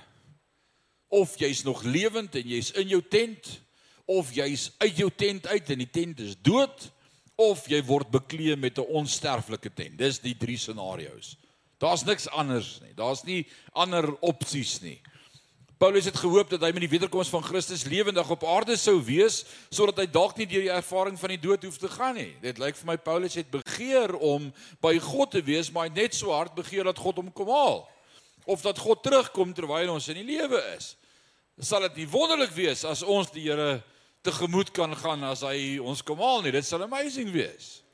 Of 1.08 1.38
jy's 1.40 1.64
nog 1.64 1.84
lewend 1.84 2.36
en 2.36 2.48
jy's 2.50 2.74
in 2.76 2.90
jou 2.90 3.02
tent, 3.10 3.62
of 4.06 4.34
jy's 4.36 4.72
uit 4.78 4.98
jou 4.98 5.12
tent 5.16 5.48
uit 5.48 5.70
en 5.70 5.82
die 5.86 5.90
tent 5.90 6.20
is 6.26 6.36
dood, 6.42 6.90
of 7.36 7.68
jy 7.70 7.82
word 7.86 8.10
beklee 8.12 8.56
met 8.56 8.80
'n 8.80 8.92
onsterflike 8.92 9.74
tent. 9.74 9.98
Dis 9.98 10.20
die 10.20 10.36
drie 10.38 10.58
scenario's. 10.58 11.38
Daar's 11.82 12.06
niks 12.08 12.30
anders 12.30 12.80
nie. 12.82 12.94
Daar's 12.96 13.24
nie 13.28 13.44
ander 13.74 14.14
opsies 14.20 14.80
nie. 14.82 15.00
Paulus 15.78 16.06
het 16.08 16.16
gehoop 16.16 16.50
dat 16.50 16.62
hy 16.64 16.70
met 16.72 16.86
die 16.86 16.92
wederkoms 16.94 17.28
van 17.30 17.44
Christus 17.44 17.84
lewendig 17.84 18.30
op 18.32 18.46
aarde 18.48 18.78
sou 18.80 18.96
wees 19.04 19.42
sodat 19.68 19.98
hy 20.00 20.06
dalk 20.08 20.38
nie 20.40 20.48
deur 20.48 20.64
die 20.64 20.72
ervaring 20.72 21.18
van 21.20 21.34
die 21.34 21.42
dood 21.42 21.66
hoef 21.68 21.76
te 21.82 21.92
gaan 21.92 22.16
nie. 22.16 22.32
Dit 22.40 22.62
lyk 22.64 22.80
vir 22.80 22.88
my 22.94 22.96
Paulus 22.96 23.36
het 23.36 23.52
begeer 23.52 24.16
om 24.16 24.48
by 24.84 24.96
God 25.04 25.36
te 25.36 25.44
wees, 25.44 25.68
maar 25.72 25.90
hy 25.90 25.92
het 25.92 26.00
net 26.00 26.16
so 26.16 26.32
hard 26.32 26.56
begeer 26.56 26.88
dat 26.88 27.02
God 27.02 27.20
hom 27.20 27.34
kom 27.36 27.52
haal 27.52 27.84
of 28.46 28.64
dat 28.64 28.80
God 28.80 29.04
terugkom 29.04 29.52
terwyl 29.58 29.92
ons 29.98 30.08
in 30.14 30.22
die 30.22 30.28
lewe 30.38 30.62
is. 30.78 30.94
Sal 31.60 31.84
dit 31.90 32.04
nie 32.04 32.08
wonderlik 32.08 32.54
wees 32.56 32.86
as 32.88 33.04
ons 33.04 33.34
die 33.34 33.48
Here 33.50 33.82
tegemoet 34.26 34.72
kan 34.74 34.96
gaan 34.96 35.24
as 35.28 35.44
hy 35.46 35.76
ons 35.84 36.04
kom 36.06 36.24
haal 36.24 36.46
nie. 36.46 36.56
Dit 36.56 36.68
sal 36.68 36.86
amazing 36.88 37.34
wees. 37.36 37.85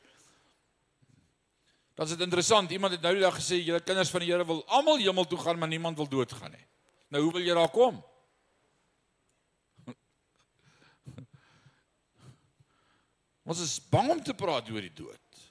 Dan 2.01 2.09
is 2.09 2.15
dit 2.15 2.25
interessant, 2.25 2.71
iemand 2.73 2.95
het 2.95 3.03
nou 3.05 3.13
die 3.13 3.21
dag 3.21 3.35
gesê 3.37 3.59
julle 3.61 3.77
kinders 3.85 4.09
van 4.09 4.23
die 4.23 4.31
Here 4.31 4.41
wil 4.49 4.63
almal 4.73 4.97
hemel 4.97 5.21
toe 5.29 5.37
gaan, 5.37 5.59
maar 5.61 5.69
niemand 5.69 5.99
wil 6.01 6.09
doodgaan 6.09 6.49
nie. 6.49 6.65
Nou 7.13 7.21
hoe 7.27 7.33
wil 7.35 7.45
jy 7.45 7.53
daar 7.53 7.69
kom? 7.69 7.99
Ons 13.53 13.61
is 13.61 13.77
bang 13.93 14.09
om 14.15 14.23
te 14.25 14.33
praat 14.33 14.65
oor 14.73 14.81
die 14.81 14.97
dood. 14.97 15.45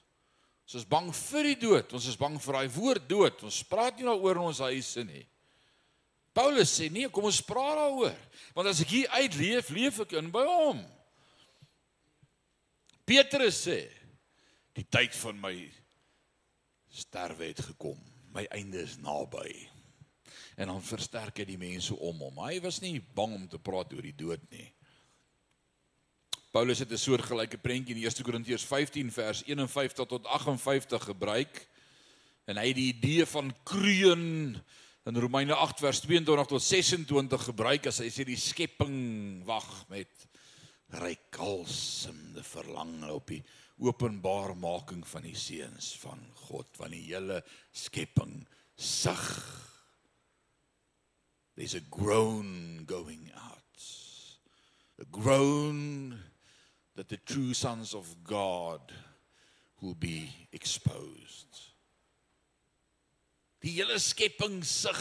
Ons 0.66 0.74
is 0.82 0.90
bang 0.90 1.14
vir 1.20 1.52
die 1.52 1.60
dood. 1.68 1.94
Ons 1.94 2.10
is 2.10 2.18
bang 2.18 2.34
vir 2.42 2.58
daai 2.58 2.74
woord 2.80 3.06
dood. 3.14 3.46
Ons 3.46 3.62
praat 3.70 3.94
nie 3.94 4.10
daaroor 4.10 4.42
in 4.42 4.50
ons 4.50 4.66
huise 4.66 5.06
nie. 5.06 5.22
Paulus 6.34 6.74
sê 6.80 6.90
nee, 6.90 7.06
kom 7.14 7.30
ons 7.30 7.46
praat 7.46 7.78
daaroor. 7.78 8.18
Want 8.58 8.74
as 8.74 8.82
ek 8.82 8.90
hier 8.98 9.06
uitleef, 9.22 9.70
leef 9.70 10.02
ek 10.02 10.18
in 10.18 10.34
by 10.34 10.42
hom. 10.50 10.82
Petrus 13.06 13.70
sê 13.70 13.86
die 14.74 14.90
tyd 14.90 15.14
van 15.22 15.38
my 15.38 15.54
sterwe 16.90 17.50
het 17.50 17.62
gekom. 17.70 17.98
My 18.34 18.44
einde 18.50 18.82
is 18.82 18.98
naby. 19.02 19.54
En 20.56 20.68
dan 20.70 20.82
versterk 20.82 21.40
hy 21.40 21.46
die 21.48 21.60
mense 21.60 21.96
om 21.96 22.18
hom. 22.20 22.42
Hy 22.44 22.60
was 22.60 22.80
nie 22.82 22.98
bang 23.14 23.34
om 23.38 23.48
te 23.48 23.58
praat 23.58 23.94
oor 23.94 24.04
die 24.04 24.16
dood 24.16 24.42
nie. 24.50 24.68
Paulus 26.50 26.82
het 26.82 26.90
'n 26.90 26.98
soortgelyke 26.98 27.58
prentjie 27.58 27.94
in 27.94 28.02
1 28.02 28.22
Korintiërs 28.22 28.64
15 28.64 29.12
vers 29.12 29.42
51 29.46 30.06
tot 30.06 30.26
58 30.26 31.04
gebruik. 31.04 31.68
En 32.44 32.56
hy 32.56 32.66
het 32.66 32.76
die 32.76 32.92
idee 32.94 33.26
van 33.26 33.54
kreun 33.62 34.58
in 35.04 35.16
Romeine 35.16 35.54
8 35.54 35.78
vers 35.78 36.00
22 36.00 36.46
tot 36.46 36.62
26 36.62 37.44
gebruik 37.44 37.86
as 37.86 37.98
hy 37.98 38.10
sê 38.10 38.24
die 38.24 38.36
skepping 38.36 39.44
wag 39.46 39.88
met 39.88 40.26
reikalsende 40.88 42.42
verlange 42.42 43.12
op 43.12 43.30
die 43.30 43.42
openbarmaking 43.80 45.06
van 45.08 45.24
die 45.24 45.36
seuns 45.38 45.94
van 46.02 46.22
God 46.48 46.68
van 46.76 46.92
die 46.92 47.06
hele 47.08 47.40
skepping 47.72 48.42
sug 48.76 49.24
there's 51.56 51.74
a 51.76 51.84
groan 51.92 52.84
going 52.88 53.30
out 53.34 53.60
groan 55.10 56.18
that 56.96 57.08
the 57.08 57.16
true 57.16 57.54
sons 57.54 57.94
of 57.94 58.06
God 58.24 58.80
will 59.80 59.94
be 59.94 60.28
exposed. 60.52 61.72
Die 63.60 63.72
hele 63.76 63.98
skepping 64.00 64.62
sug. 64.64 65.00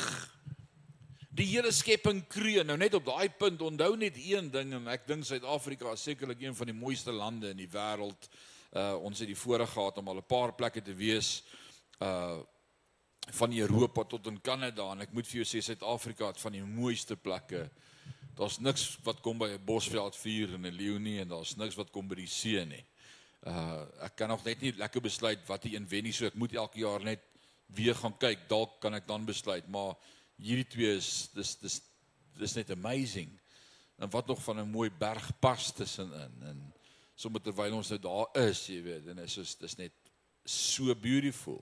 Die 1.35 1.47
hele 1.47 1.71
skepping 1.75 2.21
kreun. 2.31 2.67
Nou 2.67 2.77
net 2.79 2.95
op 2.97 3.05
daai 3.07 3.29
punt 3.39 3.61
onthou 3.63 3.93
net 3.99 4.17
een 4.19 4.49
ding 4.51 4.73
en 4.75 4.87
ek 4.91 5.07
dink 5.07 5.27
Suid-Afrika 5.27 5.93
is 5.95 6.03
sekerlik 6.09 6.41
een 6.43 6.55
van 6.55 6.71
die 6.71 6.75
mooiste 6.75 7.15
lande 7.15 7.53
in 7.53 7.59
die 7.59 7.69
wêreld. 7.71 8.29
Uh 8.69 8.95
ons 9.01 9.19
het 9.19 9.27
die 9.27 9.37
voorreg 9.37 9.71
gehad 9.73 9.97
om 9.97 10.07
al 10.07 10.21
'n 10.21 10.27
paar 10.29 10.53
plekke 10.53 10.81
te 10.81 10.93
wees 10.93 11.43
uh 11.99 12.39
van 13.29 13.53
Europa 13.53 14.03
tot 14.03 14.27
in 14.27 14.41
Kanada 14.41 14.91
en 14.91 15.01
ek 15.01 15.11
moet 15.13 15.27
vir 15.27 15.43
jou 15.43 15.45
sê 15.45 15.61
Suid-Afrika 15.61 16.27
het 16.27 16.39
van 16.39 16.51
die 16.51 16.63
mooiste 16.63 17.15
plekke. 17.15 17.69
Daar's 18.35 18.59
niks 18.59 18.97
wat 19.03 19.21
kom 19.21 19.37
by 19.37 19.49
'n 19.49 19.65
Bosveld 19.65 20.15
vuur 20.15 20.53
en 20.53 20.65
'n 20.65 20.75
leeu 20.75 20.99
nie 20.99 21.19
en 21.19 21.27
daar's 21.27 21.55
niks 21.55 21.75
wat 21.75 21.91
kom 21.91 22.07
by 22.07 22.15
die 22.15 22.27
see 22.27 22.65
nie. 22.65 22.85
Uh 23.41 23.85
ek 24.01 24.15
kan 24.15 24.27
nog 24.27 24.43
net 24.43 24.61
nie 24.61 24.73
lekker 24.73 25.01
besluit 25.01 25.47
wat 25.47 25.61
die 25.61 25.75
een 25.75 25.87
wen 25.87 26.03
nie, 26.03 26.13
so 26.13 26.25
ek 26.25 26.35
moet 26.35 26.53
elke 26.53 26.79
jaar 26.79 27.03
net 27.03 27.19
weer 27.65 27.95
gaan 27.95 28.17
kyk, 28.17 28.49
dalk 28.49 28.79
kan 28.81 28.93
ek 28.93 29.07
dan 29.07 29.25
besluit, 29.25 29.67
maar 29.67 29.95
hierdie 30.37 30.67
twee 30.67 30.97
is 30.97 31.29
dis 31.33 31.55
dis 31.55 31.81
dis 32.39 32.55
net 32.55 32.71
amazing. 32.71 33.29
En 33.99 34.09
wat 34.09 34.27
nog 34.27 34.43
van 34.43 34.59
'n 34.59 34.71
mooi 34.71 34.89
bergpas 34.89 35.71
tussenin 35.71 36.43
en 36.43 36.73
sommer 37.19 37.43
terwyl 37.43 37.75
ons 37.79 37.91
nou 37.91 37.99
daar 37.99 38.45
is, 38.47 38.61
jy 38.71 38.79
weet, 38.85 39.09
en 39.11 39.19
is 39.25 39.35
soos 39.35 39.57
dis 39.59 39.75
net 39.79 39.95
so 40.47 40.93
beautiful. 40.95 41.59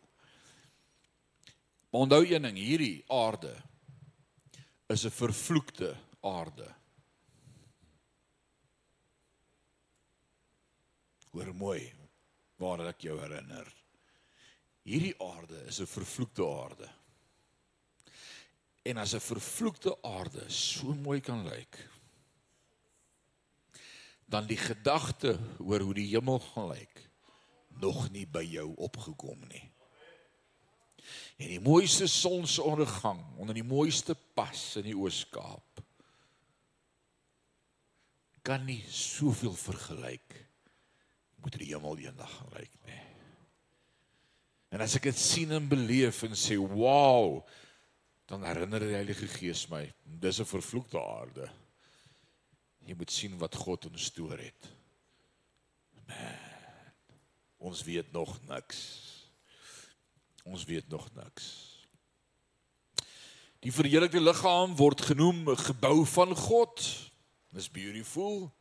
Maar 1.90 2.06
onthou 2.06 2.24
een 2.28 2.46
ding, 2.46 2.60
hierdie 2.62 3.06
aarde 3.10 3.56
is 4.94 5.06
'n 5.06 5.12
vervloekte 5.12 5.96
aarde. 6.22 6.68
Hoor 11.32 11.56
mooi 11.56 11.94
waar 12.58 12.88
ek 12.88 13.02
jou 13.02 13.20
herinner. 13.20 13.68
Hierdie 14.84 15.16
aarde 15.20 15.66
is 15.68 15.80
'n 15.80 15.86
vervloekte 15.86 16.46
aarde. 16.46 16.90
En 18.86 18.98
as 18.98 19.14
'n 19.14 19.20
vervloekte 19.20 19.98
aarde 20.02 20.50
so 20.50 20.94
mooi 20.94 21.20
kan 21.20 21.44
lyk, 21.44 21.90
dan 24.28 24.48
die 24.48 24.60
gedagte 24.60 25.38
oor 25.64 25.84
hoe 25.88 25.96
die 25.96 26.10
hemel 26.12 26.40
gaan 26.52 26.72
lyk 26.74 27.04
nog 27.82 28.08
nie 28.12 28.26
by 28.26 28.44
jou 28.44 28.72
opgekom 28.88 29.40
nie. 29.48 29.64
En 31.38 31.52
die 31.54 31.62
mooiste 31.62 32.08
sonsondergang 32.10 33.22
onder 33.38 33.56
die 33.56 33.66
mooiste 33.66 34.16
pas 34.36 34.64
in 34.82 34.90
die 34.90 34.98
Oos-Kaap 34.98 35.84
kan 38.48 38.64
nie 38.66 38.82
soveel 38.92 39.56
vergelyk 39.60 40.36
met 41.44 41.60
die 41.60 41.70
hemel 41.74 42.00
eendag 42.02 42.32
gaan 42.40 42.54
lyk 42.56 42.74
nie. 42.88 43.04
En 44.76 44.84
as 44.84 44.98
ek 45.00 45.08
dit 45.10 45.20
sien 45.20 45.54
en 45.56 45.68
beleef 45.70 46.24
en 46.28 46.36
sê, 46.36 46.58
"Wow," 46.58 47.46
dan 48.28 48.44
herinner 48.44 48.84
die 48.84 48.96
Heilige 48.96 49.28
Gees 49.28 49.68
my, 49.70 49.94
dis 50.04 50.40
'n 50.40 50.46
vervloekte 50.46 51.00
aarde. 51.00 51.50
Jy 52.86 52.96
moet 52.96 53.12
sien 53.12 53.38
wat 53.38 53.56
God 53.56 53.86
in 53.86 53.98
stoor 54.00 54.38
het. 54.38 54.70
Man, 56.08 56.44
ons 57.58 57.84
weet 57.84 58.12
nog 58.12 58.38
niks. 58.48 58.84
Ons 60.44 60.64
weet 60.64 60.88
nog 60.90 61.10
niks. 61.16 61.48
Die 63.60 63.74
verheerlikte 63.74 64.22
liggaam 64.22 64.76
word 64.78 65.02
genoem 65.02 65.50
'n 65.50 65.58
gebou 65.58 66.06
van 66.06 66.36
God. 66.36 66.86
Dis 67.52 67.72
beautiful. 67.72 68.54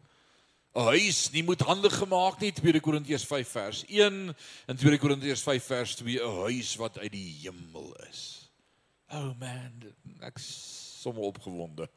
'n 0.77 0.93
huis 0.93 1.31
nie 1.31 1.43
moet 1.43 1.61
hande 1.61 1.91
gemaak 1.91 2.41
nie 2.41 2.53
2 2.53 2.81
Korintiërs 2.81 3.25
5 3.25 3.49
vers 3.49 3.85
1 3.89 4.37
en 4.67 4.77
2 4.77 4.99
Korintiërs 4.99 5.43
5 5.43 5.65
vers 5.65 5.95
2 5.95 6.21
'n 6.21 6.41
huis 6.43 6.77
wat 6.77 6.99
uit 6.99 7.13
die 7.13 7.33
hemel 7.41 7.97
is. 8.11 8.51
Oh 9.09 9.33
man, 9.39 9.95
ek 10.21 10.39
som 10.39 11.19
opgewonde. 11.19 11.89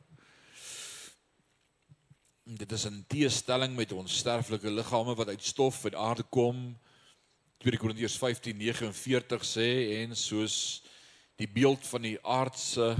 Dit 2.49 2.71
is 2.71 2.85
'n 2.85 3.05
teestelling 3.07 3.75
met 3.75 3.91
ons 3.91 4.17
sterflike 4.17 4.71
liggame 4.71 5.15
wat 5.15 5.27
uit 5.27 5.43
stof 5.43 5.85
en 5.85 5.97
aarde 5.97 6.23
kom. 6.23 6.79
2 7.57 7.77
Korintiërs 7.77 8.17
15:49 8.17 9.43
sê 9.45 10.01
en 10.01 10.15
soos 10.15 10.83
die 11.35 11.47
beeld 11.47 11.87
van 11.87 12.01
die 12.01 12.17
aardse 12.25 12.97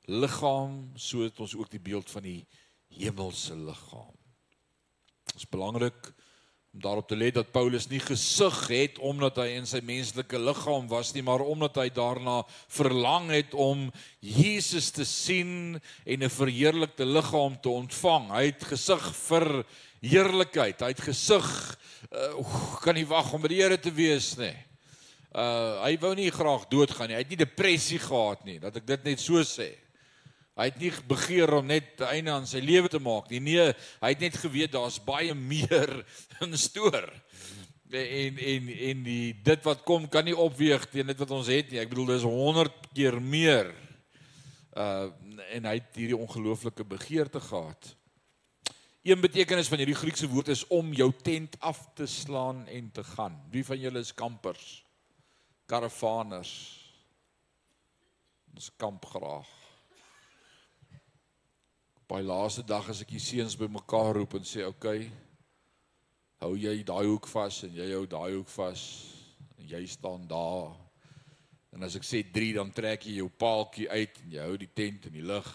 liggaam, 0.00 0.92
so 0.94 1.22
het 1.22 1.40
ons 1.40 1.54
ook 1.54 1.70
die 1.70 1.80
beeld 1.80 2.10
van 2.10 2.22
die 2.22 2.46
hemelse 2.88 3.56
liggaam. 3.56 4.16
Dit 5.24 5.34
is 5.34 5.48
belangrik 5.48 6.14
om 6.76 6.82
daarop 6.82 7.08
te 7.08 7.16
let 7.16 7.34
dat 7.38 7.52
Paulus 7.52 7.86
nie 7.88 8.02
gesug 8.04 8.56
het 8.68 8.98
omdat 9.00 9.38
hy 9.40 9.54
in 9.56 9.64
sy 9.68 9.80
menslike 9.80 10.36
liggaam 10.36 10.84
was 10.90 11.14
nie, 11.14 11.22
maar 11.24 11.40
omdat 11.40 11.78
hy 11.80 11.86
daarna 11.88 12.42
verlang 12.68 13.30
het 13.32 13.54
om 13.56 13.86
Jesus 14.20 14.90
te 14.92 15.06
sien 15.08 15.80
en 16.04 16.22
'n 16.22 16.28
verheerlikte 16.28 17.06
liggaam 17.08 17.56
te 17.60 17.72
ontvang. 17.72 18.28
Hy 18.30 18.44
het 18.52 18.64
gesug 18.64 19.08
vir 19.28 19.64
heerlikheid. 20.02 20.80
Hy 20.80 20.92
het 20.92 21.00
gesug 21.00 21.48
uh, 22.12 22.78
kan 22.84 22.94
nie 22.94 23.08
wag 23.08 23.32
om 23.32 23.40
by 23.40 23.48
die 23.48 23.62
Here 23.62 23.80
te 23.80 23.90
wees 23.90 24.36
nie. 24.36 24.56
Uh 25.32 25.80
hy 25.80 25.96
wou 25.96 26.14
nie 26.14 26.30
graag 26.30 26.68
doodgaan 26.68 27.08
nie. 27.08 27.16
Hy 27.16 27.24
het 27.24 27.32
nie 27.32 27.40
depressie 27.40 27.98
gehad 27.98 28.44
nie, 28.44 28.60
dat 28.60 28.76
ek 28.76 28.86
dit 28.86 29.04
net 29.04 29.20
so 29.20 29.40
sê. 29.40 29.72
Hy 30.56 30.70
het 30.70 30.78
nie 30.80 30.88
begeer 31.04 31.52
om 31.58 31.66
net 31.68 32.00
einde 32.08 32.32
aan 32.32 32.46
sy 32.48 32.62
lewe 32.64 32.88
te 32.88 33.00
maak 33.02 33.28
nie. 33.28 33.42
Nee, 33.44 33.72
hy 34.00 34.10
het 34.14 34.22
net 34.24 34.38
geweet 34.40 34.72
daar's 34.72 34.96
baie 35.04 35.34
meer 35.36 35.90
in 36.44 36.56
stoor. 36.56 37.10
En 37.92 38.40
en 38.40 38.70
en 38.88 39.02
die 39.04 39.34
dit 39.44 39.66
wat 39.68 39.84
kom 39.86 40.06
kan 40.10 40.24
nie 40.26 40.36
opweeg 40.36 40.88
teen 40.90 41.12
dit 41.12 41.20
wat 41.20 41.34
ons 41.36 41.50
het 41.52 41.68
nie. 41.70 41.82
Ek 41.82 41.92
bedoel 41.92 42.14
dis 42.14 42.24
100 42.24 42.88
keer 42.96 43.20
meer. 43.20 43.70
Uh 44.72 45.12
en 45.52 45.68
hy 45.68 45.74
het 45.76 45.98
hierdie 46.00 46.16
ongelooflike 46.16 46.84
begeerte 46.88 47.40
gehad. 47.44 47.90
Een 49.06 49.20
betekenis 49.20 49.68
van 49.68 49.78
hierdie 49.78 49.98
Griekse 49.98 50.26
woord 50.32 50.48
is 50.50 50.64
om 50.72 50.88
jou 50.96 51.10
tent 51.22 51.54
af 51.60 51.84
te 51.94 52.08
slaan 52.10 52.64
en 52.66 52.88
te 52.90 53.04
gaan. 53.12 53.36
Wie 53.52 53.62
van 53.64 53.78
julle 53.78 54.00
is 54.02 54.14
kampers? 54.16 54.80
Karavaners. 55.70 56.56
Ons 58.56 58.72
kamp 58.80 59.04
graag 59.12 59.52
by 62.06 62.22
laaste 62.22 62.62
dag 62.62 62.86
as 62.90 63.02
ek 63.02 63.10
die 63.16 63.22
seuns 63.22 63.56
bymekaar 63.58 64.14
roep 64.14 64.36
en 64.38 64.44
sê 64.46 64.62
oké 64.62 64.76
okay, 64.78 65.06
hou 66.44 66.52
jy 66.54 66.84
daai 66.86 67.06
hoek 67.08 67.26
vas 67.32 67.62
en 67.66 67.72
jy 67.74 67.88
hou 67.96 68.04
daai 68.06 68.36
hoek 68.36 68.50
vas 68.54 68.82
en 69.56 69.64
jy 69.72 69.80
staan 69.90 70.28
daar. 70.30 70.76
En 71.74 71.82
as 71.82 71.96
ek 71.98 72.06
sê 72.06 72.22
3 72.32 72.52
dan 72.60 72.70
trek 72.76 73.08
jy 73.08 73.16
jou 73.18 73.26
paaltjie 73.28 73.88
uit 73.90 74.20
en 74.22 74.36
jy 74.36 74.44
hou 74.44 74.58
die 74.60 74.70
tent 74.70 75.08
in 75.10 75.16
die 75.18 75.24
lug. 75.26 75.48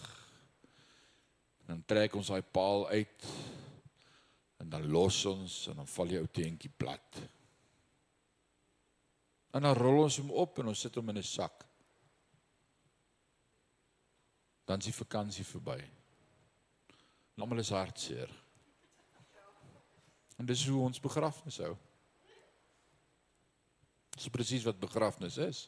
Dan 1.70 1.86
trek 1.88 2.20
ons 2.20 2.34
daai 2.34 2.44
paal 2.44 2.84
uit 2.92 3.30
en 4.62 4.76
dan 4.76 4.90
los 4.92 5.22
ons 5.32 5.56
en 5.72 5.80
dan 5.80 5.90
val 5.94 6.14
jou 6.18 6.26
tentjie 6.36 6.74
plat. 6.84 7.22
En 9.56 9.64
dan 9.64 9.80
rol 9.80 10.04
ons 10.04 10.20
hom 10.20 10.36
op 10.44 10.60
en 10.60 10.74
ons 10.74 10.84
sit 10.84 11.00
hom 11.00 11.16
in 11.16 11.24
'n 11.24 11.24
sak. 11.24 11.64
Dan 14.68 14.80
is 14.80 14.92
die 14.92 15.00
vakansie 15.00 15.48
verby 15.48 16.01
almal 17.42 17.62
is 17.62 17.74
hartseer. 17.74 18.30
En 20.38 20.46
dis 20.46 20.68
hoe 20.68 20.82
ons 20.82 21.00
begrafnis 21.00 21.58
hou. 21.62 21.76
Dis 24.16 24.30
presies 24.30 24.66
wat 24.66 24.80
begrafnis 24.82 25.38
is. 25.42 25.62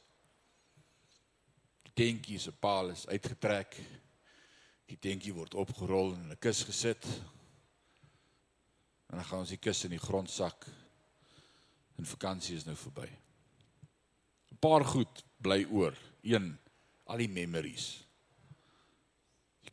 Die 1.88 1.94
denkie 2.06 2.40
se 2.42 2.52
paal 2.52 2.92
is 2.94 3.08
uitgetrek. 3.08 3.78
Die 4.90 4.98
denkie 5.02 5.34
word 5.34 5.54
opgerol 5.58 6.14
en 6.14 6.24
in 6.26 6.32
'n 6.32 6.40
kus 6.40 6.64
gesit. 6.64 7.06
En 9.10 9.18
dan 9.18 9.26
gaan 9.26 9.40
ons 9.40 9.50
die 9.50 9.62
kus 9.62 9.84
in 9.84 9.94
die 9.94 10.06
grond 10.08 10.30
sak. 10.30 10.68
En 11.98 12.06
vakansie 12.06 12.56
is 12.56 12.66
nou 12.66 12.76
verby. 12.76 13.10
'n 14.52 14.58
Paar 14.60 14.86
goed 14.86 15.24
bly 15.38 15.66
oor. 15.70 15.98
Een, 16.22 16.58
al 17.06 17.18
die 17.18 17.30
memories. 17.30 18.06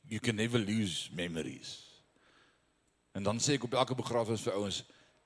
You 0.04 0.20
can 0.20 0.36
never 0.36 0.58
lose 0.58 1.08
memories. 1.14 1.89
En 3.12 3.26
dan 3.26 3.40
sê 3.42 3.56
ek 3.58 3.66
op 3.66 3.74
elke 3.74 3.96
begrafnis 3.98 4.42
vir 4.46 4.56
ouens, 4.58 4.82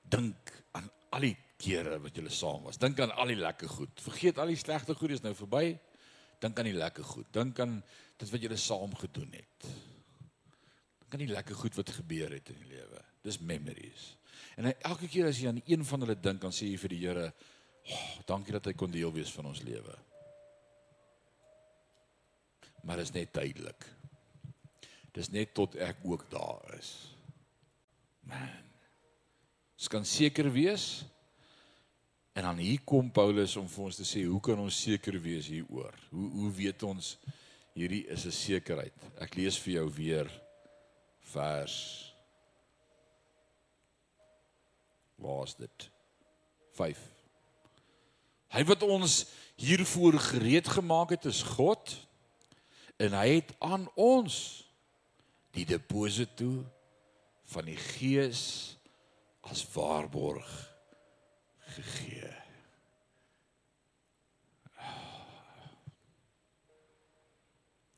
dink 0.09 0.53
aan 0.77 0.89
al 1.15 1.27
die 1.27 1.35
kere 1.61 1.99
wat 2.03 2.17
julle 2.17 2.33
saam 2.33 2.65
was. 2.67 2.79
Dink 2.81 2.99
aan 2.99 3.13
al 3.15 3.31
die 3.31 3.39
lekker 3.39 3.69
goed. 3.71 4.01
Vergeet 4.03 4.39
al 4.41 4.51
die 4.51 4.59
slegte 4.59 4.95
goed 4.97 5.15
is 5.15 5.23
nou 5.23 5.35
verby. 5.37 5.77
Dink 6.43 6.59
aan 6.59 6.69
die 6.69 6.77
lekker 6.77 7.05
goed. 7.07 7.29
Dink 7.33 7.59
aan 7.63 7.79
dit 8.19 8.31
wat 8.31 8.47
julle 8.47 8.59
saam 8.59 8.95
gedoen 8.99 9.37
het. 9.37 9.67
Dink 11.03 11.17
aan 11.17 11.25
die 11.25 11.31
lekker 11.31 11.57
goed 11.59 11.77
wat 11.79 11.93
gebeur 11.99 12.35
het 12.35 12.51
in 12.51 12.59
die 12.63 12.73
lewe. 12.75 13.03
Dis 13.25 13.39
memories. 13.39 14.11
En 14.59 14.71
elke 14.73 15.07
keer 15.11 15.29
as 15.29 15.39
jy 15.39 15.51
aan 15.51 15.61
een 15.65 15.85
van 15.87 16.03
hulle 16.03 16.17
dink, 16.19 16.41
dan 16.43 16.53
sê 16.55 16.67
jy 16.67 16.77
vir 16.79 16.93
die 16.93 17.01
Here, 17.05 17.33
oh, 17.85 18.19
"Dankie 18.25 18.53
dat 18.53 18.65
hy 18.65 18.73
kon 18.73 18.91
deel 18.91 19.13
wees 19.13 19.31
van 19.31 19.45
ons 19.45 19.61
lewe." 19.61 19.95
Maar 22.83 22.97
dit 22.97 23.05
is 23.05 23.13
net 23.13 23.33
tydelik. 23.33 23.85
Dis 25.11 25.29
net 25.29 25.53
tot 25.53 25.75
ek 25.75 25.97
ook 26.03 26.29
daar 26.29 26.77
is. 26.77 27.14
Man. 28.29 28.53
Ons 29.75 29.89
kan 29.91 30.05
seker 30.07 30.51
wees. 30.51 31.05
En 32.35 32.43
dan 32.43 32.57
hier 32.59 32.81
kom 32.83 33.11
Paulus 33.11 33.55
om 33.55 33.67
vir 33.71 33.83
ons 33.87 33.99
te 33.99 34.07
sê, 34.07 34.25
hoe 34.27 34.41
kan 34.43 34.59
ons 34.59 34.81
seker 34.87 35.15
wees 35.23 35.47
hieroor? 35.47 35.95
Hoe 36.11 36.29
hoe 36.39 36.51
weet 36.57 36.83
ons 36.83 37.15
hierdie 37.75 38.03
is 38.11 38.25
'n 38.25 38.31
sekerheid? 38.31 38.97
Ek 39.19 39.35
lees 39.35 39.57
vir 39.59 39.73
jou 39.73 39.89
weer 39.93 40.31
vers 41.31 42.05
Waar 45.15 45.43
is 45.43 45.55
dit? 45.55 45.89
5. 46.75 46.99
Hy 48.51 48.63
wat 48.67 48.83
ons 48.83 49.25
hiervoor 49.55 50.19
gereed 50.19 50.67
gemaak 50.67 51.15
het 51.15 51.25
is 51.25 51.41
God 51.55 51.93
en 52.99 53.15
hy 53.15 53.39
het 53.39 53.53
aan 53.63 53.87
ons 53.95 54.35
die 55.55 55.65
deposito 55.67 56.65
van 57.53 57.69
die 57.69 57.79
gees 57.79 58.41
as 59.45 59.61
waarborg 59.73 60.49
gegee. 61.75 62.31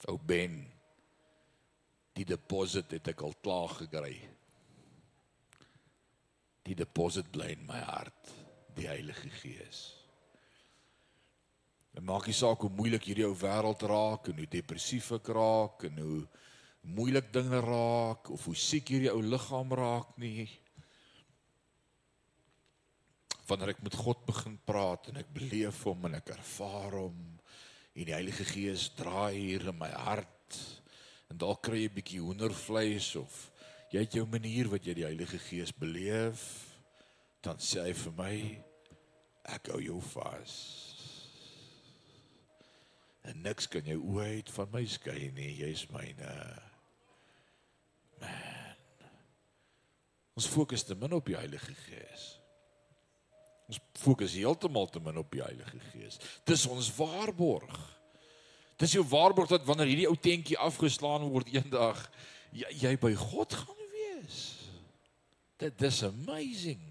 Ou 0.07 0.15
Ben 0.23 0.61
die 2.17 2.25
deposit 2.25 2.95
het 2.95 3.11
ek 3.11 3.21
al 3.27 3.35
klaar 3.43 3.73
gekry. 3.81 4.15
Die 6.67 6.75
deposit 6.75 7.29
bly 7.31 7.51
in 7.53 7.65
my 7.67 7.79
hart, 7.83 8.31
die 8.75 8.87
Heilige 8.89 9.29
Gees. 9.41 9.81
En 11.97 12.05
maak 12.05 12.27
nie 12.29 12.35
saak 12.37 12.61
hoe 12.63 12.73
moeilik 12.73 13.07
hierdie 13.09 13.25
ou 13.27 13.35
wêreld 13.37 13.83
raak 13.89 14.29
en 14.31 14.41
hoe 14.41 14.49
depressief 14.53 15.11
ek 15.17 15.31
raak 15.33 15.87
en 15.89 16.01
hoe 16.03 16.19
moeilik 16.95 17.31
dinge 17.35 17.59
raak 17.63 18.29
of 18.31 18.45
hoe 18.47 18.55
siek 18.55 18.93
hierdie 18.93 19.11
ou 19.11 19.21
liggaam 19.23 19.73
raak 19.75 20.13
nie. 20.21 20.47
Wanneer 23.47 23.73
ek 23.75 23.83
met 23.83 23.95
God 23.95 24.23
begin 24.27 24.57
praat 24.67 25.09
en 25.11 25.19
ek 25.21 25.33
beleef 25.35 25.83
hom 25.87 26.07
en 26.07 26.17
ek 26.19 26.31
ervaar 26.35 26.99
hom 27.01 27.19
en 27.97 28.05
die 28.05 28.13
Heilige 28.13 28.45
Gees 28.45 28.91
draai 28.95 29.35
hier 29.35 29.69
in 29.71 29.79
my 29.79 29.89
hart 29.89 30.59
en 31.31 31.39
dalk 31.41 31.63
kry 31.67 31.83
jy 31.83 31.89
'n 31.89 31.97
bietjie 31.97 32.21
hoendervleis 32.23 33.15
of 33.19 33.51
jy 33.91 34.03
het 34.03 34.17
jou 34.19 34.25
manier 34.29 34.69
wat 34.69 34.85
jy 34.85 34.93
die 34.93 35.07
Heilige 35.07 35.39
Gees 35.39 35.71
beleef 35.71 36.43
dan 37.41 37.57
sê 37.57 37.87
hy 37.87 37.93
vir 37.93 38.13
my 38.19 38.35
ek 39.55 39.71
hou 39.71 39.81
jou 39.81 39.99
vas 40.13 40.53
en 43.27 43.41
niks 43.43 43.67
kan 43.67 43.85
jou 43.87 43.99
oë 44.13 44.29
uit 44.37 44.49
van 44.55 44.71
my 44.71 44.85
skei 44.85 45.31
nie 45.35 45.51
jy's 45.59 45.87
myne 45.91 46.31
man 48.21 48.45
ons 50.37 50.47
fokus 50.47 50.83
te 50.85 50.95
min 50.95 51.15
op 51.17 51.25
die 51.25 51.37
Heilige 51.37 51.73
Gees. 51.87 52.25
Ons 53.67 53.79
fokus 53.97 54.35
heeltemal 54.37 54.85
te 54.93 55.01
min 55.03 55.17
op 55.17 55.31
die 55.33 55.41
Heilige 55.41 55.79
Gees. 55.91 56.19
Dis 56.45 56.67
ons 56.69 56.91
waarborg. 56.95 57.77
Dis 58.77 58.93
jou 58.93 59.03
waarborg 59.09 59.49
dat 59.49 59.65
wanneer 59.65 59.89
hierdie 59.89 60.09
ou 60.09 60.17
tentjie 60.21 60.59
afgeslaan 60.61 61.25
word 61.33 61.49
eendag 61.55 62.03
jy, 62.53 62.69
jy 62.83 62.93
by 63.01 63.13
God 63.17 63.55
gaan 63.57 63.81
wees. 63.95 64.43
Dit 65.57 65.79
dis 65.81 66.03
amazing 66.05 66.83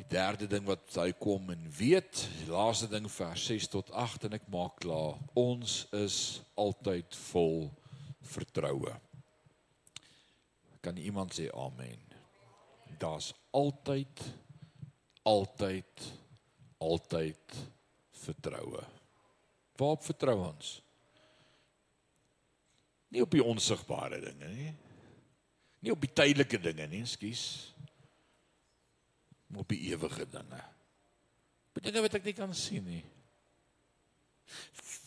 Die 0.00 0.08
derde 0.08 0.46
ding 0.48 0.64
wat 0.64 0.94
hy 0.96 1.10
kom 1.20 1.50
en 1.52 1.66
weet, 1.76 2.22
die 2.38 2.48
laaste 2.48 2.86
ding 2.88 3.04
vers 3.12 3.42
6 3.50 3.66
tot 3.68 3.90
8 3.92 4.30
en 4.30 4.36
ek 4.38 4.46
maak 4.48 4.78
klaar. 4.80 5.18
Ons 5.36 5.82
is 5.92 6.40
altyd 6.56 7.16
vol 7.28 7.66
vertroue. 8.24 8.94
Kan 10.80 10.96
iemand 10.96 11.36
sê 11.36 11.50
amen? 11.52 12.00
Daar's 13.02 13.34
altyd 13.52 14.24
altyd 15.28 16.06
altyd 16.80 17.58
vertroue. 18.22 18.86
Waarop 19.76 20.06
vertrou 20.06 20.38
ons? 20.46 20.78
Nie 23.12 23.20
op 23.20 23.36
die 23.36 23.44
onsigbare 23.44 24.22
dinge 24.24 24.48
nie. 24.48 24.72
Nie 25.84 25.92
op 25.92 26.00
die 26.00 26.12
tydelike 26.12 26.56
dinge 26.62 26.88
nie, 26.88 27.04
skus 27.08 27.44
op 29.56 29.68
die 29.68 29.80
ewige 29.90 30.26
dinge. 30.30 30.60
Op 31.74 31.82
dinge 31.82 32.02
wat 32.04 32.14
ek 32.14 32.24
nie 32.24 32.36
kan 32.36 32.54
sien 32.54 32.84
nie. 32.84 33.02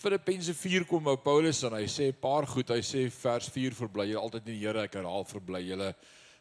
Filippense 0.04 0.54
4 0.56 0.86
kom 0.88 1.08
ou 1.08 1.16
Paulus 1.20 1.62
en 1.68 1.76
hy 1.76 1.86
sê 1.88 2.10
'n 2.12 2.20
paar 2.20 2.48
goed. 2.48 2.70
Hy 2.70 2.82
sê 2.82 3.10
vers 3.12 3.50
4 3.50 3.74
verbly 3.76 4.12
jy 4.12 4.20
altyd 4.20 4.48
in 4.48 4.54
die 4.54 4.60
Here. 4.60 4.84
Ek 4.84 4.94
herhaal 4.94 5.26
verbly 5.26 5.62
julle. 5.68 5.96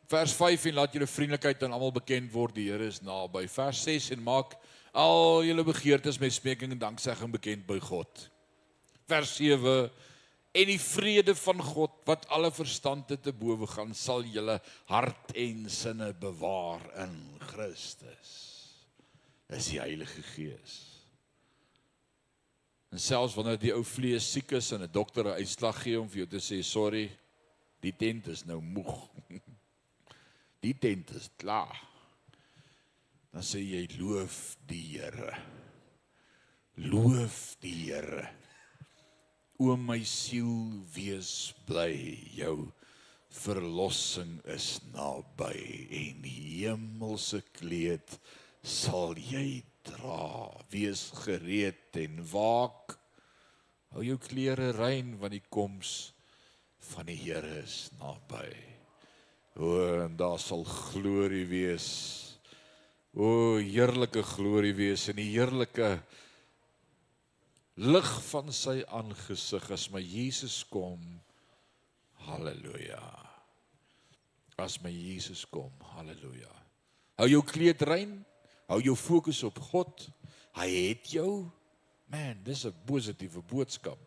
Vers 0.08 0.32
5 0.34 0.66
en 0.66 0.74
laat 0.74 0.92
julle 0.92 1.06
vriendelikheid 1.06 1.62
aan 1.62 1.72
almal 1.72 1.92
bekend 1.92 2.32
word. 2.32 2.54
Die 2.54 2.70
Here 2.70 2.86
is 2.86 3.02
naby. 3.02 3.46
Vers 3.48 3.82
6 3.84 4.10
en 4.10 4.22
maak 4.22 4.56
al 4.92 5.44
julle 5.44 5.64
begeertes 5.64 6.18
met 6.20 6.32
smeking 6.32 6.72
en 6.72 6.78
danksegging 6.78 7.32
bekend 7.32 7.66
by 7.66 7.78
God. 7.80 8.30
Vers 9.08 9.36
7 9.36 9.90
en 10.52 10.68
die 10.68 10.80
vrede 10.80 11.34
van 11.38 11.60
God 11.64 12.02
wat 12.08 12.26
alle 12.34 12.50
verstand 12.52 13.14
te 13.24 13.32
bowe 13.32 13.66
gaan 13.66 13.94
sal 13.96 14.24
julle 14.28 14.58
hart 14.90 15.32
en 15.38 15.68
sinne 15.72 16.12
bewaar 16.12 16.84
in 17.06 17.14
Christus. 17.52 18.32
Is 19.52 19.70
die 19.72 19.80
Heilige 19.80 20.22
Gees. 20.34 20.76
En 22.92 23.00
selfs 23.00 23.34
wanneer 23.36 23.56
die 23.60 23.72
ou 23.72 23.80
vlees 23.88 24.26
siek 24.28 24.52
is 24.58 24.68
en 24.76 24.84
'n 24.84 24.92
dokter 24.92 25.24
'n 25.24 25.40
uitslag 25.40 25.82
gee 25.82 26.00
om 26.00 26.08
vir 26.08 26.24
jou 26.24 26.28
te 26.28 26.40
sê 26.40 26.62
sorry, 26.62 27.08
die 27.80 27.96
tent 27.96 28.28
is 28.28 28.44
nou 28.44 28.60
moeg. 28.60 29.08
Die 30.62 30.78
tent 30.78 31.10
is 31.10 31.28
klaar. 31.36 31.74
Dan 33.32 33.42
sê 33.42 33.58
jy 33.58 33.88
loof 33.98 34.56
die 34.68 34.84
Here. 34.92 35.32
Loof 36.74 37.56
die 37.58 37.74
Here. 37.90 38.28
O 39.60 39.76
my 39.76 40.00
siel, 40.08 40.84
wees 40.94 41.52
bly, 41.68 41.92
jou 42.32 42.72
verlossing 43.32 44.38
is 44.52 44.78
naby 44.92 45.58
en 45.88 46.22
die 46.24 46.64
hemelse 46.64 47.42
kleed 47.56 48.16
sal 48.62 49.16
jy 49.16 49.62
dra. 49.84 50.48
Wees 50.72 51.10
gereed 51.24 52.00
en 52.00 52.20
waak. 52.32 52.96
Hou 53.92 54.04
jou 54.06 54.18
klere 54.20 54.72
rein 54.76 55.16
want 55.20 55.36
die 55.36 55.44
koms 55.52 56.12
van 56.92 57.08
die 57.08 57.18
Here 57.20 57.60
is 57.62 57.90
naby. 58.00 58.48
O, 59.60 59.76
en 60.06 60.16
daar 60.16 60.40
sal 60.40 60.64
glorie 60.64 61.44
wees. 61.50 61.88
O, 63.12 63.58
heerlike 63.60 64.22
glorie 64.24 64.72
wees 64.76 65.10
en 65.12 65.20
die 65.20 65.28
heerlike 65.34 65.98
lig 67.74 68.10
van 68.28 68.52
sy 68.52 68.82
aangesig 68.88 69.70
as 69.72 69.88
my 69.92 70.00
Jesus 70.02 70.62
kom. 70.68 71.00
Halleluja. 72.26 73.02
As 74.60 74.78
my 74.82 74.92
Jesus 74.92 75.44
kom. 75.48 75.72
Halleluja. 75.96 76.52
Hou 77.18 77.28
jou 77.30 77.42
kleed 77.46 77.82
rein. 77.88 78.20
Hou 78.68 78.80
jou 78.82 78.96
fokus 78.96 79.42
op 79.48 79.58
God. 79.70 80.06
Hy 80.58 80.68
het 80.70 81.10
jou. 81.16 81.48
Man, 82.12 82.42
dis 82.44 82.64
'n 82.66 82.74
positiewe 82.86 83.42
boodskap. 83.42 83.98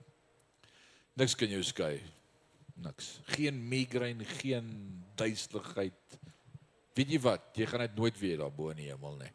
Niks 1.16 1.36
kan 1.36 1.50
jou 1.50 1.64
skei. 1.64 2.02
Niks. 2.76 3.20
Geen 3.26 3.68
migraine, 3.70 4.26
geen 4.26 5.04
duiseligheid. 5.16 6.20
Weet 6.94 7.10
jy 7.10 7.20
wat? 7.20 7.42
Jy 7.56 7.66
gaan 7.66 7.80
dit 7.80 7.96
nooit 7.96 8.20
weer 8.20 8.38
daarbo 8.38 8.70
in 8.70 8.78
die 8.78 8.90
hemel 8.92 9.16
nie. 9.16 9.32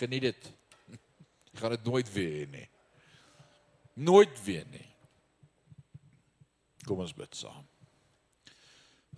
Geniet 0.00 0.22
dit. 0.22 0.52
Jy 1.52 1.60
gaan 1.60 1.70
dit 1.70 1.84
nooit 1.84 2.12
weer 2.12 2.46
hê 2.46 2.50
nie. 2.50 2.68
Nooit 3.94 4.34
weer 4.44 4.66
nie. 4.70 4.88
Kom 6.84 7.00
ons 7.04 7.14
bid 7.14 7.36
saam. 7.38 7.62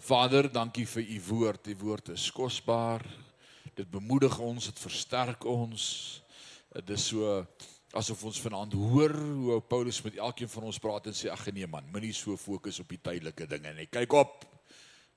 Vader, 0.07 0.51
dankie 0.53 0.85
vir 0.87 1.07
u 1.17 1.21
woord. 1.31 1.71
U 1.73 1.77
woord 1.81 2.13
is 2.13 2.29
kosbaar. 2.31 3.03
Dit 3.77 3.89
bemoedig 3.91 4.37
ons, 4.39 4.69
dit 4.69 4.83
versterk 4.85 5.45
ons. 5.49 5.87
Dit 6.77 6.93
is 6.97 7.09
so 7.11 7.41
asof 7.97 8.27
ons 8.29 8.41
vanaand 8.45 8.75
hoor 8.77 9.15
hoe 9.17 9.61
Paulus 9.65 10.03
met 10.05 10.19
elkeen 10.21 10.51
van 10.53 10.67
ons 10.69 10.81
praat 10.83 11.09
en 11.09 11.17
sê 11.17 11.31
ag 11.33 11.47
nee 11.55 11.69
man, 11.71 11.87
moenie 11.93 12.13
so 12.13 12.37
fokus 12.37 12.83
op 12.83 12.91
die 12.93 13.01
tydelike 13.01 13.47
dinge 13.49 13.73
nie. 13.79 13.89
Kyk 13.89 14.13
op. 14.13 14.45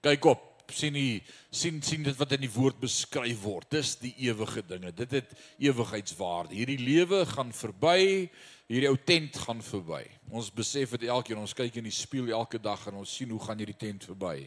Kyk 0.05 0.31
op. 0.31 0.45
sien 0.69 0.93
nie 0.93 1.23
sien 1.49 1.81
sien 1.81 2.03
dit 2.05 2.17
wat 2.19 2.35
in 2.35 2.43
die 2.43 2.51
woord 2.53 2.77
beskryf 2.79 3.39
word. 3.41 3.71
Dis 3.73 3.95
die 3.97 4.13
ewige 4.27 4.61
dinge. 4.61 4.91
Dit 4.93 5.15
het 5.17 5.31
ewigheidswaarde. 5.57 6.53
Hierdie 6.53 6.77
lewe 6.77 7.23
gaan 7.25 7.49
verby 7.53 8.29
hierdie 8.69 8.89
ou 8.89 8.97
tent 9.01 9.37
gaan 9.43 9.61
verby. 9.65 10.03
Ons 10.29 10.51
besef 10.53 10.93
dit 10.93 11.09
elkeen, 11.09 11.41
ons 11.41 11.55
kyk 11.57 11.79
in 11.81 11.87
die 11.89 11.95
spieël 11.95 12.29
elke 12.37 12.61
dag 12.61 12.85
en 12.87 13.01
ons 13.01 13.15
sien 13.17 13.29
hoe 13.33 13.41
gaan 13.41 13.57
hierdie 13.57 13.77
tent 13.77 14.05
verby. 14.05 14.45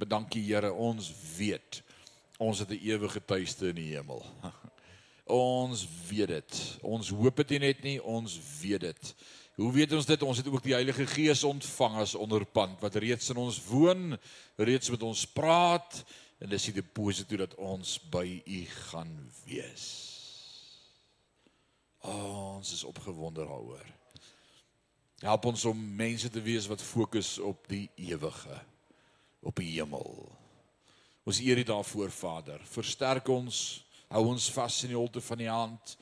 Bedankie 0.00 0.42
Here, 0.46 0.72
ons 0.72 1.12
weet 1.36 1.82
ons 2.40 2.58
het 2.58 2.70
'n 2.70 2.80
ewige 2.80 3.20
tuiste 3.20 3.68
in 3.68 3.76
die 3.76 3.92
hemel. 3.92 4.24
ons 5.26 5.86
weet 6.08 6.28
dit. 6.28 6.78
Ons 6.80 7.10
hoop 7.12 7.36
dit 7.36 7.60
net 7.60 7.82
nie, 7.82 8.02
ons 8.02 8.40
weet 8.60 8.80
dit. 8.80 9.14
Hoe 9.60 9.72
weet 9.72 9.92
ons 9.92 10.06
dit? 10.06 10.22
Ons 10.22 10.36
het 10.40 10.48
ook 10.48 10.62
die 10.62 10.72
Heilige 10.72 11.06
Gees 11.06 11.44
ontvang 11.44 11.96
as 12.00 12.14
onderpand 12.14 12.80
wat 12.80 12.96
reeds 12.96 13.28
in 13.30 13.36
ons 13.36 13.60
woon, 13.68 14.16
reeds 14.56 14.90
met 14.90 15.02
ons 15.02 15.26
praat 15.26 16.04
en 16.40 16.48
dis 16.48 16.64
die 16.64 16.80
deposito 16.80 17.36
dat 17.36 17.54
ons 17.54 17.98
by 18.10 18.42
U 18.46 18.64
gaan 18.88 19.30
wees. 19.44 20.09
Oh, 22.00 22.56
ons 22.56 22.72
is 22.72 22.84
opgewonde 22.84 23.44
daaroor. 23.44 23.86
Help 25.20 25.44
ons 25.44 25.64
om 25.68 25.80
mense 25.96 26.30
te 26.32 26.40
wees 26.40 26.68
wat 26.70 26.82
fokus 26.82 27.38
op 27.38 27.66
die 27.68 27.90
ewige, 28.00 28.56
op 29.44 29.60
die 29.60 29.74
hemel. 29.74 30.14
Ons 31.28 31.42
eer 31.44 31.60
U 31.60 31.64
daarvoor, 31.68 32.10
Vader. 32.10 32.62
Versterk 32.64 33.28
ons, 33.28 33.84
hou 34.08 34.24
ons 34.32 34.48
vas 34.54 34.78
in 34.86 34.94
die 34.94 34.96
holte 34.96 35.20
van 35.20 35.44
U 35.44 35.48
hand. 35.52 35.92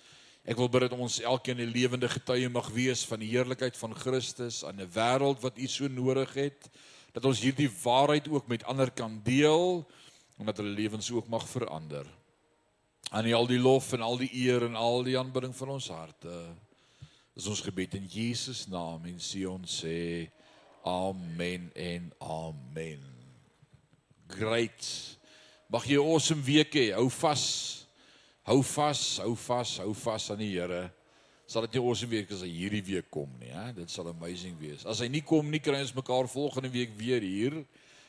Ek 0.49 0.57
wil 0.57 0.71
bid 0.71 0.87
dat 0.87 0.95
ons 0.95 1.19
elkeen 1.21 1.59
'n 1.61 1.75
lewende 1.75 2.09
getuie 2.09 2.49
mag 2.49 2.71
wees 2.71 3.03
van 3.05 3.19
die 3.19 3.29
heerlikheid 3.35 3.77
van 3.77 3.95
Christus 3.95 4.65
aan 4.65 4.81
'n 4.81 4.91
wêreld 4.95 5.43
wat 5.43 5.59
U 5.59 5.67
so 5.67 5.89
nodig 5.89 6.35
het. 6.35 6.71
Dat 7.13 7.25
ons 7.25 7.41
hierdie 7.41 7.71
waarheid 7.83 8.29
ook 8.29 8.47
met 8.47 8.65
ander 8.65 8.91
kan 8.91 9.21
deel 9.25 9.85
en 10.39 10.47
dat 10.47 10.57
hulle 10.57 10.79
lewens 10.79 11.11
ook 11.11 11.29
mag 11.29 11.49
verander. 11.49 12.07
Aan 13.11 13.27
U 13.27 13.33
al 13.33 13.47
die 13.47 13.61
lof 13.61 13.93
en 13.93 14.03
al 14.05 14.19
die 14.21 14.31
eer 14.33 14.67
en 14.67 14.77
al 14.77 15.03
die 15.07 15.19
aanbidding 15.19 15.55
van 15.57 15.69
ons 15.69 15.89
harte. 15.89 16.35
Dis 17.39 17.47
ons 17.47 17.63
gebed 17.65 17.95
in 17.95 18.07
Jesus 18.11 18.67
naam 18.67 19.07
en 19.09 19.21
Sion 19.21 19.65
sê 19.65 20.29
amen 20.85 21.71
en 21.75 22.13
amen. 22.19 23.05
Great. 24.29 24.85
Mag 25.69 25.85
jy 25.87 25.97
'n 25.97 26.05
awesome 26.05 26.43
week 26.43 26.73
hê. 26.75 26.93
Hou 26.93 27.09
vas. 27.09 27.87
Hou 28.43 28.63
vas, 28.63 29.19
hou 29.19 29.35
vas, 29.37 29.79
hou 29.79 29.95
vas 29.95 30.31
aan 30.31 30.39
die 30.39 30.55
Here. 30.57 30.91
Sal 31.49 31.63
dit 31.63 31.73
nie 31.73 31.83
ons 31.83 32.05
week 32.05 32.31
as 32.33 32.41
hy 32.41 32.49
hierdie 32.49 32.83
week 32.85 33.11
kom 33.11 33.29
nie, 33.41 33.49
hè? 33.49 33.73
Dit 33.73 33.91
sal 33.91 34.09
amazing 34.09 34.59
wees. 34.61 34.85
As 34.85 35.01
hy 35.01 35.09
nie 35.09 35.21
kom 35.21 35.51
nie, 35.51 35.61
kry 35.61 35.81
ons 35.81 35.95
mekaar 35.97 36.29
volgende 36.29 36.69
week 36.69 36.97
weer 36.97 37.21
hier. 37.21 37.53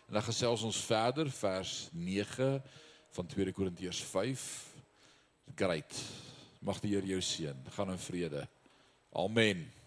En 0.08 0.14
dan 0.14 0.24
gesels 0.24 0.64
ons 0.64 0.80
verder 0.84 1.30
vers 1.32 1.90
9 1.94 2.64
van 3.12 3.28
2 3.28 3.52
Korintiërs 3.52 4.02
5. 4.04 4.69
Great. 5.56 6.04
Mag 6.60 6.80
die 6.84 6.96
Here 6.96 7.08
jou 7.08 7.22
seën. 7.22 7.56
Gaan 7.76 7.92
in 7.92 8.02
vrede. 8.02 8.48
Amen. 9.12 9.79